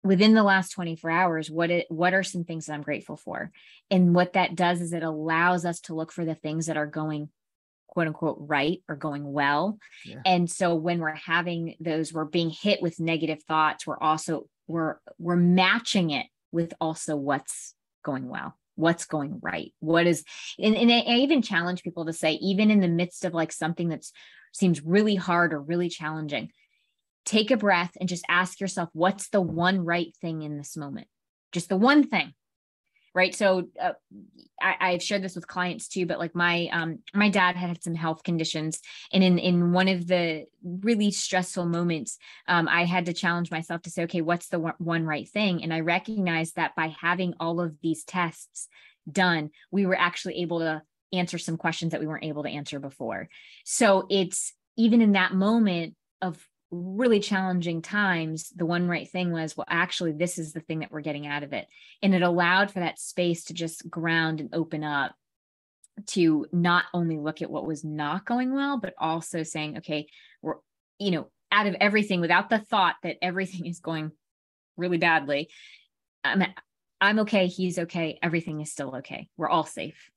within 0.03 0.33
the 0.33 0.43
last 0.43 0.69
24 0.71 1.09
hours 1.09 1.51
what 1.51 1.71
it 1.71 1.85
what 1.89 2.13
are 2.13 2.23
some 2.23 2.43
things 2.43 2.65
that 2.65 2.73
i'm 2.73 2.81
grateful 2.81 3.17
for? 3.17 3.51
And 3.89 4.13
what 4.13 4.33
that 4.33 4.55
does 4.55 4.81
is 4.81 4.93
it 4.93 5.03
allows 5.03 5.65
us 5.65 5.79
to 5.81 5.95
look 5.95 6.11
for 6.11 6.25
the 6.25 6.35
things 6.35 6.65
that 6.65 6.77
are 6.77 6.85
going 6.85 7.29
quote 7.87 8.07
unquote 8.07 8.37
right 8.41 8.83
or 8.87 8.95
going 8.95 9.31
well. 9.31 9.79
Yeah. 10.05 10.21
and 10.25 10.51
so 10.51 10.75
when 10.75 10.99
we're 10.99 11.15
having 11.15 11.75
those 11.79 12.13
we're 12.13 12.25
being 12.25 12.49
hit 12.49 12.81
with 12.81 12.99
negative 12.99 13.43
thoughts 13.43 13.87
we're 13.87 13.99
also 13.99 14.47
we're 14.67 14.97
we're 15.17 15.37
matching 15.37 16.11
it 16.11 16.27
with 16.51 16.73
also 16.79 17.15
what's 17.15 17.73
going 18.03 18.27
well 18.27 18.55
what's 18.77 19.05
going 19.05 19.39
right? 19.41 19.73
What 19.79 20.07
is 20.07 20.23
and, 20.57 20.75
and 20.75 20.91
i 20.91 21.17
even 21.17 21.41
challenge 21.41 21.83
people 21.83 22.05
to 22.05 22.13
say 22.13 22.33
even 22.33 22.71
in 22.71 22.79
the 22.79 22.87
midst 22.87 23.25
of 23.25 23.33
like 23.33 23.51
something 23.51 23.89
that 23.89 24.05
seems 24.53 24.83
really 24.83 25.15
hard 25.15 25.53
or 25.53 25.61
really 25.61 25.89
challenging 25.89 26.51
take 27.27 27.51
a 27.51 27.57
breath 27.57 27.91
and 27.99 28.07
just 28.07 28.23
ask 28.29 28.61
yourself 28.61 28.89
what's 28.93 29.29
the 29.29 29.41
one 29.41 29.83
right 29.83 30.15
thing 30.21 30.41
in 30.41 30.57
this 30.57 30.77
moment? 30.77 31.07
Just 31.51 31.69
the 31.69 31.77
one 31.77 32.07
thing 32.07 32.33
right? 33.17 33.35
So 33.35 33.67
uh, 33.81 33.93
I, 34.61 34.91
have 34.91 35.03
shared 35.03 35.23
this 35.23 35.35
with 35.35 35.47
clients 35.47 35.87
too 35.87 36.05
but 36.05 36.17
like 36.17 36.33
my 36.33 36.67
um 36.71 36.99
my 37.13 37.29
dad 37.29 37.55
had 37.55 37.83
some 37.83 37.93
health 37.93 38.23
conditions 38.23 38.79
and 39.13 39.23
in 39.23 39.37
in 39.37 39.71
one 39.71 39.87
of 39.87 40.07
the 40.07 40.45
really 40.63 41.11
stressful 41.11 41.67
moments 41.67 42.17
um 42.47 42.67
i 42.67 42.83
had 42.83 43.05
to 43.05 43.13
challenge 43.13 43.51
myself 43.51 43.83
to 43.83 43.91
say 43.91 44.03
okay 44.03 44.21
what's 44.21 44.47
the 44.47 44.59
one 44.79 45.05
right 45.05 45.29
thing? 45.29 45.63
And 45.63 45.71
i 45.71 45.81
recognized 45.81 46.55
that 46.55 46.75
by 46.75 46.95
having 46.99 47.35
all 47.39 47.61
of 47.61 47.75
these 47.83 48.03
tests 48.03 48.67
done 49.11 49.51
we 49.71 49.85
were 49.85 49.99
actually 49.99 50.41
able 50.41 50.59
to 50.59 50.81
answer 51.13 51.37
some 51.37 51.57
questions 51.57 51.91
that 51.91 52.01
we 52.01 52.07
weren't 52.07 52.25
able 52.25 52.43
to 52.43 52.49
answer 52.49 52.79
before. 52.79 53.29
So 53.63 54.07
it's 54.09 54.53
even 54.75 55.01
in 55.01 55.13
that 55.13 55.33
moment 55.33 55.95
of 56.21 56.43
really 56.71 57.19
challenging 57.19 57.81
times, 57.81 58.49
the 58.55 58.65
one 58.65 58.87
right 58.87 59.09
thing 59.09 59.31
was, 59.31 59.55
well, 59.55 59.67
actually, 59.69 60.11
this 60.11 60.37
is 60.37 60.53
the 60.53 60.59
thing 60.59 60.79
that 60.79 60.91
we're 60.91 61.01
getting 61.01 61.27
out 61.27 61.43
of 61.43 61.53
it. 61.53 61.67
And 62.01 62.13
it 62.13 62.21
allowed 62.21 62.71
for 62.71 62.79
that 62.79 62.99
space 62.99 63.45
to 63.45 63.53
just 63.53 63.89
ground 63.89 64.41
and 64.41 64.53
open 64.53 64.83
up 64.83 65.15
to 66.07 66.45
not 66.51 66.85
only 66.93 67.17
look 67.17 67.41
at 67.41 67.49
what 67.49 67.65
was 67.65 67.83
not 67.83 68.25
going 68.25 68.53
well, 68.53 68.79
but 68.79 68.93
also 68.99 69.43
saying, 69.43 69.77
okay, 69.77 70.07
we're, 70.41 70.55
you 70.99 71.11
know, 71.11 71.29
out 71.51 71.67
of 71.67 71.75
everything 71.79 72.21
without 72.21 72.49
the 72.49 72.59
thought 72.59 72.95
that 73.03 73.17
everything 73.21 73.65
is 73.65 73.79
going 73.79 74.11
really 74.75 74.97
badly. 74.97 75.49
I'm, 76.23 76.43
I'm 76.99 77.19
okay. 77.19 77.47
He's 77.47 77.79
okay. 77.79 78.19
Everything 78.21 78.61
is 78.61 78.71
still 78.71 78.97
okay. 78.97 79.29
We're 79.37 79.49
all 79.49 79.65
safe. 79.65 80.09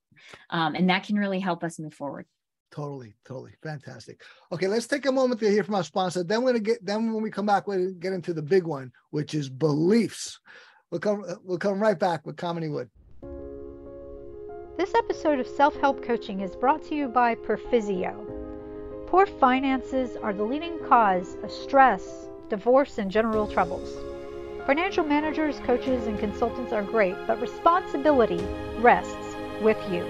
Um, 0.50 0.74
and 0.74 0.90
that 0.90 1.04
can 1.04 1.16
really 1.16 1.40
help 1.40 1.64
us 1.64 1.78
move 1.78 1.94
forward. 1.94 2.26
Totally, 2.70 3.14
totally. 3.24 3.52
Fantastic. 3.62 4.22
Okay, 4.52 4.68
let's 4.68 4.86
take 4.86 5.06
a 5.06 5.12
moment 5.12 5.40
to 5.40 5.50
hear 5.50 5.64
from 5.64 5.74
our 5.74 5.84
sponsor. 5.84 6.22
Then 6.22 6.42
we're 6.42 6.52
gonna 6.52 6.60
get 6.60 6.84
then 6.84 7.12
when 7.12 7.22
we 7.22 7.30
come 7.30 7.46
back, 7.46 7.66
we'll 7.66 7.92
get 7.94 8.12
into 8.12 8.32
the 8.32 8.42
big 8.42 8.64
one, 8.64 8.92
which 9.10 9.34
is 9.34 9.48
beliefs. 9.48 10.38
We'll 10.90 11.00
come 11.00 11.24
uh, 11.28 11.34
we'll 11.42 11.58
come 11.58 11.80
right 11.80 11.98
back 11.98 12.24
with 12.26 12.36
Kamini 12.36 12.70
Wood. 12.70 12.88
This 14.76 14.94
episode 14.94 15.40
of 15.40 15.46
Self-Help 15.46 16.02
Coaching 16.02 16.40
is 16.40 16.56
brought 16.56 16.82
to 16.84 16.94
you 16.94 17.08
by 17.08 17.34
Perficio. 17.34 18.26
Poor 19.08 19.26
finances 19.26 20.16
are 20.22 20.32
the 20.32 20.44
leading 20.44 20.78
cause 20.88 21.36
of 21.42 21.50
stress, 21.50 22.28
divorce, 22.48 22.98
and 22.98 23.10
general 23.10 23.46
troubles. 23.46 23.92
Financial 24.66 25.04
managers, 25.04 25.58
coaches, 25.60 26.06
and 26.06 26.18
consultants 26.18 26.72
are 26.72 26.82
great, 26.82 27.16
but 27.26 27.40
responsibility 27.40 28.42
rests 28.78 29.34
with 29.60 29.78
you. 29.90 30.06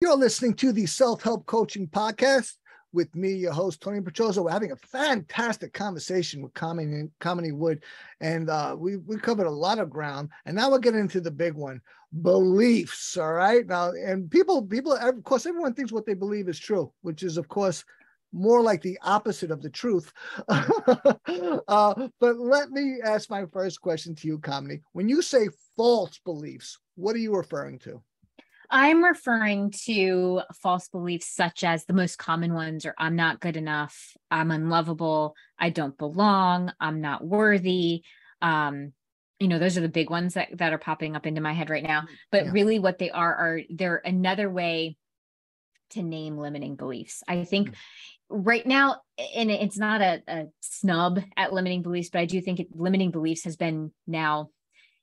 You're 0.00 0.16
listening 0.16 0.54
to 0.54 0.72
the 0.72 0.86
Self 0.86 1.22
Help 1.22 1.46
Coaching 1.46 1.86
Podcast 1.86 2.54
with 2.92 3.14
me, 3.14 3.32
your 3.32 3.52
host, 3.52 3.80
Tony 3.80 4.00
Petrozo. 4.00 4.44
We're 4.44 4.50
having 4.50 4.72
a 4.72 4.76
fantastic 4.76 5.72
conversation 5.72 6.42
with 6.42 6.54
Kamini, 6.54 7.10
Comedy 7.20 7.52
Wood, 7.52 7.82
and 8.20 8.48
uh, 8.48 8.74
we, 8.78 8.96
we 8.96 9.16
covered 9.18 9.46
a 9.46 9.50
lot 9.50 9.78
of 9.78 9.90
ground. 9.90 10.30
And 10.44 10.56
now 10.56 10.70
we're 10.70 10.78
getting 10.78 11.00
into 11.00 11.20
the 11.20 11.30
big 11.30 11.54
one 11.54 11.80
beliefs. 12.22 13.16
All 13.16 13.32
right. 13.32 13.66
Now, 13.66 13.90
and 13.90 14.30
people, 14.30 14.62
people, 14.62 14.92
of 14.92 15.22
course, 15.24 15.46
everyone 15.46 15.74
thinks 15.74 15.92
what 15.92 16.06
they 16.06 16.14
believe 16.14 16.48
is 16.48 16.58
true, 16.58 16.92
which 17.02 17.22
is, 17.22 17.36
of 17.36 17.48
course, 17.48 17.84
more 18.32 18.60
like 18.60 18.82
the 18.82 18.98
opposite 19.02 19.50
of 19.50 19.62
the 19.62 19.70
truth. 19.70 20.12
uh, 20.48 22.08
but 22.20 22.38
let 22.38 22.70
me 22.70 22.98
ask 23.04 23.30
my 23.30 23.44
first 23.52 23.80
question 23.80 24.14
to 24.14 24.28
you, 24.28 24.38
Kamini. 24.38 24.80
When 24.92 25.08
you 25.08 25.22
say 25.22 25.48
false 25.76 26.18
beliefs, 26.24 26.78
what 26.96 27.14
are 27.16 27.20
you 27.20 27.34
referring 27.34 27.78
to? 27.80 28.02
I'm 28.70 29.02
referring 29.02 29.72
to 29.84 30.42
false 30.62 30.88
beliefs 30.88 31.28
such 31.28 31.64
as 31.64 31.84
the 31.84 31.92
most 31.92 32.18
common 32.18 32.54
ones 32.54 32.86
are 32.86 32.94
I'm 32.98 33.16
not 33.16 33.40
good 33.40 33.56
enough, 33.56 34.16
I'm 34.30 34.50
unlovable, 34.50 35.34
I 35.58 35.70
don't 35.70 35.96
belong, 35.96 36.72
I'm 36.80 37.00
not 37.00 37.24
worthy. 37.24 38.02
Um, 38.42 38.92
you 39.38 39.48
know, 39.48 39.58
those 39.58 39.76
are 39.76 39.82
the 39.82 39.88
big 39.88 40.10
ones 40.10 40.34
that, 40.34 40.48
that 40.58 40.72
are 40.72 40.78
popping 40.78 41.14
up 41.14 41.26
into 41.26 41.40
my 41.40 41.52
head 41.52 41.70
right 41.70 41.82
now. 41.82 42.04
But 42.30 42.46
yeah. 42.46 42.50
really 42.52 42.78
what 42.78 42.98
they 42.98 43.10
are 43.10 43.34
are 43.34 43.60
they're 43.68 44.00
another 44.04 44.48
way 44.50 44.96
to 45.90 46.02
name 46.02 46.38
limiting 46.38 46.76
beliefs. 46.76 47.22
I 47.28 47.44
think 47.44 47.70
mm-hmm. 47.70 48.42
right 48.42 48.66
now, 48.66 49.02
and 49.34 49.50
it's 49.50 49.78
not 49.78 50.00
a, 50.00 50.22
a 50.26 50.44
snub 50.60 51.20
at 51.36 51.52
limiting 51.52 51.82
beliefs, 51.82 52.10
but 52.10 52.20
I 52.20 52.24
do 52.26 52.40
think 52.40 52.60
it, 52.60 52.68
limiting 52.72 53.10
beliefs 53.10 53.44
has 53.44 53.56
been 53.56 53.92
now 54.06 54.50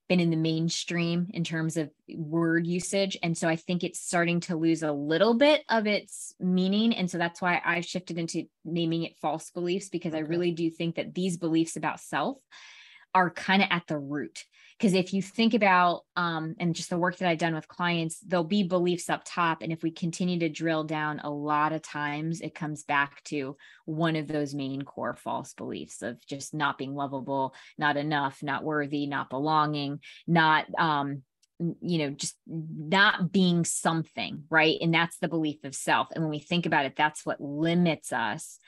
been 0.08 0.20
in 0.20 0.30
the 0.30 0.38
mainstream 0.38 1.28
in 1.34 1.43
terms 1.43 1.78
of 1.78 1.89
word 2.16 2.66
usage. 2.66 3.18
And 3.22 3.38
so 3.38 3.47
I 3.49 3.56
think 3.56 3.84
it's 3.84 3.99
starting 3.99 4.39
to 4.41 4.56
lose 4.56 4.84
a 4.84 4.91
little 4.91 5.34
bit 5.34 5.64
of 5.70 5.88
its 5.88 6.34
meaning. 6.39 6.93
And 6.93 7.10
so 7.10 7.18
that's 7.18 7.41
why 7.41 7.62
I've 7.66 7.86
shifted 7.86 8.18
into 8.18 8.43
naming 8.64 9.04
it 9.04 9.18
false 9.18 9.49
beliefs, 9.51 9.89
because. 9.89 10.14
I 10.14 10.20
really 10.20 10.51
do 10.51 10.70
think 10.70 10.95
that 10.95 11.16
these 11.16 11.38
beliefs 11.38 11.76
about 11.76 11.99
self 11.99 12.38
are 13.16 13.32
kind 13.32 13.64
of 13.64 13.68
at 13.72 13.88
the 13.88 13.97
root 13.97 14.43
because 14.84 14.94
if 14.94 15.14
you 15.14 15.22
think 15.22 15.54
about 15.54 16.02
um, 16.18 16.56
and 16.60 16.76
just 16.76 16.90
the 16.90 16.98
work 16.98 17.18
that 17.18 17.30
i've 17.30 17.38
done 17.38 17.56
with 17.56 17.68
clients 17.68 18.20
there'll 18.20 18.44
be 18.44 18.64
beliefs 18.64 19.10
up 19.10 19.22
top 19.26 19.62
and 19.62 19.72
if 19.72 19.82
we 19.82 19.92
continue 19.92 20.40
to 20.40 20.50
drill 20.50 20.84
down 20.84 21.20
a 21.20 21.30
lot 21.30 21.72
of 21.72 21.82
times 21.82 22.42
it 22.42 22.54
comes 22.54 22.84
back 22.84 23.24
to 23.24 23.56
one 23.86 24.16
of 24.16 24.28
those 24.28 24.54
main 24.54 24.82
core 24.82 25.16
false 25.16 25.54
beliefs 25.54 26.02
of 26.02 26.20
just 26.26 26.54
not 26.54 26.78
being 26.78 26.94
lovable 26.94 27.56
not 27.78 27.96
enough 27.96 28.44
not 28.44 28.64
worthy 28.64 29.06
not 29.06 29.30
belonging 29.30 30.00
not 30.28 30.66
um, 30.78 31.24
you 31.82 31.98
know 32.00 32.10
just 32.10 32.36
not 32.48 33.32
being 33.32 33.64
something 33.64 34.44
right? 34.50 34.78
And 34.82 34.94
that's 34.94 35.18
the 35.20 35.28
belief 35.28 35.64
of 35.64 35.76
self. 35.76 36.08
And 36.14 36.24
when 36.24 36.32
we 36.32 36.40
think 36.40 36.66
about 36.66 36.86
it 36.86 36.96
that's 36.96 37.26
what 37.26 37.40
limits 37.40 38.12
us. 38.12 38.60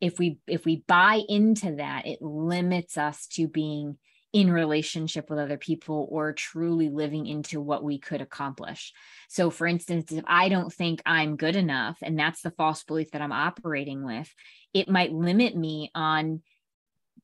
If 0.00 0.18
we 0.18 0.38
if 0.46 0.64
we 0.64 0.84
buy 0.86 1.22
into 1.28 1.76
that 1.76 2.06
it 2.06 2.22
limits 2.22 2.96
us 2.96 3.26
to 3.32 3.48
being 3.48 3.98
in 4.36 4.52
relationship 4.52 5.30
with 5.30 5.38
other 5.38 5.56
people 5.56 6.06
or 6.10 6.34
truly 6.34 6.90
living 6.90 7.24
into 7.24 7.58
what 7.58 7.82
we 7.82 7.98
could 7.98 8.20
accomplish. 8.20 8.92
So, 9.30 9.48
for 9.48 9.66
instance, 9.66 10.12
if 10.12 10.24
I 10.26 10.50
don't 10.50 10.70
think 10.70 11.00
I'm 11.06 11.36
good 11.36 11.56
enough, 11.56 11.96
and 12.02 12.18
that's 12.18 12.42
the 12.42 12.50
false 12.50 12.84
belief 12.84 13.12
that 13.12 13.22
I'm 13.22 13.32
operating 13.32 14.04
with, 14.04 14.30
it 14.74 14.90
might 14.90 15.10
limit 15.10 15.56
me 15.56 15.90
on 15.94 16.42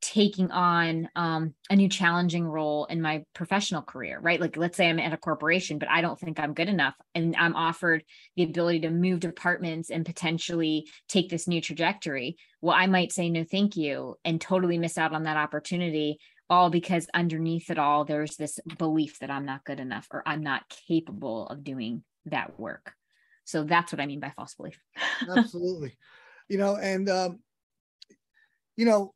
taking 0.00 0.50
on 0.50 1.10
um, 1.14 1.54
a 1.68 1.76
new 1.76 1.90
challenging 1.90 2.46
role 2.46 2.86
in 2.86 3.02
my 3.02 3.24
professional 3.34 3.82
career, 3.82 4.18
right? 4.18 4.40
Like, 4.40 4.56
let's 4.56 4.78
say 4.78 4.88
I'm 4.88 4.98
at 4.98 5.12
a 5.12 5.18
corporation, 5.18 5.78
but 5.78 5.90
I 5.90 6.00
don't 6.00 6.18
think 6.18 6.40
I'm 6.40 6.54
good 6.54 6.70
enough, 6.70 6.94
and 7.14 7.36
I'm 7.36 7.54
offered 7.54 8.04
the 8.36 8.44
ability 8.44 8.80
to 8.80 8.90
move 8.90 9.20
departments 9.20 9.90
and 9.90 10.06
potentially 10.06 10.88
take 11.08 11.28
this 11.28 11.46
new 11.46 11.60
trajectory. 11.60 12.38
Well, 12.62 12.74
I 12.74 12.86
might 12.86 13.12
say 13.12 13.28
no, 13.28 13.44
thank 13.44 13.76
you, 13.76 14.16
and 14.24 14.40
totally 14.40 14.78
miss 14.78 14.96
out 14.96 15.12
on 15.12 15.24
that 15.24 15.36
opportunity 15.36 16.18
all 16.53 16.68
because 16.68 17.07
underneath 17.14 17.70
it 17.70 17.78
all 17.78 18.05
there's 18.05 18.36
this 18.36 18.61
belief 18.76 19.18
that 19.20 19.30
i'm 19.30 19.46
not 19.46 19.64
good 19.64 19.80
enough 19.80 20.07
or 20.11 20.22
i'm 20.26 20.42
not 20.42 20.62
capable 20.86 21.46
of 21.46 21.64
doing 21.64 22.05
that 22.26 22.61
work. 22.61 22.92
So 23.44 23.64
that's 23.64 23.90
what 23.90 24.00
i 24.00 24.07
mean 24.07 24.20
by 24.20 24.32
false 24.36 24.55
belief. 24.55 24.78
Absolutely. 25.36 25.96
You 26.48 26.59
know 26.59 26.76
and 26.76 27.09
um, 27.09 27.38
you 28.76 28.84
know 28.84 29.14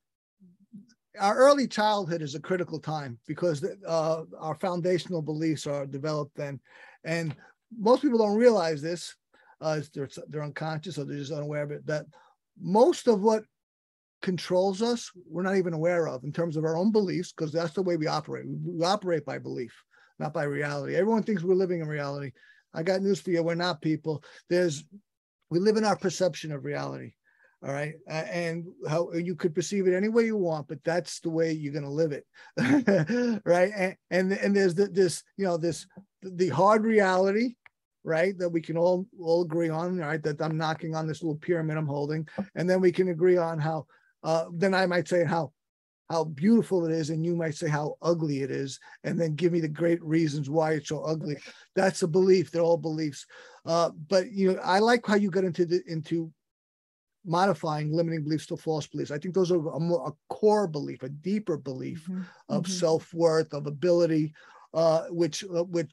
our 1.20 1.37
early 1.37 1.68
childhood 1.68 2.22
is 2.22 2.34
a 2.34 2.41
critical 2.41 2.80
time 2.80 3.18
because 3.26 3.62
uh, 3.87 4.22
our 4.39 4.55
foundational 4.55 5.22
beliefs 5.22 5.66
are 5.66 5.87
developed 5.87 6.37
then. 6.37 6.61
And 7.05 7.34
most 7.78 8.03
people 8.03 8.18
don't 8.18 8.37
realize 8.37 8.80
this 8.80 9.14
uh, 9.61 9.80
they're, 9.95 10.09
they're 10.28 10.43
unconscious 10.43 10.99
or 10.99 11.05
they're 11.05 11.18
just 11.18 11.32
unaware 11.32 11.62
of 11.62 11.70
it 11.70 11.87
that 11.87 12.07
most 12.61 13.09
of 13.09 13.20
what 13.20 13.45
controls 14.27 14.83
us 14.83 15.12
we're 15.31 15.45
not 15.45 15.55
even 15.55 15.72
aware 15.72 16.09
of 16.09 16.24
in 16.24 16.33
terms 16.33 16.57
of 16.57 16.64
our 16.64 16.77
own 16.77 16.91
beliefs 16.91 17.33
because 17.33 17.53
that's 17.53 17.74
the 17.74 17.81
way 17.81 17.97
we 17.97 18.09
operate. 18.09 18.45
We, 18.45 18.85
operate 18.85 19.24
by 19.24 19.39
belief 19.39 19.72
not 20.18 20.35
by 20.35 20.43
reality. 20.43 20.97
Everyone 20.97 21.22
thinks 21.22 21.45
we're 21.45 21.55
living 21.55 21.81
in 21.81 21.87
reality. 21.87 22.33
I 22.74 22.83
got 22.83 23.03
news 23.03 23.20
for 23.20 23.31
you 23.31 23.45
we're 23.45 23.55
not 23.55 23.81
people. 23.81 24.24
There's 24.51 24.83
we 25.49 25.61
live 25.61 25.77
in 25.77 25.85
our 25.85 25.95
perception 25.95 26.51
of 26.51 26.64
reality 26.64 27.12
all 27.64 27.72
right? 27.72 27.95
And 28.09 28.66
how 28.89 29.12
you 29.12 29.37
could 29.37 29.55
perceive 29.55 29.87
it 29.87 29.95
any 29.95 30.09
way 30.09 30.24
you 30.24 30.37
want 30.37 30.66
but 30.66 30.83
that's 30.83 31.20
the 31.20 31.31
way 31.31 31.53
you're 31.53 31.72
going 31.72 31.85
to 31.85 32.01
live 32.03 32.11
it 32.11 32.27
right? 33.45 33.70
And, 33.77 33.97
and 34.11 34.33
and 34.33 34.57
there's 34.57 34.74
the, 34.74 34.89
this 34.89 35.22
you 35.37 35.45
know 35.45 35.57
this 35.57 35.87
the 36.20 36.49
hard 36.49 36.83
reality 36.83 37.55
right? 38.03 38.39
That 38.39 38.49
we 38.49 38.62
can 38.62 38.77
all 38.79 39.07
all 39.20 39.43
agree 39.43 39.68
on, 39.68 39.99
right? 39.99 40.22
That 40.22 40.41
I'm 40.41 40.57
knocking 40.57 40.95
on 40.95 41.07
this 41.07 41.22
little 41.22 41.37
pyramid 41.37 41.77
I'm 41.77 41.87
holding, 41.87 42.27
and 42.55 42.70
then 42.70 42.81
we 42.81 42.93
can 42.93 43.09
agree 43.09 43.37
on 43.37 43.59
how 43.59 43.87
uh, 44.27 44.47
then 44.53 44.74
I 44.74 44.87
might 44.87 45.09
say 45.09 45.24
how 45.24 45.53
how 46.11 46.24
beautiful 46.24 46.85
it 46.85 46.93
is, 46.93 47.11
and 47.11 47.24
you 47.24 47.35
might 47.35 47.55
say 47.55 47.68
how 47.68 47.97
ugly 48.03 48.43
it 48.43 48.51
is, 48.51 48.79
and 49.05 49.18
then 49.20 49.35
give 49.35 49.53
me 49.53 49.61
the 49.61 49.68
great 49.68 50.03
reasons 50.03 50.51
why 50.51 50.72
it's 50.72 50.89
so 50.89 51.03
ugly. 51.03 51.37
That's 51.74 52.03
a 52.03 52.09
belief. 52.09 52.51
They're 52.51 52.62
all 52.62 52.77
beliefs. 52.77 53.24
Uh, 53.64 53.91
but 54.09 54.31
you 54.31 54.53
know, 54.53 54.61
I 54.62 54.81
like 54.81 55.07
how 55.07 55.14
you 55.14 55.31
got 55.31 55.45
into 55.45 55.64
the 55.64 55.81
into 55.87 56.33
modifying 57.24 57.93
limiting 57.93 58.24
beliefs 58.24 58.47
to 58.47 58.57
false 58.57 58.87
beliefs. 58.89 59.11
I 59.12 59.18
think 59.18 59.35
those 59.35 59.51
are 59.51 59.68
a, 59.68 59.81
more, 59.81 60.09
a 60.09 60.35
core 60.35 60.68
belief, 60.68 61.03
a 61.03 61.09
deeper 61.09 61.57
belief 61.57 62.05
mm-hmm. 62.05 62.22
of 62.49 62.64
mm-hmm. 62.64 62.72
self 62.72 63.14
worth, 63.14 63.55
of 63.55 63.68
ability, 63.68 64.35
uh, 64.74 65.07
which 65.11 65.45
uh, 65.45 65.64
which 65.64 65.91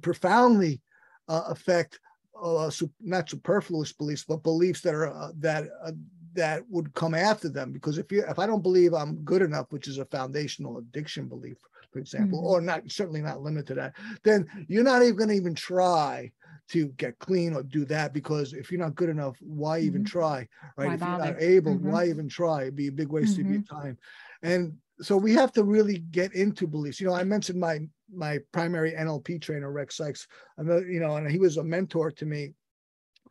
profoundly 0.00 0.80
uh, 1.28 1.44
affect 1.48 2.00
uh, 2.42 2.70
not 3.00 3.28
superfluous 3.28 3.92
beliefs, 3.92 4.24
but 4.26 4.42
beliefs 4.42 4.80
that 4.82 4.94
are 4.94 5.12
uh, 5.12 5.32
that 5.38 5.68
uh, 5.84 5.92
that 6.34 6.62
would 6.68 6.92
come 6.94 7.14
after 7.14 7.48
them 7.48 7.72
because 7.72 7.98
if 7.98 8.10
you 8.10 8.24
if 8.28 8.38
i 8.38 8.46
don't 8.46 8.62
believe 8.62 8.94
i'm 8.94 9.16
good 9.24 9.42
enough 9.42 9.66
which 9.70 9.88
is 9.88 9.98
a 9.98 10.04
foundational 10.06 10.78
addiction 10.78 11.26
belief 11.28 11.58
for 11.92 11.98
example 11.98 12.38
mm-hmm. 12.38 12.46
or 12.46 12.60
not 12.60 12.82
certainly 12.90 13.20
not 13.20 13.42
limited 13.42 13.66
to 13.66 13.74
that 13.74 13.94
then 14.22 14.46
you're 14.68 14.82
not 14.82 15.02
even 15.02 15.16
going 15.16 15.28
to 15.28 15.34
even 15.34 15.54
try 15.54 16.30
to 16.68 16.88
get 16.96 17.18
clean 17.18 17.54
or 17.54 17.62
do 17.62 17.84
that 17.84 18.12
because 18.12 18.52
if 18.52 18.70
you're 18.70 18.80
not 18.80 18.94
good 18.94 19.08
enough 19.08 19.36
why 19.40 19.78
mm-hmm. 19.78 19.86
even 19.86 20.04
try 20.04 20.46
right 20.76 20.88
why 20.88 20.94
if 20.94 21.00
you're 21.00 21.18
not 21.18 21.40
able 21.40 21.74
mm-hmm. 21.74 21.90
why 21.90 22.06
even 22.06 22.28
try 22.28 22.62
It'd 22.62 22.76
be 22.76 22.88
a 22.88 22.92
big 22.92 23.08
waste 23.08 23.38
of 23.38 23.46
your 23.46 23.60
mm-hmm. 23.60 23.76
time 23.76 23.98
and 24.42 24.74
so 25.00 25.16
we 25.16 25.34
have 25.34 25.52
to 25.52 25.64
really 25.64 25.98
get 25.98 26.34
into 26.34 26.66
beliefs 26.66 27.00
you 27.00 27.06
know 27.06 27.14
i 27.14 27.24
mentioned 27.24 27.60
my 27.60 27.80
my 28.14 28.38
primary 28.52 28.92
nlp 28.92 29.40
trainer 29.40 29.70
Rex 29.70 29.96
Sikes 29.96 30.26
you 30.58 31.00
know 31.00 31.16
and 31.16 31.30
he 31.30 31.38
was 31.38 31.56
a 31.56 31.64
mentor 31.64 32.10
to 32.10 32.24
me 32.24 32.54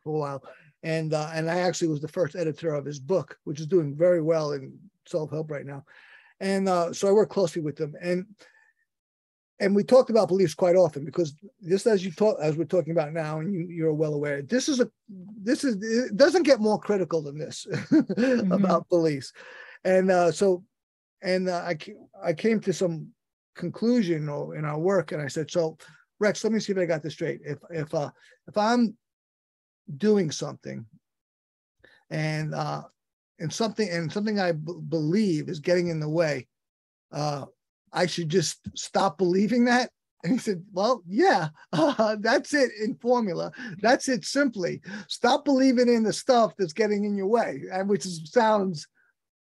for 0.02 0.14
a 0.14 0.18
while 0.18 0.42
and 0.82 1.14
uh, 1.14 1.30
and 1.32 1.50
I 1.50 1.60
actually 1.60 1.88
was 1.88 2.00
the 2.00 2.08
first 2.08 2.36
editor 2.36 2.74
of 2.74 2.84
his 2.84 2.98
book, 2.98 3.38
which 3.44 3.60
is 3.60 3.66
doing 3.66 3.96
very 3.96 4.20
well 4.20 4.52
in 4.52 4.78
self 5.06 5.30
help 5.30 5.50
right 5.50 5.66
now. 5.66 5.84
And 6.40 6.68
uh, 6.68 6.92
so 6.92 7.08
I 7.08 7.12
work 7.12 7.30
closely 7.30 7.62
with 7.62 7.78
him 7.78 7.94
and 8.00 8.26
and 9.62 9.76
we 9.76 9.84
talked 9.84 10.10
about 10.10 10.26
beliefs 10.26 10.54
quite 10.54 10.74
often 10.74 11.04
because 11.04 11.36
just 11.68 11.86
as 11.86 12.04
you 12.04 12.10
talk 12.10 12.36
as 12.42 12.56
we're 12.56 12.64
talking 12.64 12.90
about 12.90 13.12
now, 13.12 13.38
and 13.38 13.54
you, 13.54 13.60
you're 13.68 13.94
well 13.94 14.14
aware, 14.14 14.42
this 14.42 14.68
is 14.68 14.80
a 14.80 14.90
this 15.08 15.62
is 15.62 15.76
it 15.80 16.16
doesn't 16.16 16.42
get 16.42 16.60
more 16.60 16.80
critical 16.80 17.22
than 17.22 17.38
this 17.38 17.66
mm-hmm. 17.70 18.50
about 18.50 18.88
beliefs, 18.88 19.32
and 19.84 20.10
uh, 20.10 20.32
so 20.32 20.64
and 21.22 21.48
uh, 21.48 21.62
I 21.64 21.78
I 22.22 22.32
came 22.32 22.58
to 22.60 22.72
some 22.72 23.08
conclusion 23.54 24.24
in 24.24 24.64
our 24.64 24.78
work, 24.78 25.12
and 25.12 25.22
I 25.22 25.28
said 25.28 25.50
so. 25.50 25.78
Rex, 26.18 26.42
let 26.44 26.52
me 26.52 26.60
see 26.60 26.72
if 26.72 26.78
I 26.78 26.84
got 26.84 27.02
this 27.02 27.14
straight. 27.14 27.40
If 27.44 27.58
if 27.70 27.94
uh, 27.94 28.10
if 28.48 28.56
I'm 28.56 28.96
doing 29.96 30.30
something 30.30 30.86
and 32.10 32.54
uh 32.54 32.82
and 33.38 33.52
something 33.52 33.88
and 33.88 34.12
something 34.12 34.38
I 34.38 34.52
b- 34.52 34.74
believe 34.88 35.48
is 35.48 35.60
getting 35.60 35.88
in 35.88 36.00
the 36.00 36.08
way 36.08 36.46
uh 37.10 37.46
i 37.92 38.06
should 38.06 38.28
just 38.28 38.60
stop 38.74 39.18
believing 39.18 39.66
that 39.66 39.90
and 40.24 40.32
he 40.32 40.38
said 40.38 40.62
well 40.72 41.02
yeah 41.06 41.48
uh, 41.72 42.16
that's 42.20 42.54
it 42.54 42.70
in 42.82 42.94
formula 42.96 43.52
that's 43.80 44.08
it 44.08 44.24
simply 44.24 44.80
stop 45.08 45.44
believing 45.44 45.88
in 45.88 46.02
the 46.02 46.12
stuff 46.12 46.54
that's 46.56 46.72
getting 46.72 47.04
in 47.04 47.16
your 47.16 47.26
way 47.26 47.62
and 47.70 47.88
which 47.88 48.06
is, 48.06 48.30
sounds 48.32 48.86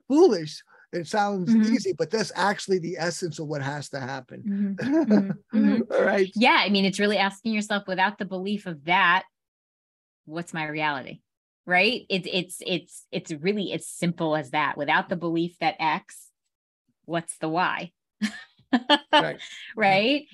foolish 0.09 0.63
it 0.93 1.07
sounds 1.07 1.51
mm-hmm. 1.51 1.75
easy, 1.75 1.93
but 1.93 2.11
that's 2.11 2.33
actually 2.35 2.79
the 2.79 2.97
essence 2.97 3.39
of 3.39 3.47
what 3.47 3.61
has 3.61 3.91
to 3.91 4.01
happen. 4.01 4.77
Mm-hmm. 4.81 5.59
Mm-hmm. 5.59 5.83
All 5.93 6.03
right. 6.03 6.31
Yeah. 6.35 6.57
I 6.61 6.71
mean, 6.71 6.87
it's 6.87 6.99
really 6.99 7.19
asking 7.19 7.53
yourself 7.53 7.85
without 7.87 8.19
the 8.19 8.25
belief 8.25 8.65
of 8.65 8.85
that, 8.87 9.25
what's 10.29 10.55
my 10.55 10.67
reality 10.67 11.21
right? 11.69 12.07
It's 12.09 12.27
it's 12.33 12.63
it's 12.67 13.07
it's 13.13 13.31
really 13.31 13.75
as 13.75 13.87
simple 13.87 14.35
as 14.35 14.51
that. 14.51 14.79
Without 14.79 15.11
the 15.11 15.17
belief 15.17 15.59
that 15.61 15.77
x 15.79 16.29
what's 17.05 17.37
the 17.39 17.49
y? 17.49 17.93
Right. 19.13 19.39
right? 19.77 20.27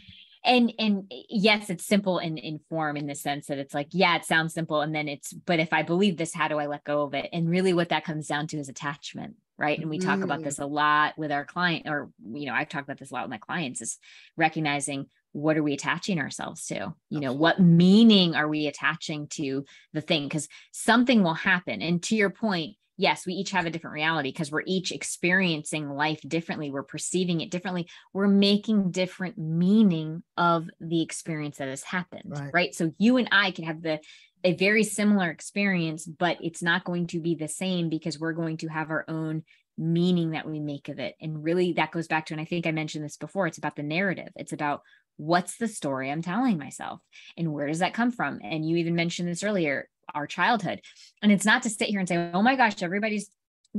And 0.45 0.73
and 0.79 1.13
yes 1.29 1.71
it's 1.71 1.85
simple 1.85 2.19
in 2.19 2.39
in 2.39 2.61
form 2.69 2.97
in 2.97 3.07
the 3.07 3.17
sense 3.17 3.49
that 3.49 3.59
it's 3.59 3.75
like 3.75 3.89
yeah 3.91 4.17
it 4.17 4.25
sounds 4.25 4.55
simple 4.55 4.81
and 4.81 4.95
then 4.95 5.09
it's 5.09 5.33
but 5.33 5.59
if 5.59 5.73
i 5.73 5.83
believe 5.83 6.19
this 6.19 6.35
how 6.35 6.49
do 6.49 6.59
i 6.59 6.67
let 6.67 6.85
go 6.85 7.03
of 7.03 7.15
it? 7.15 7.31
And 7.33 7.51
really 7.51 7.73
what 7.73 7.89
that 7.89 8.05
comes 8.05 8.29
down 8.29 8.47
to 8.49 8.59
is 8.59 8.69
attachment 8.69 9.35
right? 9.57 9.79
And 9.79 9.89
we 9.89 10.01
talk 10.01 10.19
mm. 10.19 10.25
about 10.25 10.43
this 10.43 10.59
a 10.59 10.67
lot 10.67 11.17
with 11.17 11.31
our 11.31 11.45
client 11.45 11.89
or 11.89 12.11
you 12.33 12.47
know 12.47 12.55
i've 12.55 12.69
talked 12.69 12.87
about 12.87 12.99
this 12.99 13.11
a 13.11 13.15
lot 13.15 13.25
with 13.25 13.31
my 13.31 13.39
clients 13.39 13.81
is 13.83 13.99
recognizing 14.37 15.07
what 15.35 15.57
are 15.57 15.62
we 15.62 15.74
attaching 15.74 16.20
ourselves 16.20 16.64
to? 16.66 16.95
You 17.11 17.20
know 17.20 17.32
what 17.32 17.61
meaning 17.61 18.35
are 18.35 18.49
we 18.49 18.68
attaching 18.68 19.26
to 19.32 19.64
the 19.93 20.01
thing? 20.01 20.24
Because 20.24 20.49
something 20.72 21.22
will 21.22 21.35
happen. 21.35 21.82
And 21.82 22.03
to 22.05 22.16
your 22.16 22.30
point 22.30 22.76
yes 22.97 23.26
we 23.26 23.32
each 23.32 23.51
have 23.51 23.66
a 23.66 23.70
different 23.70 23.95
reality 23.95 24.30
because 24.30 24.53
we're 24.53 24.62
each 24.66 24.93
experiencing 24.93 25.91
life 25.91 26.20
differently. 26.26 26.70
We're 26.70 26.85
perceiving 26.85 27.41
it 27.41 27.51
differently. 27.51 27.89
We're 28.12 28.28
making 28.28 28.93
different 28.93 29.37
meaning 29.37 30.22
of 30.37 30.70
the 30.80 31.03
experience 31.03 31.59
that 31.59 31.66
has 31.66 31.82
happened 31.82 32.26
right, 32.26 32.51
right? 32.55 32.74
so 32.74 32.93
you 32.99 33.16
and 33.16 33.28
i 33.32 33.51
can 33.51 33.64
have 33.64 33.82
the 33.82 33.99
a 34.45 34.53
very 34.55 34.85
similar 34.85 35.30
experience 35.30 36.07
but 36.07 36.37
it's 36.41 36.62
not 36.62 36.85
going 36.85 37.09
to 37.09 37.18
be 37.18 37.35
the 37.35 37.49
same 37.49 37.89
because 37.89 38.20
we're 38.20 38.32
going 38.32 38.59
to 38.59 38.68
have 38.68 38.91
our 38.91 39.05
own 39.09 39.43
meaning 39.76 40.30
that 40.30 40.49
we 40.49 40.61
make 40.61 40.89
of 40.89 40.99
it. 40.99 41.16
And 41.20 41.43
really 41.43 41.72
that 41.74 41.91
goes 41.91 42.07
back 42.07 42.26
to 42.26 42.35
and 42.35 42.41
i 42.41 42.45
think 42.45 42.66
i 42.66 42.70
mentioned 42.70 43.05
this 43.05 43.16
before 43.16 43.47
it's 43.47 43.59
about 43.59 43.76
the 43.76 43.82
narrative. 43.82 44.28
It's 44.37 44.53
about 44.53 44.82
what's 45.17 45.57
the 45.57 45.69
story 45.69 46.11
I'm 46.11 46.23
telling 46.23 46.59
myself 46.59 47.01
and 47.37 47.53
where 47.53 47.67
does 47.67 47.79
that 47.79 47.95
come 47.95 48.11
from? 48.11 48.41
And 48.43 48.69
you 48.69 48.77
even 48.77 48.95
mentioned 48.95 49.29
this 49.29 49.43
earlier, 49.43 49.89
our 50.15 50.27
childhood. 50.27 50.81
And 51.23 51.31
it's 51.31 51.45
not 51.45 51.62
to 51.62 51.71
sit 51.71 51.89
here 51.89 52.01
and 52.01 52.09
say, 52.09 52.31
oh 52.33 52.43
my 52.43 52.57
gosh, 52.57 52.83
everybody's 52.83 53.31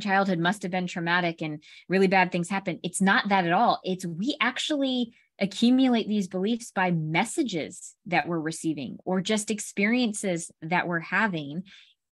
childhood 0.02 0.40
must 0.40 0.64
have 0.64 0.72
been 0.72 0.88
traumatic 0.88 1.42
and 1.42 1.62
really 1.88 2.08
bad 2.08 2.32
things 2.32 2.50
happen. 2.50 2.80
It's 2.84 3.02
not 3.02 3.30
that 3.30 3.46
at 3.46 3.54
all. 3.54 3.80
It's 3.84 4.06
we 4.06 4.36
actually 4.42 5.14
accumulate 5.40 6.08
these 6.08 6.28
beliefs 6.28 6.72
by 6.72 6.92
messages 6.92 7.96
that 8.06 8.28
we're 8.28 8.40
receiving 8.40 8.98
or 9.04 9.22
just 9.22 9.52
experiences 9.52 10.52
that 10.62 10.88
we're 10.88 11.02
having 11.02 11.64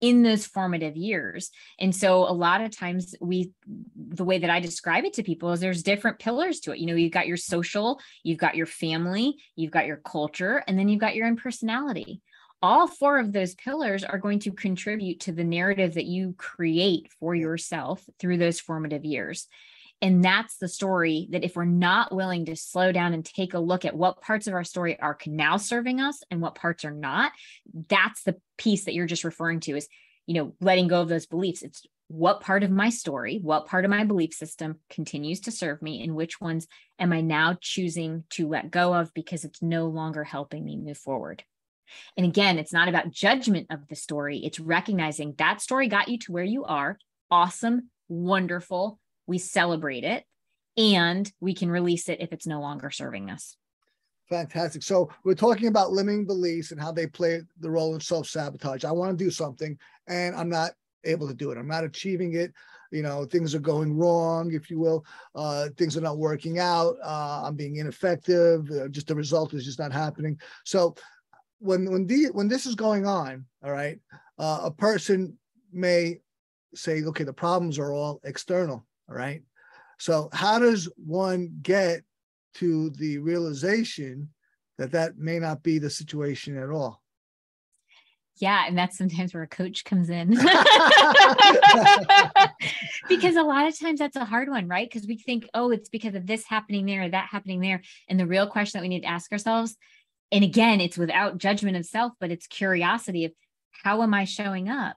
in 0.02 0.22
those 0.22 0.44
formative 0.44 0.96
years. 0.96 1.50
And 1.78 1.96
so 1.96 2.28
a 2.28 2.34
lot 2.34 2.60
of 2.60 2.76
times 2.76 3.14
we 3.20 3.52
the 3.96 4.24
way 4.24 4.38
that 4.38 4.50
I 4.50 4.60
describe 4.60 5.04
it 5.04 5.14
to 5.14 5.22
people 5.22 5.52
is 5.52 5.60
there's 5.60 5.82
different 5.82 6.18
pillars 6.18 6.60
to 6.60 6.72
it. 6.72 6.80
You 6.80 6.86
know, 6.88 6.96
you've 6.96 7.12
got 7.12 7.28
your 7.28 7.38
social, 7.38 8.00
you've 8.22 8.36
got 8.36 8.56
your 8.56 8.66
family, 8.66 9.36
you've 9.56 9.70
got 9.70 9.86
your 9.86 9.98
culture, 9.98 10.62
and 10.66 10.78
then 10.78 10.88
you've 10.88 11.00
got 11.00 11.14
your 11.14 11.26
own 11.28 11.36
personality. 11.36 12.20
all 12.62 12.86
four 12.86 13.18
of 13.18 13.32
those 13.32 13.54
pillars 13.56 14.04
are 14.04 14.18
going 14.18 14.38
to 14.38 14.52
contribute 14.52 15.20
to 15.20 15.32
the 15.32 15.44
narrative 15.44 15.94
that 15.94 16.04
you 16.06 16.34
create 16.38 17.10
for 17.18 17.34
yourself 17.34 18.04
through 18.18 18.38
those 18.38 18.60
formative 18.60 19.04
years. 19.04 19.48
And 20.02 20.24
that's 20.24 20.56
the 20.56 20.68
story 20.68 21.28
that 21.30 21.44
if 21.44 21.54
we're 21.54 21.64
not 21.64 22.12
willing 22.12 22.44
to 22.46 22.56
slow 22.56 22.90
down 22.90 23.14
and 23.14 23.24
take 23.24 23.54
a 23.54 23.60
look 23.60 23.84
at 23.84 23.96
what 23.96 24.20
parts 24.20 24.48
of 24.48 24.54
our 24.54 24.64
story 24.64 24.98
are 24.98 25.16
now 25.26 25.56
serving 25.56 26.00
us 26.00 26.24
and 26.28 26.40
what 26.40 26.56
parts 26.56 26.84
are 26.84 26.90
not, 26.90 27.30
that's 27.88 28.24
the 28.24 28.36
piece 28.58 28.84
that 28.84 28.94
you're 28.94 29.06
just 29.06 29.22
referring 29.22 29.60
to 29.60 29.76
is, 29.76 29.88
you 30.26 30.34
know, 30.34 30.54
letting 30.60 30.88
go 30.88 31.00
of 31.00 31.08
those 31.08 31.26
beliefs. 31.26 31.62
It's 31.62 31.86
what 32.08 32.40
part 32.40 32.64
of 32.64 32.70
my 32.70 32.90
story, 32.90 33.38
what 33.42 33.66
part 33.66 33.84
of 33.84 33.92
my 33.92 34.02
belief 34.02 34.34
system 34.34 34.80
continues 34.90 35.40
to 35.42 35.52
serve 35.52 35.80
me, 35.80 36.02
and 36.02 36.16
which 36.16 36.40
ones 36.40 36.66
am 36.98 37.12
I 37.12 37.20
now 37.20 37.56
choosing 37.60 38.24
to 38.30 38.48
let 38.48 38.72
go 38.72 38.92
of 38.92 39.14
because 39.14 39.44
it's 39.44 39.62
no 39.62 39.86
longer 39.86 40.24
helping 40.24 40.64
me 40.64 40.76
move 40.76 40.98
forward. 40.98 41.44
And 42.16 42.26
again, 42.26 42.58
it's 42.58 42.72
not 42.72 42.88
about 42.88 43.12
judgment 43.12 43.68
of 43.70 43.86
the 43.86 43.94
story, 43.94 44.38
it's 44.38 44.58
recognizing 44.58 45.34
that 45.38 45.60
story 45.60 45.86
got 45.86 46.08
you 46.08 46.18
to 46.18 46.32
where 46.32 46.42
you 46.42 46.64
are. 46.64 46.98
Awesome, 47.30 47.88
wonderful 48.08 48.98
we 49.26 49.38
celebrate 49.38 50.04
it 50.04 50.24
and 50.76 51.30
we 51.40 51.54
can 51.54 51.70
release 51.70 52.08
it 52.08 52.20
if 52.20 52.32
it's 52.32 52.46
no 52.46 52.60
longer 52.60 52.90
serving 52.90 53.30
us. 53.30 53.56
Fantastic. 54.28 54.82
So 54.82 55.10
we're 55.24 55.34
talking 55.34 55.68
about 55.68 55.92
limiting 55.92 56.26
beliefs 56.26 56.70
and 56.70 56.80
how 56.80 56.92
they 56.92 57.06
play 57.06 57.42
the 57.60 57.70
role 57.70 57.94
in 57.94 58.00
self-sabotage. 58.00 58.84
I 58.84 58.92
want 58.92 59.16
to 59.16 59.24
do 59.24 59.30
something 59.30 59.78
and 60.08 60.34
I'm 60.34 60.48
not 60.48 60.72
able 61.04 61.28
to 61.28 61.34
do 61.34 61.50
it. 61.50 61.58
I'm 61.58 61.68
not 61.68 61.84
achieving 61.84 62.34
it. 62.34 62.52
You 62.90 63.02
know, 63.02 63.24
things 63.24 63.54
are 63.54 63.60
going 63.60 63.96
wrong, 63.96 64.52
if 64.52 64.70
you 64.70 64.78
will. 64.78 65.04
Uh, 65.34 65.68
things 65.76 65.96
are 65.96 66.02
not 66.02 66.18
working 66.18 66.58
out. 66.58 66.96
Uh, 67.02 67.42
I'm 67.44 67.56
being 67.56 67.76
ineffective. 67.76 68.70
Uh, 68.70 68.88
just 68.88 69.06
the 69.06 69.14
result 69.14 69.54
is 69.54 69.64
just 69.64 69.78
not 69.78 69.92
happening. 69.92 70.38
So 70.64 70.94
when 71.58 71.90
when 71.90 72.06
the 72.06 72.26
when 72.32 72.48
this 72.48 72.66
is 72.66 72.74
going 72.74 73.06
on, 73.06 73.46
all 73.64 73.72
right, 73.72 73.98
uh, 74.38 74.60
a 74.64 74.70
person 74.70 75.38
may 75.72 76.20
say, 76.74 77.02
okay, 77.02 77.24
the 77.24 77.32
problems 77.32 77.78
are 77.78 77.92
all 77.92 78.20
external. 78.24 78.84
All 79.12 79.18
right. 79.18 79.42
So, 79.98 80.30
how 80.32 80.58
does 80.58 80.88
one 80.96 81.58
get 81.60 82.00
to 82.54 82.88
the 82.90 83.18
realization 83.18 84.30
that 84.78 84.92
that 84.92 85.18
may 85.18 85.38
not 85.38 85.62
be 85.62 85.78
the 85.78 85.90
situation 85.90 86.56
at 86.56 86.70
all? 86.70 87.02
Yeah, 88.38 88.64
and 88.66 88.78
that's 88.78 88.96
sometimes 88.96 89.34
where 89.34 89.42
a 89.42 89.48
coach 89.48 89.84
comes 89.84 90.08
in. 90.08 90.30
because 93.08 93.36
a 93.36 93.42
lot 93.42 93.68
of 93.68 93.78
times 93.78 93.98
that's 93.98 94.16
a 94.16 94.24
hard 94.24 94.48
one, 94.48 94.66
right? 94.66 94.88
Because 94.90 95.06
we 95.06 95.18
think, 95.18 95.46
oh, 95.52 95.70
it's 95.70 95.90
because 95.90 96.14
of 96.14 96.26
this 96.26 96.46
happening 96.46 96.86
there 96.86 97.02
or 97.02 97.10
that 97.10 97.28
happening 97.30 97.60
there. 97.60 97.82
And 98.08 98.18
the 98.18 98.26
real 98.26 98.46
question 98.46 98.78
that 98.78 98.82
we 98.82 98.88
need 98.88 99.02
to 99.02 99.08
ask 99.08 99.30
ourselves, 99.30 99.76
and 100.32 100.42
again, 100.42 100.80
it's 100.80 100.96
without 100.96 101.36
judgment 101.36 101.76
of 101.76 101.84
self, 101.84 102.14
but 102.18 102.30
it's 102.30 102.46
curiosity 102.46 103.26
of 103.26 103.32
how 103.84 104.00
am 104.02 104.14
I 104.14 104.24
showing 104.24 104.70
up? 104.70 104.96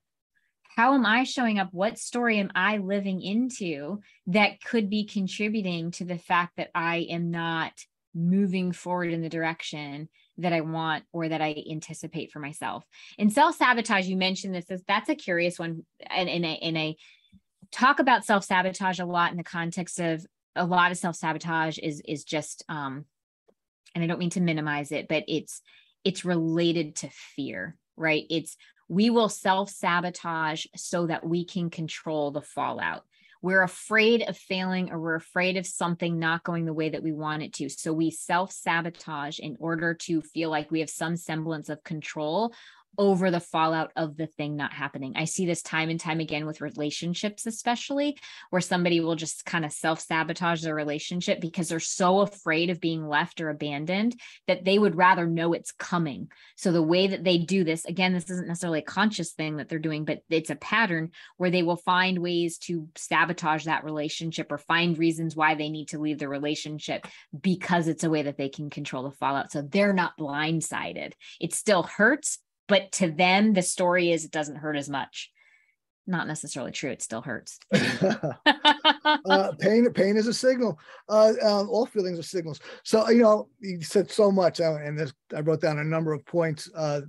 How 0.76 0.94
am 0.94 1.06
I 1.06 1.24
showing 1.24 1.58
up? 1.58 1.70
What 1.72 1.98
story 1.98 2.38
am 2.40 2.52
I 2.54 2.78
living 2.78 3.22
into 3.22 4.02
that 4.28 4.62
could 4.62 4.90
be 4.90 5.06
contributing 5.06 5.92
to 5.92 6.06
the 6.06 6.18
fact 6.18 6.58
that 6.58 6.70
I 6.76 7.08
am 7.10 7.32
not 7.32 7.72
moving 8.14 8.74
forward 8.74 9.12
in 9.14 9.22
the 9.22 9.30
direction 9.30 10.10
that 10.38 10.52
I 10.52 10.62
want 10.62 11.06
or 11.14 11.30
that 11.30 11.42
I 11.42 11.64
anticipate 11.72 12.32
for 12.32 12.40
myself? 12.40 12.84
And 13.18 13.32
self 13.32 13.56
sabotage, 13.56 14.06
you 14.08 14.18
mentioned 14.18 14.54
this, 14.54 14.82
that's 14.86 15.10
a 15.10 15.16
curious 15.16 15.58
one. 15.58 15.86
And 16.10 16.28
in 16.28 16.44
a 16.76 16.98
talk 17.72 18.00
about 18.00 18.26
self 18.26 18.44
sabotage 18.44 19.00
a 19.00 19.06
lot 19.06 19.32
in 19.32 19.38
the 19.38 19.44
context 19.44 20.00
of 20.02 20.26
a 20.58 20.66
lot 20.66 20.92
of 20.92 20.98
self 20.98 21.16
sabotage 21.16 21.78
is 21.78 22.02
is 22.06 22.26
just 22.26 22.66
um, 22.68 23.06
and 23.94 24.04
I 24.04 24.08
don't 24.08 24.20
mean 24.20 24.30
to 24.32 24.42
minimize 24.42 24.92
it, 24.92 25.08
but 25.08 25.24
it's 25.30 25.62
it's 26.04 26.26
related 26.26 26.98
to 26.98 27.10
fear 27.36 27.78
right? 27.98 28.26
It's 28.30 28.58
we 28.88 29.10
will 29.10 29.30
self 29.30 29.70
sabotage 29.70 30.66
so 30.76 31.08
that 31.08 31.26
we 31.26 31.46
can 31.46 31.70
control 31.70 32.32
the 32.32 32.42
fallout. 32.42 33.04
We're 33.42 33.64
afraid 33.64 34.24
of 34.24 34.38
failing 34.38 34.92
or 34.92 35.00
we're 35.00 35.16
afraid 35.16 35.58
of 35.58 35.68
something 35.68 36.18
not 36.18 36.44
going 36.44 36.66
the 36.66 36.74
way 36.74 36.90
that 36.90 37.04
we 37.04 37.12
want 37.12 37.44
it 37.44 37.54
to. 37.54 37.70
So 37.70 37.94
we 37.94 38.12
self 38.12 38.52
sabotage 38.52 39.40
in 39.40 39.58
order 39.60 39.94
to 39.94 40.22
feel 40.22 40.50
like 40.50 40.72
we 40.72 40.80
have 40.80 40.90
some 40.90 41.16
semblance 41.16 41.70
of 41.70 41.84
control 41.84 42.54
over 42.98 43.32
the 43.32 43.40
fallout 43.40 43.92
of 43.96 44.18
the 44.18 44.28
thing 44.28 44.56
not 44.56 44.74
happening. 44.74 45.14
I 45.16 45.26
see 45.26 45.46
this 45.46 45.62
time 45.62 45.90
and 45.90 46.00
time 46.00 46.20
again 46.20 46.46
with 46.46 46.62
relationships, 46.62 47.46
especially 47.46 48.18
where 48.50 48.62
somebody 48.62 49.00
will 49.00 49.16
just 49.16 49.46
kind 49.46 49.66
of 49.66 49.72
self 49.72 50.00
sabotage 50.00 50.62
their 50.62 50.76
relationship 50.76 51.40
because 51.40 51.70
they're 51.70 51.80
so 51.80 52.22
afraid 52.22 52.70
of 52.70 52.80
being 52.80 53.08
left 53.08 53.42
or 53.42 53.50
abandoned 53.50 54.20
that 54.48 54.66
they 54.66 54.80
would 54.80 54.96
rather 54.96 55.28
know 55.28 55.54
it's 55.54 55.72
coming. 55.72 56.30
So, 56.58 56.72
the 56.72 56.82
way 56.82 57.08
that 57.08 57.24
they 57.24 57.38
do 57.38 57.64
this, 57.64 57.86
again, 57.86 58.14
this 58.14 58.30
isn't 58.30 58.48
necessarily 58.48 58.80
a 58.80 58.84
conscious 58.84 59.34
thing 59.34 59.58
that 59.58 59.70
they're 59.70 59.80
doing, 59.80 60.06
but 60.06 60.20
it's 60.30 60.50
a 60.50 60.56
pattern 60.56 61.12
where 61.38 61.52
they 61.52 61.64
will 61.64 61.78
find 61.78 62.20
ways 62.20 62.58
to 62.60 62.88
sabotage 62.96 63.66
that 63.66 63.84
relationship 63.84 64.52
or 64.52 64.58
find 64.58 64.98
reasons 64.98 65.36
why 65.36 65.56
they 65.56 65.70
need 65.70 65.90
to 65.90 66.00
leave 66.00 66.20
the 66.20 66.30
relationship 66.30 67.08
because 67.40 67.88
it's 67.88 68.04
a 68.04 68.10
way 68.10 68.24
that 68.24 68.38
they 68.38 68.50
can 68.50 68.70
control 68.70 69.04
the 69.04 69.12
fallout. 69.12 69.52
So, 69.52 69.62
they're 69.62 69.94
not 69.94 70.18
blindsided. 70.18 71.14
It 71.40 71.54
still 71.54 71.84
hurts, 71.84 72.40
but 72.68 72.92
to 72.92 73.12
them 73.12 73.54
the 73.54 73.62
story 73.62 74.12
is 74.12 74.26
it 74.26 74.32
doesn't 74.32 74.58
hurt 74.58 74.76
as 74.76 74.90
much 74.90 75.32
not 76.08 76.28
necessarily 76.28 76.72
true 76.72 76.92
it 76.92 77.02
still 77.02 77.22
hurts 77.22 77.60
uh, 77.74 79.52
pain 79.60 79.92
pain 79.92 80.18
is 80.18 80.28
a 80.28 80.34
signal 80.34 80.78
uh, 81.10 81.34
um, 81.42 81.70
all 81.70 81.86
feelings 81.86 82.20
are 82.20 82.24
signals 82.24 82.60
so 82.84 83.10
you 83.10 83.24
know 83.24 83.48
you 83.60 83.82
said 83.82 84.10
so 84.10 84.32
much 84.32 84.62
uh, 84.62 84.76
and 84.76 84.98
this, 84.98 85.14
i 85.36 85.40
wrote 85.40 85.62
down 85.62 85.80
a 85.80 85.84
number 85.84 86.14
of 86.14 86.26
points 86.26 86.70
uh, 86.76 87.02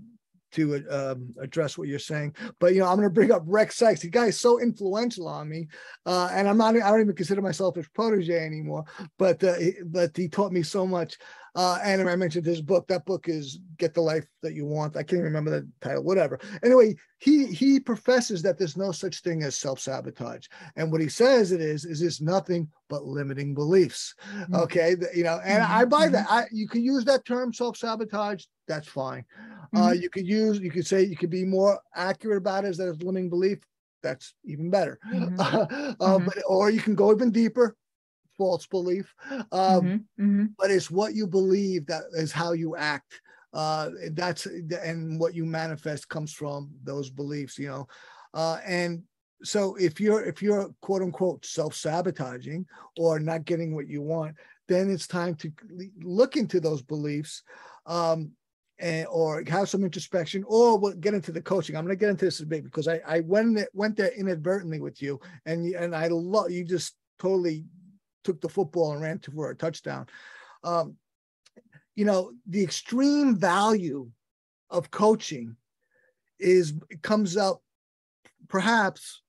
to 0.56 0.82
um, 0.90 1.34
address 1.40 1.76
what 1.76 1.86
you're 1.86 1.98
saying. 1.98 2.34
But 2.58 2.72
you 2.72 2.80
know, 2.80 2.86
I'm 2.86 2.96
going 2.96 3.08
to 3.08 3.12
bring 3.12 3.30
up 3.30 3.42
Rex 3.46 3.76
Sikes. 3.76 4.00
The 4.00 4.08
guy 4.08 4.26
is 4.26 4.40
so 4.40 4.60
influential 4.60 5.28
on 5.28 5.48
me, 5.48 5.68
uh, 6.06 6.30
and 6.32 6.48
I'm 6.48 6.56
not. 6.56 6.74
I 6.76 6.90
don't 6.90 7.02
even 7.02 7.14
consider 7.14 7.42
myself 7.42 7.76
his 7.76 7.88
protege 7.88 8.44
anymore. 8.44 8.84
But 9.18 9.44
uh, 9.44 9.56
but 9.84 10.16
he 10.16 10.28
taught 10.28 10.52
me 10.52 10.62
so 10.62 10.86
much. 10.86 11.18
Uh, 11.56 11.78
and 11.82 12.08
I 12.08 12.14
mentioned 12.16 12.44
his 12.44 12.60
book. 12.60 12.86
That 12.86 13.06
book 13.06 13.28
is 13.28 13.58
"Get 13.78 13.94
the 13.94 14.02
Life 14.02 14.26
That 14.42 14.54
You 14.54 14.66
Want." 14.66 14.96
I 14.96 15.02
can't 15.02 15.22
remember 15.22 15.50
the 15.50 15.68
title. 15.80 16.04
Whatever. 16.04 16.38
Anyway, 16.62 16.94
he 17.18 17.46
he 17.46 17.80
professes 17.80 18.42
that 18.42 18.58
there's 18.58 18.76
no 18.76 18.92
such 18.92 19.22
thing 19.22 19.42
as 19.42 19.56
self 19.56 19.80
sabotage, 19.80 20.46
and 20.76 20.92
what 20.92 21.00
he 21.00 21.08
says 21.08 21.52
it 21.52 21.62
is 21.62 21.86
is 21.86 22.02
it's 22.02 22.20
nothing 22.20 22.68
but 22.88 23.04
limiting 23.04 23.54
beliefs. 23.54 24.14
Mm-hmm. 24.32 24.54
Okay, 24.54 24.96
you 25.14 25.24
know, 25.24 25.40
and 25.44 25.62
I 25.62 25.86
buy 25.86 26.08
that. 26.08 26.26
Mm-hmm. 26.26 26.34
I, 26.34 26.44
you 26.52 26.68
can 26.68 26.84
use 26.84 27.04
that 27.06 27.24
term 27.24 27.52
self 27.52 27.78
sabotage. 27.78 28.44
That's 28.68 28.88
fine. 28.88 29.24
Uh, 29.74 29.78
mm-hmm. 29.78 29.82
Uh, 29.88 29.92
you 29.92 30.10
could 30.10 30.26
use, 30.26 30.58
you 30.60 30.70
could 30.70 30.86
say, 30.86 31.04
you 31.04 31.16
could 31.16 31.30
be 31.30 31.44
more 31.44 31.80
accurate 31.94 32.38
about 32.38 32.64
it 32.64 32.68
as 32.68 32.80
a 32.80 32.92
limiting 33.00 33.30
belief. 33.30 33.58
That's 34.02 34.34
even 34.44 34.70
better. 34.70 34.98
Mm-hmm. 35.12 35.40
uh, 35.40 35.66
mm-hmm. 35.66 36.24
But, 36.24 36.38
or 36.46 36.70
you 36.70 36.80
can 36.80 36.94
go 36.94 37.12
even 37.12 37.30
deeper, 37.30 37.76
false 38.36 38.66
belief. 38.66 39.14
Um, 39.30 39.48
mm-hmm. 39.52 39.94
Mm-hmm. 40.24 40.44
But 40.58 40.70
it's 40.70 40.90
what 40.90 41.14
you 41.14 41.26
believe 41.26 41.86
that 41.86 42.04
is 42.12 42.32
how 42.32 42.52
you 42.52 42.76
act. 42.76 43.20
Uh, 43.52 43.90
that's 44.12 44.46
and 44.46 45.18
what 45.18 45.34
you 45.34 45.44
manifest 45.44 46.08
comes 46.08 46.32
from 46.32 46.70
those 46.84 47.10
beliefs. 47.10 47.58
You 47.58 47.68
know, 47.68 47.88
uh, 48.34 48.58
and 48.66 49.02
so 49.42 49.76
if 49.76 50.00
you're 50.00 50.24
if 50.24 50.42
you're 50.42 50.70
quote 50.80 51.02
unquote 51.02 51.44
self-sabotaging 51.46 52.66
or 52.98 53.18
not 53.18 53.44
getting 53.44 53.74
what 53.74 53.88
you 53.88 54.02
want 54.02 54.36
then 54.68 54.90
it's 54.90 55.06
time 55.06 55.34
to 55.36 55.52
look 56.02 56.36
into 56.36 56.60
those 56.60 56.82
beliefs 56.82 57.42
um, 57.86 58.32
and, 58.78 59.06
or 59.08 59.42
have 59.46 59.68
some 59.68 59.84
introspection, 59.84 60.44
or 60.46 60.78
we'll 60.78 60.94
get 60.94 61.14
into 61.14 61.32
the 61.32 61.40
coaching. 61.40 61.76
I'm 61.76 61.84
going 61.84 61.96
to 61.96 62.00
get 62.00 62.10
into 62.10 62.24
this 62.24 62.40
a 62.40 62.46
bit 62.46 62.64
because 62.64 62.88
I, 62.88 63.00
I 63.06 63.20
went 63.20 63.58
went 63.72 63.96
there 63.96 64.12
inadvertently 64.16 64.80
with 64.80 65.00
you, 65.00 65.20
and 65.46 65.66
and 65.74 65.94
I 65.94 66.08
love 66.08 66.50
you 66.50 66.64
just 66.64 66.94
totally 67.18 67.64
took 68.26 68.40
the 68.40 68.48
football 68.48 68.92
and 68.92 69.00
ran 69.00 69.18
for 69.18 69.50
a 69.50 69.56
touchdown. 69.56 70.06
Um, 70.64 70.96
you 71.94 72.04
know, 72.04 72.32
the 72.46 72.62
extreme 72.62 73.36
value 73.36 74.10
of 74.68 74.90
coaching 74.90 75.56
is 76.38 76.74
comes 77.02 77.36
up 77.36 77.62
perhaps 78.48 79.22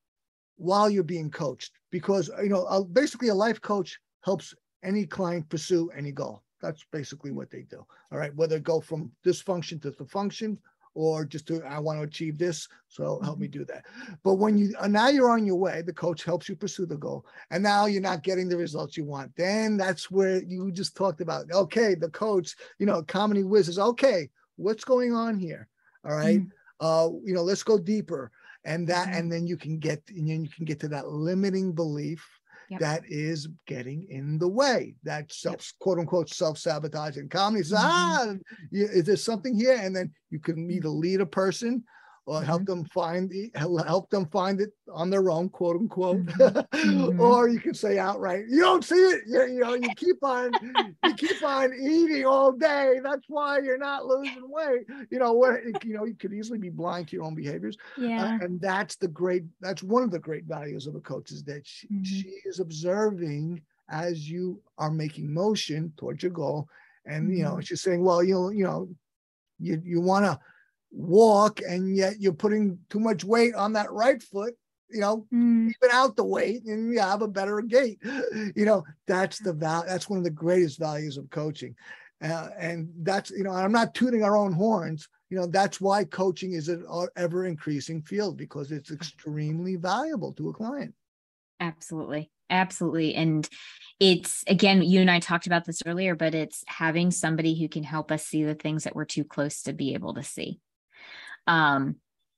while 0.58 0.90
you're 0.90 1.04
being 1.04 1.32
coached 1.32 1.72
because 1.92 2.30
you 2.44 2.50
know 2.50 2.84
basically 2.92 3.30
a 3.30 3.36
life 3.36 3.62
coach 3.62 3.98
helps 4.26 4.54
any 4.84 5.06
client 5.06 5.48
pursue 5.48 5.90
any 5.96 6.12
goal 6.12 6.44
that's 6.62 6.86
basically 6.92 7.32
what 7.32 7.52
they 7.52 7.62
do. 7.62 7.86
All 8.12 8.18
right. 8.18 8.36
Whether 8.36 8.60
go 8.60 8.82
from 8.82 9.12
this 9.24 9.42
function 9.42 9.80
to 9.82 9.92
the 9.92 10.06
function 10.06 10.58
or 10.98 11.26
just 11.26 11.46
to, 11.48 11.64
I 11.64 11.78
want 11.78 12.00
to 12.00 12.04
achieve 12.04 12.40
this. 12.40 12.68
So 12.90 13.20
help 13.24 13.38
me 13.38 13.48
mm-hmm. 13.48 13.60
do 13.60 13.66
that. 13.66 13.86
But 14.24 14.34
when 14.36 14.58
you, 14.58 14.74
uh, 14.80 14.88
now 14.88 15.10
you're 15.10 15.30
on 15.30 15.46
your 15.46 15.56
way, 15.56 15.84
the 15.84 15.94
coach 15.94 16.24
helps 16.24 16.50
you 16.50 16.56
pursue 16.56 16.88
the 16.88 16.98
goal. 16.98 17.24
And 17.52 17.62
now 17.62 17.86
you're 17.86 18.02
not 18.02 18.24
getting 18.24 18.50
the 18.50 18.58
results 18.58 18.98
you 18.98 19.06
want. 19.06 19.32
Then 19.36 19.78
that's 19.78 20.10
where 20.10 20.42
you 20.42 20.72
just 20.72 20.98
talked 20.98 21.22
about, 21.22 21.52
okay, 21.52 21.94
the 21.94 22.10
coach, 22.10 22.56
you 22.80 22.88
know, 22.88 23.04
comedy 23.04 23.44
whiz 23.44 23.70
is 23.70 23.78
okay. 23.78 24.30
What's 24.56 24.84
going 24.84 25.14
on 25.14 25.38
here? 25.38 25.68
All 26.04 26.16
right. 26.16 26.40
Mm-hmm. 26.40 26.86
Uh, 26.86 27.10
you 27.24 27.36
know, 27.36 27.44
let's 27.44 27.64
go 27.64 27.78
deeper. 27.78 28.32
And 28.66 28.88
that, 28.88 29.08
mm-hmm. 29.08 29.18
and 29.18 29.32
then 29.32 29.46
you 29.46 29.56
can 29.56 29.78
get, 29.78 30.02
and 30.10 30.28
then 30.28 30.44
you 30.44 30.50
can 30.50 30.66
get 30.66 30.80
to 30.80 30.88
that 30.88 31.10
limiting 31.10 31.74
belief 31.74 32.28
yep. 32.70 32.80
that 32.80 33.04
is 33.08 33.48
getting 33.66 34.08
in 34.10 34.38
the 34.38 34.48
way. 34.48 34.96
That 35.04 35.32
self, 35.32 35.56
yep. 35.56 35.80
quote 35.80 36.00
unquote, 36.00 36.30
self 36.30 36.58
sabotaging 36.58 37.30
comedy. 37.30 37.64
Mm-hmm. 37.64 37.76
Ah, 37.78 38.34
is 38.72 39.06
there 39.06 39.16
something 39.16 39.56
here? 39.56 39.78
And 39.82 39.96
then 39.96 40.12
you 40.30 40.40
can 40.40 40.70
either 40.70 40.90
lead 40.90 41.22
a 41.22 41.26
person 41.26 41.84
or 42.28 42.44
help 42.44 42.64
mm-hmm. 42.64 42.82
them 42.82 42.86
find 42.86 43.30
the, 43.30 43.50
help 43.56 44.10
them 44.10 44.26
find 44.28 44.60
it 44.60 44.72
on 44.92 45.10
their 45.10 45.30
own, 45.30 45.48
quote 45.48 45.78
unquote. 45.78 46.26
Mm-hmm. 46.26 47.22
or 47.22 47.48
you 47.48 47.60
can 47.60 47.74
say 47.74 47.98
outright, 47.98 48.44
you 48.50 48.60
don't 48.60 48.84
see 48.84 48.96
it. 48.96 49.22
You, 49.26 49.48
you 49.48 49.60
know, 49.62 49.76
you 49.76 49.90
keep 49.96 50.22
on 50.22 50.52
you 51.06 51.14
keep 51.16 51.42
on 51.42 51.74
eating 51.74 52.26
all 52.26 52.52
day. 52.52 53.00
That's 53.02 53.24
why 53.30 53.60
you're 53.60 53.78
not 53.78 54.06
losing 54.06 54.44
weight. 54.44 54.82
You 55.10 55.20
know, 55.20 55.34
where 55.34 55.66
you 55.86 55.94
know 55.94 56.04
you 56.04 56.16
could 56.16 56.34
easily 56.34 56.60
be 56.60 56.70
blind 56.70 57.08
to 57.08 57.16
your 57.16 57.24
own 57.24 57.34
behaviors. 57.34 57.78
Uh, 57.98 58.02
yeah. 58.02 58.26
Uh, 58.26 58.46
and 58.46 58.60
that's 58.60 58.98
the 58.98 59.08
great. 59.08 59.46
That's 59.62 59.82
one 59.82 60.04
of 60.04 60.12
the 60.12 60.20
great 60.20 60.44
values 60.44 60.86
of 60.86 60.96
a 60.96 61.00
coach 61.00 61.32
is 61.32 61.44
that 61.46 61.66
she, 61.66 61.88
mm-hmm. 61.88 62.04
she 62.04 62.28
is 62.44 62.60
observing 62.60 63.62
as 63.90 64.30
you 64.30 64.62
are 64.78 64.92
making 64.92 65.34
motion 65.34 65.94
towards 65.96 66.22
your 66.22 66.34
goal, 66.34 66.68
and 67.06 67.36
you 67.36 67.44
know 67.44 67.52
mm-hmm. 67.52 67.62
she's 67.62 67.82
saying, 67.82 68.04
well, 68.04 68.22
you 68.22 68.34
know, 68.34 68.50
you 68.50 68.66
know, 68.66 68.90
you 69.60 69.82
you 69.86 70.02
want 70.02 70.26
to 70.26 70.38
walk 70.92 71.60
and 71.68 71.96
yet 71.96 72.14
you're 72.20 72.34
putting 72.34 72.80
too 72.90 73.00
much 73.00 73.24
weight 73.24 73.54
on 73.56 73.74
that 73.74 73.92
right 73.92 74.24
foot 74.24 74.54
you 74.90 75.02
know 75.02 75.26
mm. 75.34 75.68
even 75.68 75.90
out 75.92 76.16
the 76.16 76.24
weight 76.24 76.64
and 76.66 76.94
you 76.94 77.00
have 77.00 77.22
a 77.22 77.28
better 77.28 77.62
gait. 77.62 78.00
You 78.56 78.66
know 78.66 78.84
that's 79.08 79.40
the 79.40 79.54
val 79.54 79.84
that's 79.88 80.10
one 80.10 80.18
of 80.18 80.24
the 80.24 80.30
greatest 80.30 80.80
values 80.80 81.18
of 81.18 81.30
coaching. 81.30 81.76
Uh, 82.24 82.50
and 82.58 82.90
that's 83.04 83.30
you 83.30 83.44
know 83.44 83.52
i'm 83.52 83.72
not 83.72 83.94
tooting 83.94 84.24
our 84.24 84.38
own 84.38 84.54
horns. 84.54 85.08
You 85.30 85.38
know 85.38 85.48
that's 85.48 85.82
why 85.82 86.06
coaching 86.06 86.54
is 86.54 86.70
an 86.70 86.86
ever 87.16 87.46
increasing 87.46 88.02
field 88.02 88.38
because 88.38 88.72
it's 88.72 88.92
extremely 88.92 89.76
valuable 89.76 90.34
to 90.34 90.50
a 90.50 90.54
client. 90.54 90.94
Absolutely. 91.60 92.32
Absolutely. 92.50 93.14
And 93.16 93.48
it's 94.00 94.44
again 94.48 94.84
you 94.84 95.02
and 95.02 95.10
i 95.10 95.20
talked 95.20 95.48
about 95.48 95.66
this 95.66 95.82
earlier 95.88 96.16
but 96.16 96.36
it's 96.36 96.64
having 96.68 97.10
somebody 97.10 97.60
who 97.60 97.68
can 97.68 97.82
help 97.82 98.12
us 98.12 98.24
see 98.24 98.44
the 98.44 98.54
things 98.54 98.84
that 98.84 98.96
we're 98.96 99.06
too 99.06 99.24
close 99.24 99.64
to 99.64 99.74
be 99.74 99.96
able 99.96 100.14
to 100.14 100.22
see 100.22 100.60
um 101.48 101.96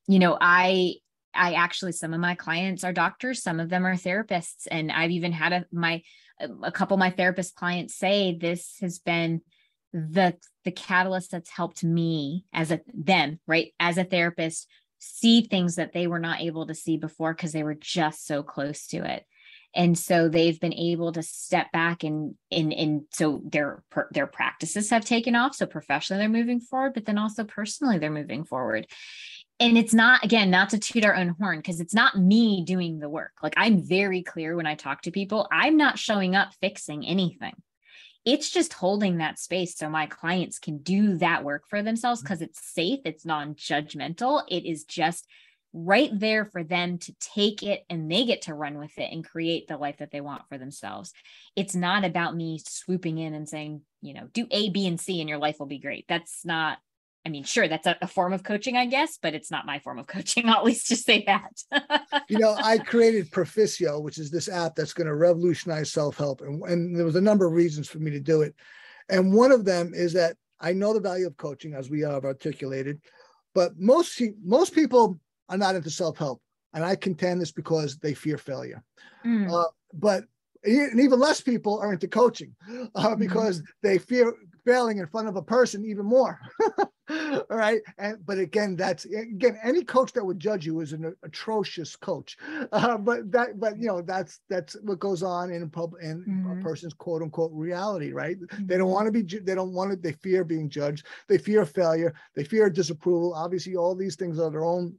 you 0.08 0.20
know 0.20 0.38
i 0.40 0.94
i 1.34 1.54
actually 1.54 1.92
some 1.92 2.14
of 2.14 2.20
my 2.20 2.36
clients 2.36 2.84
are 2.84 2.94
doctors 2.94 3.44
some 3.44 3.60
of 3.60 3.70
them 3.70 3.86
are 3.86 3.96
therapists 3.96 4.68
and 4.72 4.92
i've 4.92 5.12
even 5.12 5.32
had 5.32 5.54
a 5.54 5.66
my 5.72 6.02
a 6.64 6.72
couple 6.72 6.96
of 6.96 7.00
my 7.00 7.10
therapist 7.10 7.56
clients 7.56 7.96
say 7.96 8.38
this 8.40 8.78
has 8.80 9.00
been 9.00 9.42
the 9.94 10.36
the 10.66 10.72
catalyst 10.72 11.32
that's 11.32 11.50
helped 11.50 11.84
me 11.84 12.46
as 12.54 12.72
a 12.72 12.80
them 12.94 13.40
right? 13.48 13.74
As 13.80 13.98
a 13.98 14.04
therapist 14.04 14.68
see 15.00 15.42
things 15.42 15.76
that 15.76 15.94
they 15.94 16.08
were 16.08 16.20
not 16.20 16.42
able 16.42 16.68
to 16.68 16.76
see 16.76 16.98
before 16.98 17.34
because 17.34 17.54
they 17.54 17.64
were 17.64 17.76
just 17.76 18.28
so 18.28 18.44
close 18.44 18.88
to 18.88 18.98
it 18.98 19.26
and 19.76 19.98
so 19.98 20.30
they've 20.30 20.60
been 20.60 20.74
able 20.74 21.12
to 21.12 21.22
step 21.22 21.72
back 21.72 22.04
and 22.04 22.36
and 22.52 22.74
and 22.74 23.04
so 23.12 23.42
their 23.44 23.84
their 24.12 24.28
practices 24.28 24.90
have 24.90 25.06
taken 25.06 25.36
off. 25.36 25.56
So 25.56 25.66
professionally 25.66 26.22
they're 26.22 26.30
moving 26.30 26.60
forward 26.60 26.94
but 26.94 27.06
then 27.06 27.18
also 27.18 27.44
personally 27.44 27.98
they're 27.98 28.10
moving 28.10 28.46
forward. 28.46 28.88
And 29.60 29.78
it's 29.78 29.94
not 29.94 30.24
again 30.24 30.50
not 30.50 30.70
to 30.72 30.80
toot 30.80 31.06
our 31.06 31.16
own 31.16 31.30
horn 31.40 31.60
because 31.60 31.80
it's 31.80 31.94
not 31.94 32.18
me 32.18 32.64
doing 32.66 33.00
the 33.00 33.10
work. 33.10 33.34
Like 33.44 33.54
i'm 33.58 33.84
very 33.84 34.24
clear 34.24 34.56
when 34.56 34.66
i 34.66 34.76
talk 34.76 35.04
to 35.04 35.12
people. 35.12 35.48
I'm 35.52 35.78
not 35.78 36.00
showing 36.00 36.36
up 36.36 36.54
fixing 36.62 37.06
anything. 37.06 37.54
It's 38.26 38.50
just 38.50 38.74
holding 38.74 39.18
that 39.18 39.40
space 39.40 39.78
so 39.78 39.90
my 39.90 40.06
clients 40.06 40.60
can 40.60 40.80
do 40.80 41.18
that 41.18 41.44
work 41.44 41.64
for 41.70 41.82
themselves 41.82 42.22
because 42.22 42.42
it's 42.42 42.60
safe. 42.74 43.00
It's 43.06 43.26
non-judgmental. 43.26 44.44
It 44.50 44.66
is 44.66 44.84
just 44.84 45.26
right 45.74 46.10
there 46.14 46.46
for 46.46 46.64
them 46.64 46.98
to 46.98 47.14
take 47.20 47.62
it 47.62 47.84
and 47.90 48.12
they 48.12 48.26
get 48.26 48.44
to 48.44 48.54
run 48.54 48.78
with 48.78 48.98
it 48.98 49.12
and 49.12 49.28
create 49.28 49.68
the 49.68 49.78
life 49.78 49.98
that 49.98 50.12
they 50.12 50.22
want 50.22 50.42
for 50.50 50.58
themselves. 50.58 51.14
It's 51.56 51.76
not 51.76 52.04
about 52.04 52.36
me 52.36 52.60
swooping 52.68 53.18
in 53.18 53.34
and 53.34 53.48
saying, 53.48 53.82
you 54.02 54.14
know, 54.14 54.28
do 54.34 54.48
A, 54.50 54.70
B, 54.70 54.88
and 54.88 55.00
C 55.00 55.20
and 55.20 55.30
your 55.30 55.38
life 55.38 55.58
will 55.60 55.68
be 55.68 55.80
great. 55.80 56.06
That's 56.08 56.44
not, 56.44 56.80
I 57.26 57.30
mean, 57.30 57.44
sure, 57.44 57.68
that's 57.68 57.86
a, 57.86 57.98
a 58.02 58.08
form 58.08 58.34
of 58.34 58.44
coaching, 58.44 58.78
I 58.78 58.88
guess, 58.88 59.20
but 59.22 59.36
it's 59.36 59.52
not 59.52 59.68
my 59.68 59.78
form 59.80 60.00
of 60.00 60.08
coaching. 60.08 60.50
I'll 60.50 60.58
at 60.58 60.66
least 60.66 60.88
just 60.88 61.06
say 61.06 61.24
that. 61.28 61.62
you 62.30 62.40
know, 62.40 62.56
I 62.58 62.78
created 62.80 63.30
Perficio, 63.30 64.02
which 64.02 64.18
is 64.18 64.32
this 64.32 64.50
app 64.50 64.76
that's 64.76 64.94
going 64.94 65.08
to 65.08 65.16
revolutionize 65.16 65.92
self 65.92 66.18
help. 66.18 66.42
And, 66.42 66.64
and 66.64 66.96
there 66.96 67.06
was 67.06 67.16
a 67.16 67.22
number 67.22 67.46
of 67.46 67.54
reasons 67.54 67.88
for 67.88 68.00
me 68.00 68.12
to 68.12 68.20
do 68.20 68.42
it. 68.42 68.56
And 69.10 69.34
one 69.34 69.52
of 69.52 69.66
them 69.66 69.94
is 69.94 70.14
that 70.14 70.36
I 70.60 70.74
know 70.74 70.94
the 70.94 71.00
value 71.00 71.28
of 71.28 71.38
coaching, 71.38 71.74
as 71.74 71.90
we 71.90 72.02
have 72.02 72.26
articulated, 72.26 73.02
but 73.54 73.80
most 73.80 74.22
most 74.44 74.74
people 74.74 75.20
are 75.50 75.58
not 75.58 75.76
into 75.76 75.90
self 75.90 76.18
help. 76.18 76.42
And 76.74 76.84
I 76.84 76.96
contend 76.96 77.42
this 77.42 77.52
because 77.52 77.98
they 77.98 78.14
fear 78.14 78.38
failure. 78.38 78.84
Mm. 79.26 79.52
Uh, 79.52 79.70
but 79.94 80.26
and 80.64 81.00
even 81.00 81.20
less 81.20 81.42
people 81.42 81.80
are 81.80 81.94
into 81.94 82.08
coaching 82.08 82.56
uh, 82.70 83.10
mm-hmm. 83.10 83.20
because 83.20 83.62
mm. 83.62 83.66
they 83.82 83.98
fear 83.98 84.34
failing 84.66 84.98
in 84.98 85.08
front 85.08 85.28
of 85.28 85.36
a 85.36 85.42
person 85.42 85.86
even 85.86 86.06
more. 86.06 86.40
All 87.10 87.44
right. 87.50 87.82
And 87.98 88.18
but 88.26 88.38
again, 88.38 88.76
that's 88.76 89.06
again, 89.06 89.58
any 89.64 89.84
coach 89.84 90.14
that 90.14 90.26
would 90.26 90.40
judge 90.40 90.66
you 90.66 90.82
is 90.82 90.94
an 90.94 91.16
atrocious 91.24 91.96
coach. 91.96 92.38
Uh, 92.72 92.98
but 92.98 93.32
that, 93.32 93.60
but 93.60 93.78
you 93.80 93.88
know, 93.88 94.02
that's 94.02 94.42
that's 94.50 94.76
what 94.84 95.00
goes 95.00 95.24
on 95.24 95.52
in 95.52 95.68
pub 95.70 95.94
in 96.02 96.24
mm-hmm. 96.24 96.60
a 96.60 96.64
person's 96.64 96.94
quote 96.94 97.22
unquote 97.22 97.52
reality, 97.54 98.12
right? 98.12 98.40
Mm-hmm. 98.40 98.68
They 98.68 98.78
don't 98.78 98.88
mm-hmm. 98.88 98.94
want 98.94 99.06
to 99.08 99.12
be 99.12 99.40
they 99.40 99.56
don't 99.56 99.74
want 99.74 99.92
to, 99.92 99.98
they 99.98 100.12
fear 100.12 100.44
being 100.44 100.70
judged, 100.70 101.06
they 101.28 101.38
fear 101.38 101.66
failure, 101.66 102.14
they 102.36 102.44
fear 102.44 102.70
disapproval. 102.70 103.34
Obviously, 103.34 103.76
all 103.76 103.96
these 103.96 104.16
things 104.16 104.40
are 104.40 104.52
their 104.52 104.66
own 104.66 104.96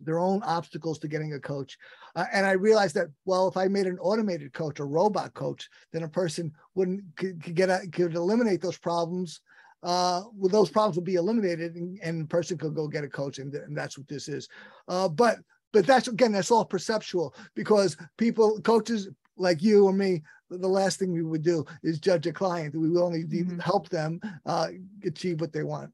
their 0.00 0.18
own 0.18 0.42
obstacles 0.42 0.98
to 0.98 1.08
getting 1.08 1.34
a 1.34 1.40
coach. 1.40 1.78
Uh, 2.16 2.24
and 2.32 2.46
I 2.46 2.52
realized 2.52 2.94
that, 2.96 3.08
well, 3.24 3.48
if 3.48 3.56
I 3.56 3.68
made 3.68 3.86
an 3.86 3.98
automated 3.98 4.52
coach, 4.52 4.80
a 4.80 4.84
robot 4.84 5.34
coach, 5.34 5.68
then 5.92 6.02
a 6.02 6.08
person 6.08 6.52
wouldn't 6.74 7.04
could, 7.16 7.42
could 7.42 7.54
get 7.54 7.70
a, 7.70 7.86
could 7.92 8.14
eliminate 8.14 8.60
those 8.60 8.78
problems. 8.78 9.40
Uh, 9.82 10.22
well, 10.34 10.50
those 10.50 10.70
problems 10.70 10.96
would 10.96 11.04
be 11.04 11.14
eliminated, 11.14 11.74
and, 11.74 11.98
and 12.02 12.22
a 12.22 12.26
person 12.26 12.58
could 12.58 12.74
go 12.74 12.86
get 12.86 13.04
a 13.04 13.08
coach, 13.08 13.38
and, 13.38 13.54
and 13.54 13.76
that's 13.76 13.96
what 13.96 14.08
this 14.08 14.28
is. 14.28 14.48
Uh, 14.88 15.08
but 15.08 15.38
but 15.72 15.86
that's 15.86 16.08
again, 16.08 16.32
that's 16.32 16.50
all 16.50 16.64
perceptual 16.64 17.34
because 17.54 17.96
people, 18.18 18.60
coaches 18.60 19.08
like 19.36 19.62
you 19.62 19.86
or 19.86 19.92
me, 19.92 20.22
the 20.50 20.68
last 20.68 20.98
thing 20.98 21.12
we 21.12 21.22
would 21.22 21.42
do 21.42 21.64
is 21.82 22.00
judge 22.00 22.26
a 22.26 22.32
client. 22.32 22.74
We 22.74 22.90
will 22.90 23.04
only 23.04 23.24
mm-hmm. 23.24 23.58
help 23.60 23.88
them 23.88 24.20
uh, 24.44 24.68
achieve 25.04 25.40
what 25.40 25.52
they 25.52 25.62
want. 25.62 25.92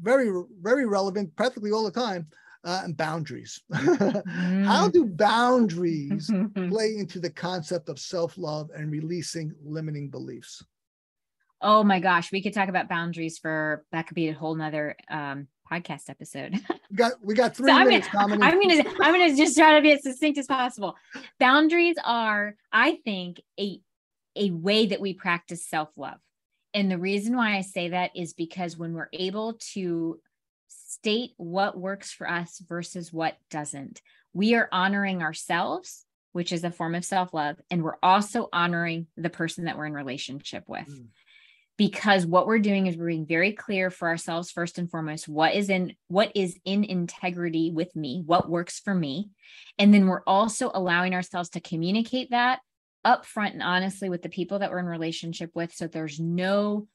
very, 0.00 0.28
very 0.60 0.86
relevant, 0.86 1.34
practically 1.36 1.70
all 1.70 1.84
the 1.84 1.90
time 1.90 2.26
uh, 2.64 2.80
and 2.84 2.96
boundaries. 2.96 3.62
mm. 3.72 4.64
How 4.66 4.88
do 4.88 5.04
boundaries 5.06 6.30
play 6.68 6.96
into 6.96 7.20
the 7.20 7.30
concept 7.30 7.88
of 7.88 7.98
self 7.98 8.36
love 8.38 8.70
and 8.74 8.90
releasing 8.90 9.52
limiting 9.62 10.08
beliefs? 10.08 10.64
Oh 11.60 11.82
my 11.82 12.00
gosh, 12.00 12.32
we 12.32 12.42
could 12.42 12.52
talk 12.52 12.68
about 12.68 12.88
boundaries 12.88 13.38
for 13.38 13.84
that 13.92 14.06
could 14.06 14.14
be 14.14 14.28
a 14.28 14.34
whole 14.34 14.54
nother 14.54 14.96
um, 15.08 15.48
podcast 15.70 16.10
episode. 16.10 16.60
We 16.90 16.96
got 16.96 17.12
we 17.24 17.34
got 17.34 17.56
three 17.56 17.72
So 17.72 17.76
I'm 17.76 17.88
minutes. 17.88 18.08
gonna, 18.12 18.44
I'm 18.44 18.60
gonna 18.60 18.84
I'm 19.00 19.12
gonna 19.12 19.34
just 19.34 19.56
try 19.56 19.74
to 19.74 19.82
be 19.82 19.92
as 19.92 20.04
succinct 20.04 20.38
as 20.38 20.46
possible. 20.46 20.94
Boundaries 21.40 21.96
are, 22.04 22.54
I 22.72 23.00
think, 23.04 23.40
a 23.58 23.80
a 24.36 24.50
way 24.50 24.86
that 24.86 25.00
we 25.00 25.14
practice 25.14 25.66
self-love. 25.66 26.18
And 26.72 26.90
the 26.90 26.98
reason 26.98 27.36
why 27.36 27.56
I 27.56 27.62
say 27.62 27.88
that 27.88 28.12
is 28.14 28.32
because 28.32 28.76
when 28.76 28.92
we're 28.94 29.08
able 29.12 29.54
to 29.72 30.20
state 30.86 31.32
what 31.36 31.78
works 31.78 32.12
for 32.12 32.28
us 32.28 32.62
versus 32.68 33.12
what 33.12 33.36
doesn't, 33.50 34.00
we 34.32 34.54
are 34.54 34.68
honoring 34.72 35.22
ourselves, 35.22 36.04
which 36.32 36.52
is 36.52 36.64
a 36.64 36.70
form 36.70 36.94
of 36.94 37.04
self-love, 37.04 37.56
and 37.70 37.82
we're 37.82 37.98
also 38.02 38.48
honoring 38.52 39.06
the 39.16 39.30
person 39.30 39.64
that 39.64 39.78
we're 39.78 39.86
in 39.86 39.94
relationship 39.94 40.64
with. 40.66 40.88
Mm. 40.88 41.06
because 41.76 42.24
what 42.24 42.46
we're 42.46 42.60
doing 42.60 42.86
is 42.86 42.96
we're 42.96 43.08
being 43.08 43.26
very 43.26 43.52
clear 43.52 43.90
for 43.90 44.08
ourselves 44.08 44.50
first 44.50 44.78
and 44.78 44.88
foremost 44.90 45.28
what 45.28 45.54
is 45.54 45.68
in 45.68 45.92
what 46.06 46.30
is 46.34 46.56
in 46.64 46.84
integrity 46.84 47.72
with 47.72 47.94
me 47.96 48.22
what 48.24 48.48
works 48.48 48.78
for 48.78 48.94
me. 48.94 49.30
And 49.78 49.92
then 49.92 50.06
we're 50.06 50.22
also 50.26 50.70
allowing 50.72 51.14
ourselves 51.14 51.50
to 51.50 51.60
communicate 51.60 52.30
that 52.30 52.60
upfront 53.04 53.52
and 53.52 53.62
honestly 53.62 54.08
with 54.08 54.22
the 54.22 54.28
people 54.28 54.60
that 54.60 54.70
we're 54.70 54.78
in 54.78 54.86
relationship 54.86 55.50
with 55.54 55.74
so 55.74 55.86
there's 55.86 56.18
no 56.18 56.86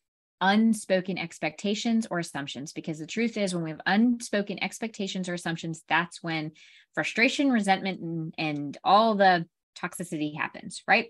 unspoken 0.41 1.17
expectations 1.17 2.07
or 2.09 2.19
assumptions 2.19 2.73
because 2.73 2.99
the 2.99 3.07
truth 3.07 3.37
is 3.37 3.53
when 3.53 3.63
we 3.63 3.69
have 3.69 3.81
unspoken 3.85 4.61
expectations 4.63 5.27
or 5.27 5.33
assumptions 5.33 5.83
that's 5.89 6.23
when 6.23 6.51
frustration 6.93 7.51
resentment 7.51 7.99
and, 7.99 8.33
and 8.37 8.77
all 8.83 9.15
the 9.15 9.45
toxicity 9.77 10.35
happens 10.37 10.83
right? 10.87 11.07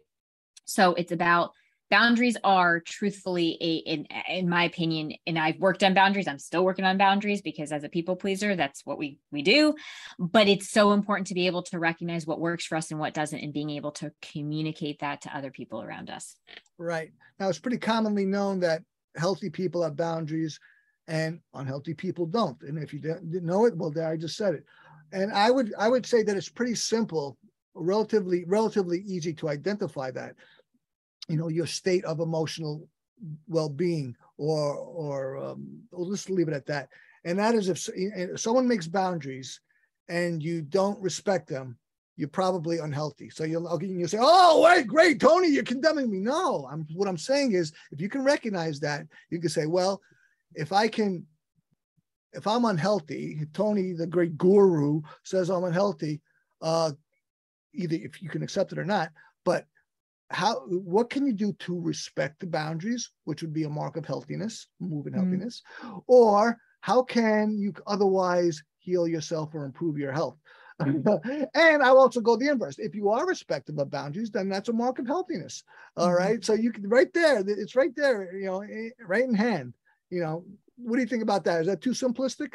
So 0.65 0.93
it's 0.93 1.11
about 1.11 1.53
boundaries 1.89 2.37
are 2.43 2.79
truthfully 2.79 3.57
a 3.59 3.75
in 3.77 4.07
in 4.27 4.47
my 4.47 4.63
opinion 4.63 5.13
and 5.25 5.39
I've 5.39 5.59
worked 5.59 5.83
on 5.83 5.93
boundaries 5.93 6.27
I'm 6.27 6.39
still 6.39 6.63
working 6.63 6.85
on 6.85 6.97
boundaries 6.97 7.41
because 7.41 7.71
as 7.71 7.83
a 7.83 7.89
people 7.89 8.15
pleaser 8.15 8.55
that's 8.55 8.85
what 8.85 8.97
we 8.97 9.19
we 9.31 9.41
do. 9.41 9.75
But 10.17 10.47
it's 10.47 10.69
so 10.69 10.91
important 10.91 11.27
to 11.27 11.33
be 11.33 11.47
able 11.47 11.63
to 11.63 11.79
recognize 11.79 12.27
what 12.27 12.39
works 12.39 12.65
for 12.65 12.75
us 12.75 12.91
and 12.91 12.99
what 12.99 13.13
doesn't 13.13 13.39
and 13.39 13.53
being 13.53 13.71
able 13.71 13.91
to 13.93 14.11
communicate 14.21 14.99
that 14.99 15.21
to 15.21 15.35
other 15.35 15.51
people 15.51 15.81
around 15.81 16.09
us. 16.09 16.35
Right. 16.77 17.11
Now, 17.39 17.49
it's 17.49 17.59
pretty 17.59 17.77
commonly 17.77 18.25
known 18.25 18.59
that 18.59 18.83
healthy 19.15 19.49
people 19.49 19.83
have 19.83 19.95
boundaries 19.95 20.59
and 21.07 21.39
unhealthy 21.53 21.93
people 21.93 22.25
don't. 22.25 22.61
And 22.61 22.77
if 22.77 22.93
you 22.93 22.99
didn't 22.99 23.45
know 23.45 23.65
it, 23.65 23.75
well, 23.75 23.91
there 23.91 24.07
I 24.07 24.17
just 24.17 24.37
said 24.37 24.53
it. 24.53 24.63
And 25.11 25.31
I 25.33 25.49
would 25.49 25.73
I 25.77 25.87
would 25.87 26.05
say 26.05 26.23
that 26.23 26.37
it's 26.37 26.49
pretty 26.49 26.75
simple, 26.75 27.37
relatively 27.73 28.45
relatively 28.45 28.99
easy 29.01 29.33
to 29.33 29.49
identify 29.49 30.11
that. 30.11 30.35
You 31.27 31.37
know, 31.37 31.47
your 31.47 31.65
state 31.65 32.05
of 32.05 32.19
emotional 32.19 32.87
well-being, 33.47 34.15
or 34.37 34.75
or 34.75 35.37
um, 35.37 35.81
just 36.09 36.29
leave 36.29 36.47
it 36.47 36.53
at 36.53 36.67
that. 36.67 36.89
And 37.25 37.37
that 37.39 37.55
is 37.55 37.69
if, 37.69 37.89
if 37.95 38.39
someone 38.39 38.67
makes 38.67 38.87
boundaries 38.87 39.59
and 40.07 40.41
you 40.41 40.61
don't 40.61 41.01
respect 41.01 41.49
them, 41.49 41.77
you're 42.19 42.27
probably 42.27 42.79
unhealthy. 42.79 43.29
So 43.29 43.45
you'll 43.45 43.81
you 43.81 44.05
say, 44.05 44.17
"Oh, 44.19 44.61
wait, 44.61 44.87
great, 44.87 45.21
Tony, 45.21 45.47
you're 45.47 45.63
condemning 45.63 46.11
me." 46.11 46.19
No, 46.19 46.67
I'm 46.69 46.85
what 46.93 47.07
I'm 47.07 47.17
saying 47.17 47.53
is, 47.53 47.71
if 47.93 48.01
you 48.01 48.09
can 48.09 48.25
recognize 48.25 48.77
that, 48.81 49.07
you 49.29 49.39
can 49.39 49.49
say, 49.49 49.67
"Well, 49.67 50.01
if 50.53 50.73
I 50.73 50.89
can, 50.89 51.25
if 52.33 52.45
I'm 52.45 52.65
unhealthy, 52.65 53.47
Tony, 53.53 53.93
the 53.93 54.05
great 54.05 54.37
guru, 54.37 55.01
says 55.23 55.49
I'm 55.49 55.63
unhealthy. 55.63 56.21
Uh, 56.61 56.91
either 57.73 57.95
if 57.95 58.21
you 58.21 58.27
can 58.27 58.43
accept 58.43 58.73
it 58.73 58.79
or 58.79 58.85
not, 58.85 59.11
but 59.45 59.65
how? 60.29 60.55
What 60.67 61.09
can 61.09 61.25
you 61.25 61.31
do 61.31 61.53
to 61.53 61.79
respect 61.79 62.41
the 62.41 62.47
boundaries, 62.47 63.11
which 63.23 63.41
would 63.41 63.53
be 63.53 63.63
a 63.63 63.69
mark 63.69 63.95
of 63.95 64.05
healthiness, 64.05 64.67
moving 64.81 65.13
Mhm. 65.13 65.19
healthiness, 65.21 65.63
or 66.05 66.57
how 66.81 67.01
can 67.01 67.57
you 67.57 67.73
otherwise 67.87 68.61
heal 68.79 69.07
yourself 69.07 69.55
or 69.55 69.63
improve 69.63 69.97
your 69.97 70.11
health? 70.11 70.37
and 71.53 71.83
I'll 71.83 71.97
also 71.99 72.21
go 72.21 72.35
the 72.37 72.47
inverse. 72.49 72.79
If 72.79 72.95
you 72.95 73.09
are 73.09 73.25
respectful 73.27 73.79
of 73.81 73.89
boundaries, 73.89 74.31
then 74.31 74.49
that's 74.49 74.69
a 74.69 74.73
mark 74.73 74.99
of 74.99 75.07
healthiness. 75.07 75.63
All 75.97 76.09
Mhm. 76.11 76.17
right. 76.17 76.45
So 76.45 76.53
you 76.53 76.71
can 76.71 76.87
right 76.87 77.11
there, 77.13 77.43
it's 77.45 77.75
right 77.75 77.93
there, 77.95 78.33
you 78.35 78.45
know, 78.45 78.61
eh, 78.61 78.89
right 79.05 79.23
in 79.23 79.33
hand. 79.33 79.73
You 80.09 80.21
know, 80.21 80.45
what 80.77 80.95
do 80.95 81.01
you 81.01 81.07
think 81.07 81.23
about 81.23 81.43
that? 81.45 81.61
Is 81.61 81.67
that 81.67 81.81
too 81.81 81.91
simplistic? 81.91 82.53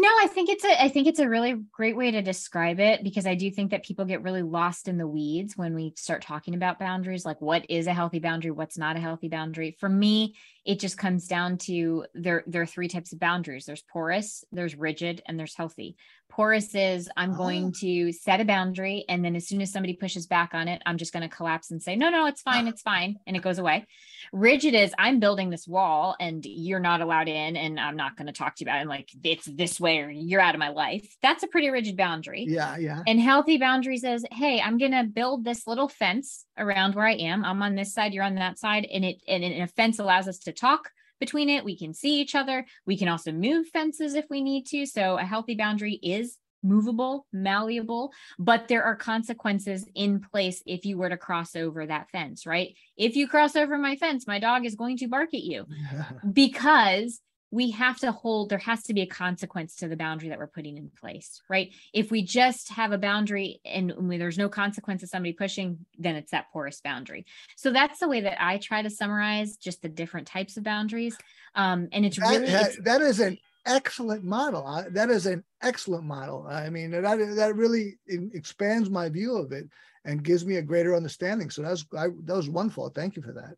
No, 0.00 0.08
I 0.08 0.28
think 0.28 0.48
it's 0.48 0.64
a 0.64 0.82
I 0.82 0.88
think 0.88 1.06
it's 1.06 1.18
a 1.18 1.28
really 1.28 1.52
great 1.72 1.94
way 1.94 2.10
to 2.10 2.22
describe 2.22 2.80
it 2.80 3.04
because 3.04 3.26
I 3.26 3.34
do 3.34 3.50
think 3.50 3.70
that 3.72 3.84
people 3.84 4.06
get 4.06 4.22
really 4.22 4.40
lost 4.40 4.88
in 4.88 4.96
the 4.96 5.06
weeds 5.06 5.58
when 5.58 5.74
we 5.74 5.92
start 5.94 6.22
talking 6.22 6.54
about 6.54 6.78
boundaries 6.78 7.26
like 7.26 7.38
what 7.42 7.66
is 7.68 7.86
a 7.86 7.92
healthy 7.92 8.18
boundary, 8.18 8.50
what's 8.50 8.78
not 8.78 8.96
a 8.96 9.00
healthy 9.00 9.28
boundary. 9.28 9.76
For 9.78 9.90
me, 9.90 10.36
it 10.64 10.78
just 10.78 10.96
comes 10.96 11.26
down 11.26 11.58
to 11.58 12.06
there 12.14 12.44
there 12.46 12.62
are 12.62 12.66
three 12.66 12.88
types 12.88 13.12
of 13.12 13.18
boundaries. 13.20 13.66
There's 13.66 13.82
porous, 13.92 14.42
there's 14.52 14.74
rigid, 14.74 15.22
and 15.26 15.38
there's 15.38 15.54
healthy. 15.54 15.96
Porous 16.30 16.74
is 16.74 17.10
I'm 17.16 17.34
going 17.34 17.72
ah. 17.74 17.78
to 17.80 18.12
set 18.12 18.40
a 18.40 18.44
boundary 18.44 19.04
and 19.08 19.24
then 19.24 19.34
as 19.34 19.48
soon 19.48 19.60
as 19.60 19.72
somebody 19.72 19.94
pushes 19.94 20.26
back 20.26 20.54
on 20.54 20.68
it, 20.68 20.80
I'm 20.86 20.96
just 20.96 21.12
going 21.12 21.28
to 21.28 21.34
collapse 21.34 21.72
and 21.72 21.82
say, 21.82 21.96
"No, 21.96 22.08
no, 22.08 22.26
it's 22.26 22.40
fine, 22.40 22.66
ah. 22.66 22.70
it's 22.70 22.82
fine." 22.82 23.16
And 23.26 23.36
it 23.36 23.42
goes 23.42 23.58
away. 23.58 23.86
Rigid 24.32 24.74
is 24.74 24.94
I'm 24.96 25.18
building 25.18 25.50
this 25.50 25.66
wall 25.66 26.16
and 26.20 26.44
you're 26.46 26.78
not 26.78 27.00
allowed 27.00 27.28
in 27.28 27.56
and 27.56 27.80
I'm 27.80 27.96
not 27.96 28.16
going 28.16 28.28
to 28.28 28.32
talk 28.32 28.56
to 28.56 28.64
you 28.64 28.70
about 28.70 28.78
it. 28.78 28.80
And 28.82 28.90
like 28.90 29.10
it's 29.24 29.46
this 29.46 29.80
way 29.80 29.89
or 29.98 30.10
you're 30.10 30.40
out 30.40 30.54
of 30.54 30.58
my 30.58 30.70
life. 30.70 31.16
That's 31.22 31.42
a 31.42 31.48
pretty 31.48 31.70
rigid 31.70 31.96
boundary. 31.96 32.46
Yeah, 32.48 32.76
yeah. 32.76 33.02
And 33.06 33.20
healthy 33.20 33.58
boundaries 33.58 34.04
is, 34.04 34.24
hey, 34.30 34.60
I'm 34.60 34.78
gonna 34.78 35.04
build 35.04 35.44
this 35.44 35.66
little 35.66 35.88
fence 35.88 36.44
around 36.56 36.94
where 36.94 37.06
I 37.06 37.14
am. 37.14 37.44
I'm 37.44 37.62
on 37.62 37.74
this 37.74 37.92
side, 37.92 38.14
you're 38.14 38.24
on 38.24 38.36
that 38.36 38.58
side, 38.58 38.86
and 38.92 39.04
it 39.04 39.22
and, 39.26 39.42
and 39.44 39.62
a 39.62 39.66
fence 39.66 39.98
allows 39.98 40.28
us 40.28 40.38
to 40.40 40.52
talk 40.52 40.90
between 41.18 41.50
it. 41.50 41.64
We 41.64 41.76
can 41.76 41.92
see 41.92 42.20
each 42.20 42.34
other. 42.34 42.66
We 42.86 42.96
can 42.96 43.08
also 43.08 43.32
move 43.32 43.68
fences 43.68 44.14
if 44.14 44.26
we 44.30 44.40
need 44.40 44.66
to. 44.68 44.86
So 44.86 45.18
a 45.18 45.24
healthy 45.24 45.54
boundary 45.54 45.94
is 46.02 46.38
movable, 46.62 47.26
malleable, 47.32 48.12
but 48.38 48.68
there 48.68 48.84
are 48.84 48.96
consequences 48.96 49.86
in 49.94 50.20
place 50.20 50.62
if 50.66 50.84
you 50.84 50.98
were 50.98 51.08
to 51.08 51.16
cross 51.16 51.56
over 51.56 51.86
that 51.86 52.10
fence, 52.10 52.46
right? 52.46 52.74
If 52.96 53.16
you 53.16 53.28
cross 53.28 53.56
over 53.56 53.78
my 53.78 53.96
fence, 53.96 54.26
my 54.26 54.38
dog 54.38 54.66
is 54.66 54.74
going 54.74 54.98
to 54.98 55.08
bark 55.08 55.34
at 55.34 55.42
you 55.42 55.66
because 56.32 57.20
we 57.50 57.70
have 57.70 57.98
to 57.98 58.12
hold 58.12 58.48
there 58.48 58.58
has 58.58 58.82
to 58.82 58.94
be 58.94 59.00
a 59.00 59.06
consequence 59.06 59.76
to 59.76 59.88
the 59.88 59.96
boundary 59.96 60.28
that 60.28 60.38
we're 60.38 60.46
putting 60.46 60.76
in 60.76 60.90
place 61.00 61.40
right 61.48 61.72
if 61.92 62.10
we 62.10 62.22
just 62.22 62.70
have 62.70 62.92
a 62.92 62.98
boundary 62.98 63.60
and 63.64 63.92
there's 64.10 64.38
no 64.38 64.48
consequence 64.48 65.02
of 65.02 65.08
somebody 65.08 65.32
pushing 65.32 65.78
then 65.98 66.16
it's 66.16 66.30
that 66.30 66.46
porous 66.52 66.80
boundary 66.80 67.24
so 67.56 67.72
that's 67.72 67.98
the 68.00 68.08
way 68.08 68.20
that 68.20 68.42
i 68.42 68.58
try 68.58 68.82
to 68.82 68.90
summarize 68.90 69.56
just 69.56 69.82
the 69.82 69.88
different 69.88 70.26
types 70.26 70.56
of 70.56 70.62
boundaries 70.62 71.16
um, 71.54 71.88
and 71.92 72.06
it's 72.06 72.18
that, 72.18 72.30
really 72.30 72.46
that- 72.46 72.66
it's, 72.68 72.78
that 72.84 73.00
is 73.00 73.20
an 73.20 73.38
excellent 73.66 74.24
model. 74.24 74.84
That 74.90 75.10
is 75.10 75.26
an 75.26 75.44
excellent 75.62 76.04
model. 76.04 76.46
I 76.48 76.70
mean, 76.70 76.90
that 76.90 77.02
that 77.36 77.56
really 77.56 77.98
expands 78.08 78.90
my 78.90 79.08
view 79.08 79.36
of 79.36 79.52
it 79.52 79.68
and 80.04 80.22
gives 80.22 80.46
me 80.46 80.56
a 80.56 80.62
greater 80.62 80.94
understanding. 80.94 81.50
So 81.50 81.62
that's 81.62 81.84
I, 81.96 82.08
that 82.24 82.36
was 82.36 82.48
wonderful. 82.48 82.88
Thank 82.90 83.16
you 83.16 83.22
for 83.22 83.32
that. 83.32 83.56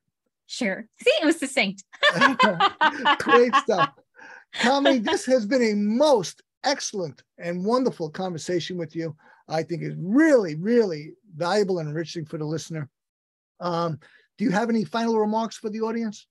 Sure 0.53 0.87
see 1.03 1.11
it 1.21 1.25
was 1.25 1.39
succinct 1.39 1.85
Great 3.19 3.55
stuff. 3.57 3.91
Tommy, 4.61 4.99
this 4.99 5.25
has 5.27 5.47
been 5.47 5.63
a 5.63 5.75
most 5.75 6.43
excellent 6.65 7.23
and 7.39 7.65
wonderful 7.65 8.11
conversation 8.11 8.77
with 8.77 8.95
you. 8.95 9.17
I 9.49 9.63
think 9.63 9.83
is 9.83 9.95
really, 9.99 10.55
really 10.55 11.13
valuable 11.35 11.79
and 11.79 11.89
enriching 11.89 12.25
for 12.27 12.39
the 12.39 12.45
listener. 12.45 12.89
Um, 13.61 13.99
do 14.39 14.45
you 14.45 14.51
have 14.51 14.71
any 14.71 14.85
final 14.85 15.19
remarks 15.19 15.57
for 15.57 15.69
the 15.69 15.81
audience? 15.81 16.27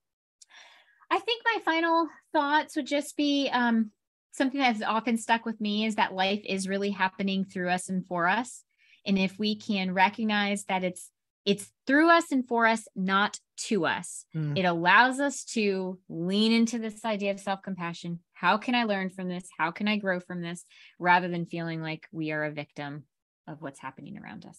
I 1.10 1.18
think 1.18 1.42
my 1.44 1.60
final 1.64 2.08
thoughts 2.32 2.74
would 2.76 2.86
just 2.86 3.16
be 3.16 3.48
um, 3.52 3.90
something 4.32 4.60
that's 4.60 4.82
often 4.82 5.18
stuck 5.18 5.44
with 5.44 5.60
me 5.60 5.84
is 5.84 5.96
that 5.96 6.14
life 6.14 6.40
is 6.44 6.68
really 6.68 6.90
happening 6.90 7.44
through 7.44 7.68
us 7.68 7.88
and 7.88 8.06
for 8.06 8.26
us. 8.26 8.64
And 9.04 9.18
if 9.18 9.38
we 9.38 9.56
can 9.56 9.92
recognize 9.92 10.64
that 10.64 10.84
it's 10.84 11.10
it's 11.44 11.70
through 11.86 12.10
us 12.10 12.30
and 12.30 12.46
for 12.46 12.66
us, 12.66 12.86
not 12.94 13.38
to 13.68 13.86
us, 13.86 14.24
Hmm. 14.32 14.56
it 14.56 14.64
allows 14.64 15.20
us 15.20 15.44
to 15.44 15.98
lean 16.08 16.52
into 16.52 16.78
this 16.78 17.04
idea 17.04 17.30
of 17.32 17.40
self-compassion. 17.40 18.20
How 18.32 18.58
can 18.58 18.74
I 18.74 18.84
learn 18.84 19.10
from 19.10 19.28
this? 19.28 19.48
How 19.56 19.70
can 19.70 19.86
I 19.88 19.96
grow 19.96 20.20
from 20.20 20.40
this? 20.40 20.64
Rather 20.98 21.28
than 21.28 21.46
feeling 21.46 21.80
like 21.80 22.08
we 22.12 22.32
are 22.32 22.44
a 22.44 22.50
victim 22.52 23.04
of 23.46 23.60
what's 23.62 23.80
happening 23.80 24.18
around 24.18 24.46
us. 24.46 24.58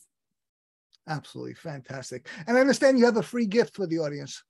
Absolutely 1.08 1.54
fantastic. 1.56 2.30
And 2.48 2.58
I 2.58 2.62
understand 2.62 2.98
you 2.98 3.06
have 3.06 3.18
a 3.18 3.24
free 3.24 3.46
gift 3.46 3.76
for 3.76 3.86
the 3.88 4.00
audience. 4.00 4.42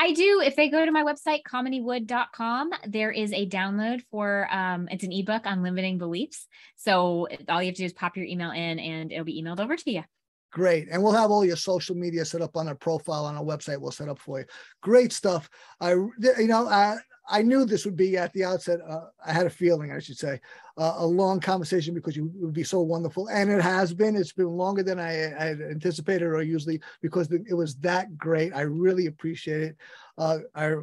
I 0.00 0.12
do. 0.12 0.40
If 0.40 0.54
they 0.54 0.68
go 0.68 0.84
to 0.84 0.92
my 0.92 1.02
website, 1.02 1.42
kaminiwood.com, 1.42 2.70
there 2.86 3.10
is 3.10 3.32
a 3.32 3.48
download 3.48 4.02
for 4.12 4.48
um, 4.52 4.86
it's 4.92 5.02
an 5.02 5.12
ebook 5.12 5.44
on 5.44 5.62
limiting 5.64 5.98
beliefs. 5.98 6.46
So 6.76 7.26
all 7.48 7.60
you 7.60 7.66
have 7.66 7.74
to 7.76 7.82
do 7.82 7.84
is 7.86 7.92
pop 7.92 8.16
your 8.16 8.26
email 8.26 8.52
in 8.52 8.78
and 8.78 9.10
it'll 9.10 9.24
be 9.24 9.42
emailed 9.42 9.58
over 9.58 9.76
to 9.76 9.90
you. 9.90 10.04
Great. 10.50 10.88
And 10.90 11.02
we'll 11.02 11.12
have 11.12 11.30
all 11.30 11.44
your 11.44 11.56
social 11.56 11.94
media 11.94 12.24
set 12.24 12.40
up 12.40 12.56
on 12.56 12.68
our 12.68 12.74
profile 12.74 13.26
on 13.26 13.36
our 13.36 13.44
website. 13.44 13.80
We'll 13.80 13.90
set 13.90 14.08
up 14.08 14.18
for 14.18 14.40
you. 14.40 14.46
Great 14.80 15.12
stuff. 15.12 15.50
I, 15.80 15.90
you 15.92 16.46
know, 16.46 16.66
I, 16.68 16.96
I 17.30 17.42
knew 17.42 17.66
this 17.66 17.84
would 17.84 17.96
be 17.96 18.16
at 18.16 18.32
the 18.32 18.44
outset. 18.44 18.80
Uh, 18.88 19.08
I 19.26 19.34
had 19.34 19.44
a 19.44 19.50
feeling, 19.50 19.92
I 19.92 19.98
should 19.98 20.16
say, 20.16 20.40
uh, 20.78 20.94
a 20.96 21.06
long 21.06 21.40
conversation 21.40 21.92
because 21.92 22.16
you 22.16 22.30
would 22.36 22.54
be 22.54 22.64
so 22.64 22.80
wonderful. 22.80 23.28
And 23.28 23.50
it 23.50 23.60
has 23.60 23.92
been. 23.92 24.16
It's 24.16 24.32
been 24.32 24.46
longer 24.46 24.82
than 24.82 24.98
I, 24.98 25.34
I 25.38 25.44
had 25.48 25.60
anticipated 25.60 26.24
or 26.24 26.40
usually 26.42 26.80
because 27.02 27.30
it 27.30 27.54
was 27.54 27.76
that 27.80 28.16
great. 28.16 28.54
I 28.54 28.62
really 28.62 29.06
appreciate 29.06 29.60
it. 29.62 29.76
Uh, 30.16 30.38
I, 30.54 30.76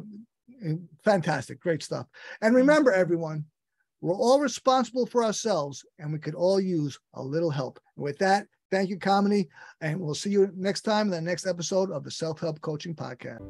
fantastic. 1.04 1.58
Great 1.58 1.82
stuff. 1.82 2.06
And 2.40 2.54
remember, 2.54 2.92
everyone, 2.92 3.44
We're 4.00 4.14
all 4.14 4.40
responsible 4.40 5.06
for 5.06 5.24
ourselves, 5.24 5.84
and 5.98 6.12
we 6.12 6.18
could 6.20 6.34
all 6.34 6.60
use 6.60 6.98
a 7.14 7.22
little 7.22 7.50
help. 7.50 7.80
And 7.96 8.04
with 8.04 8.18
that, 8.18 8.46
thank 8.76 8.90
you, 8.90 8.98
Kamini. 8.98 9.48
and 9.80 9.98
we'll 9.98 10.14
see 10.14 10.28
you 10.28 10.52
next 10.54 10.82
time 10.82 11.06
in 11.06 11.12
the 11.12 11.20
next 11.20 11.46
episode 11.46 11.90
of 11.90 12.04
the 12.04 12.10
Self 12.10 12.40
Help 12.40 12.60
Coaching 12.60 12.94
Podcast. 12.94 13.40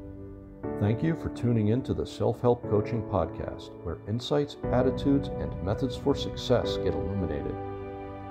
Thank 0.79 1.03
you 1.03 1.17
for 1.17 1.31
tuning 1.31 1.69
in 1.69 1.81
to 1.83 1.95
the 1.95 2.07
Self 2.07 2.41
Help 2.41 2.63
Coaching 2.71 3.03
Podcast, 3.03 3.73
where 3.83 3.99
insights, 4.07 4.57
attitudes, 4.73 5.27
and 5.29 5.61
methods 5.65 5.97
for 5.97 6.15
success 6.15 6.77
get 6.77 6.95
illuminated. 6.95 7.57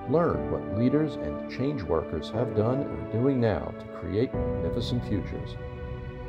Learn 0.08 0.50
what 0.50 0.78
leaders 0.78 1.16
and 1.16 1.50
change 1.50 1.82
workers 1.82 2.30
have 2.30 2.56
done 2.56 2.80
and 2.80 3.08
are 3.08 3.12
doing 3.12 3.38
now 3.40 3.74
to 3.78 3.84
create 3.98 4.32
magnificent 4.32 5.06
futures. 5.06 5.54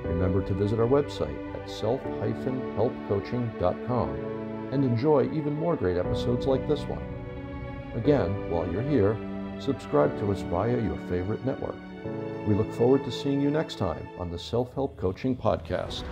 Remember 0.03 0.45
to 0.45 0.53
visit 0.53 0.81
our 0.81 0.87
website 0.87 1.55
at 1.55 1.69
self-helpcoaching.com 1.69 4.09
and 4.73 4.83
enjoy 4.83 5.31
even 5.31 5.53
more 5.53 5.77
great 5.77 5.97
episodes 5.97 6.45
like 6.45 6.67
this 6.67 6.81
one. 6.81 7.05
Again, 7.95 8.51
while 8.51 8.69
you're 8.69 8.81
here, 8.81 9.17
subscribe 9.59 10.17
to 10.19 10.31
us 10.31 10.41
via 10.41 10.79
your 10.81 10.97
favorite 11.09 11.45
network. 11.45 11.75
We 12.47 12.53
look 12.53 12.71
forward 12.73 13.03
to 13.05 13.11
seeing 13.11 13.41
you 13.41 13.51
next 13.51 13.77
time 13.77 14.07
on 14.17 14.31
the 14.31 14.39
Self 14.39 14.73
Help 14.73 14.97
Coaching 14.97 15.35
Podcast. 15.35 16.03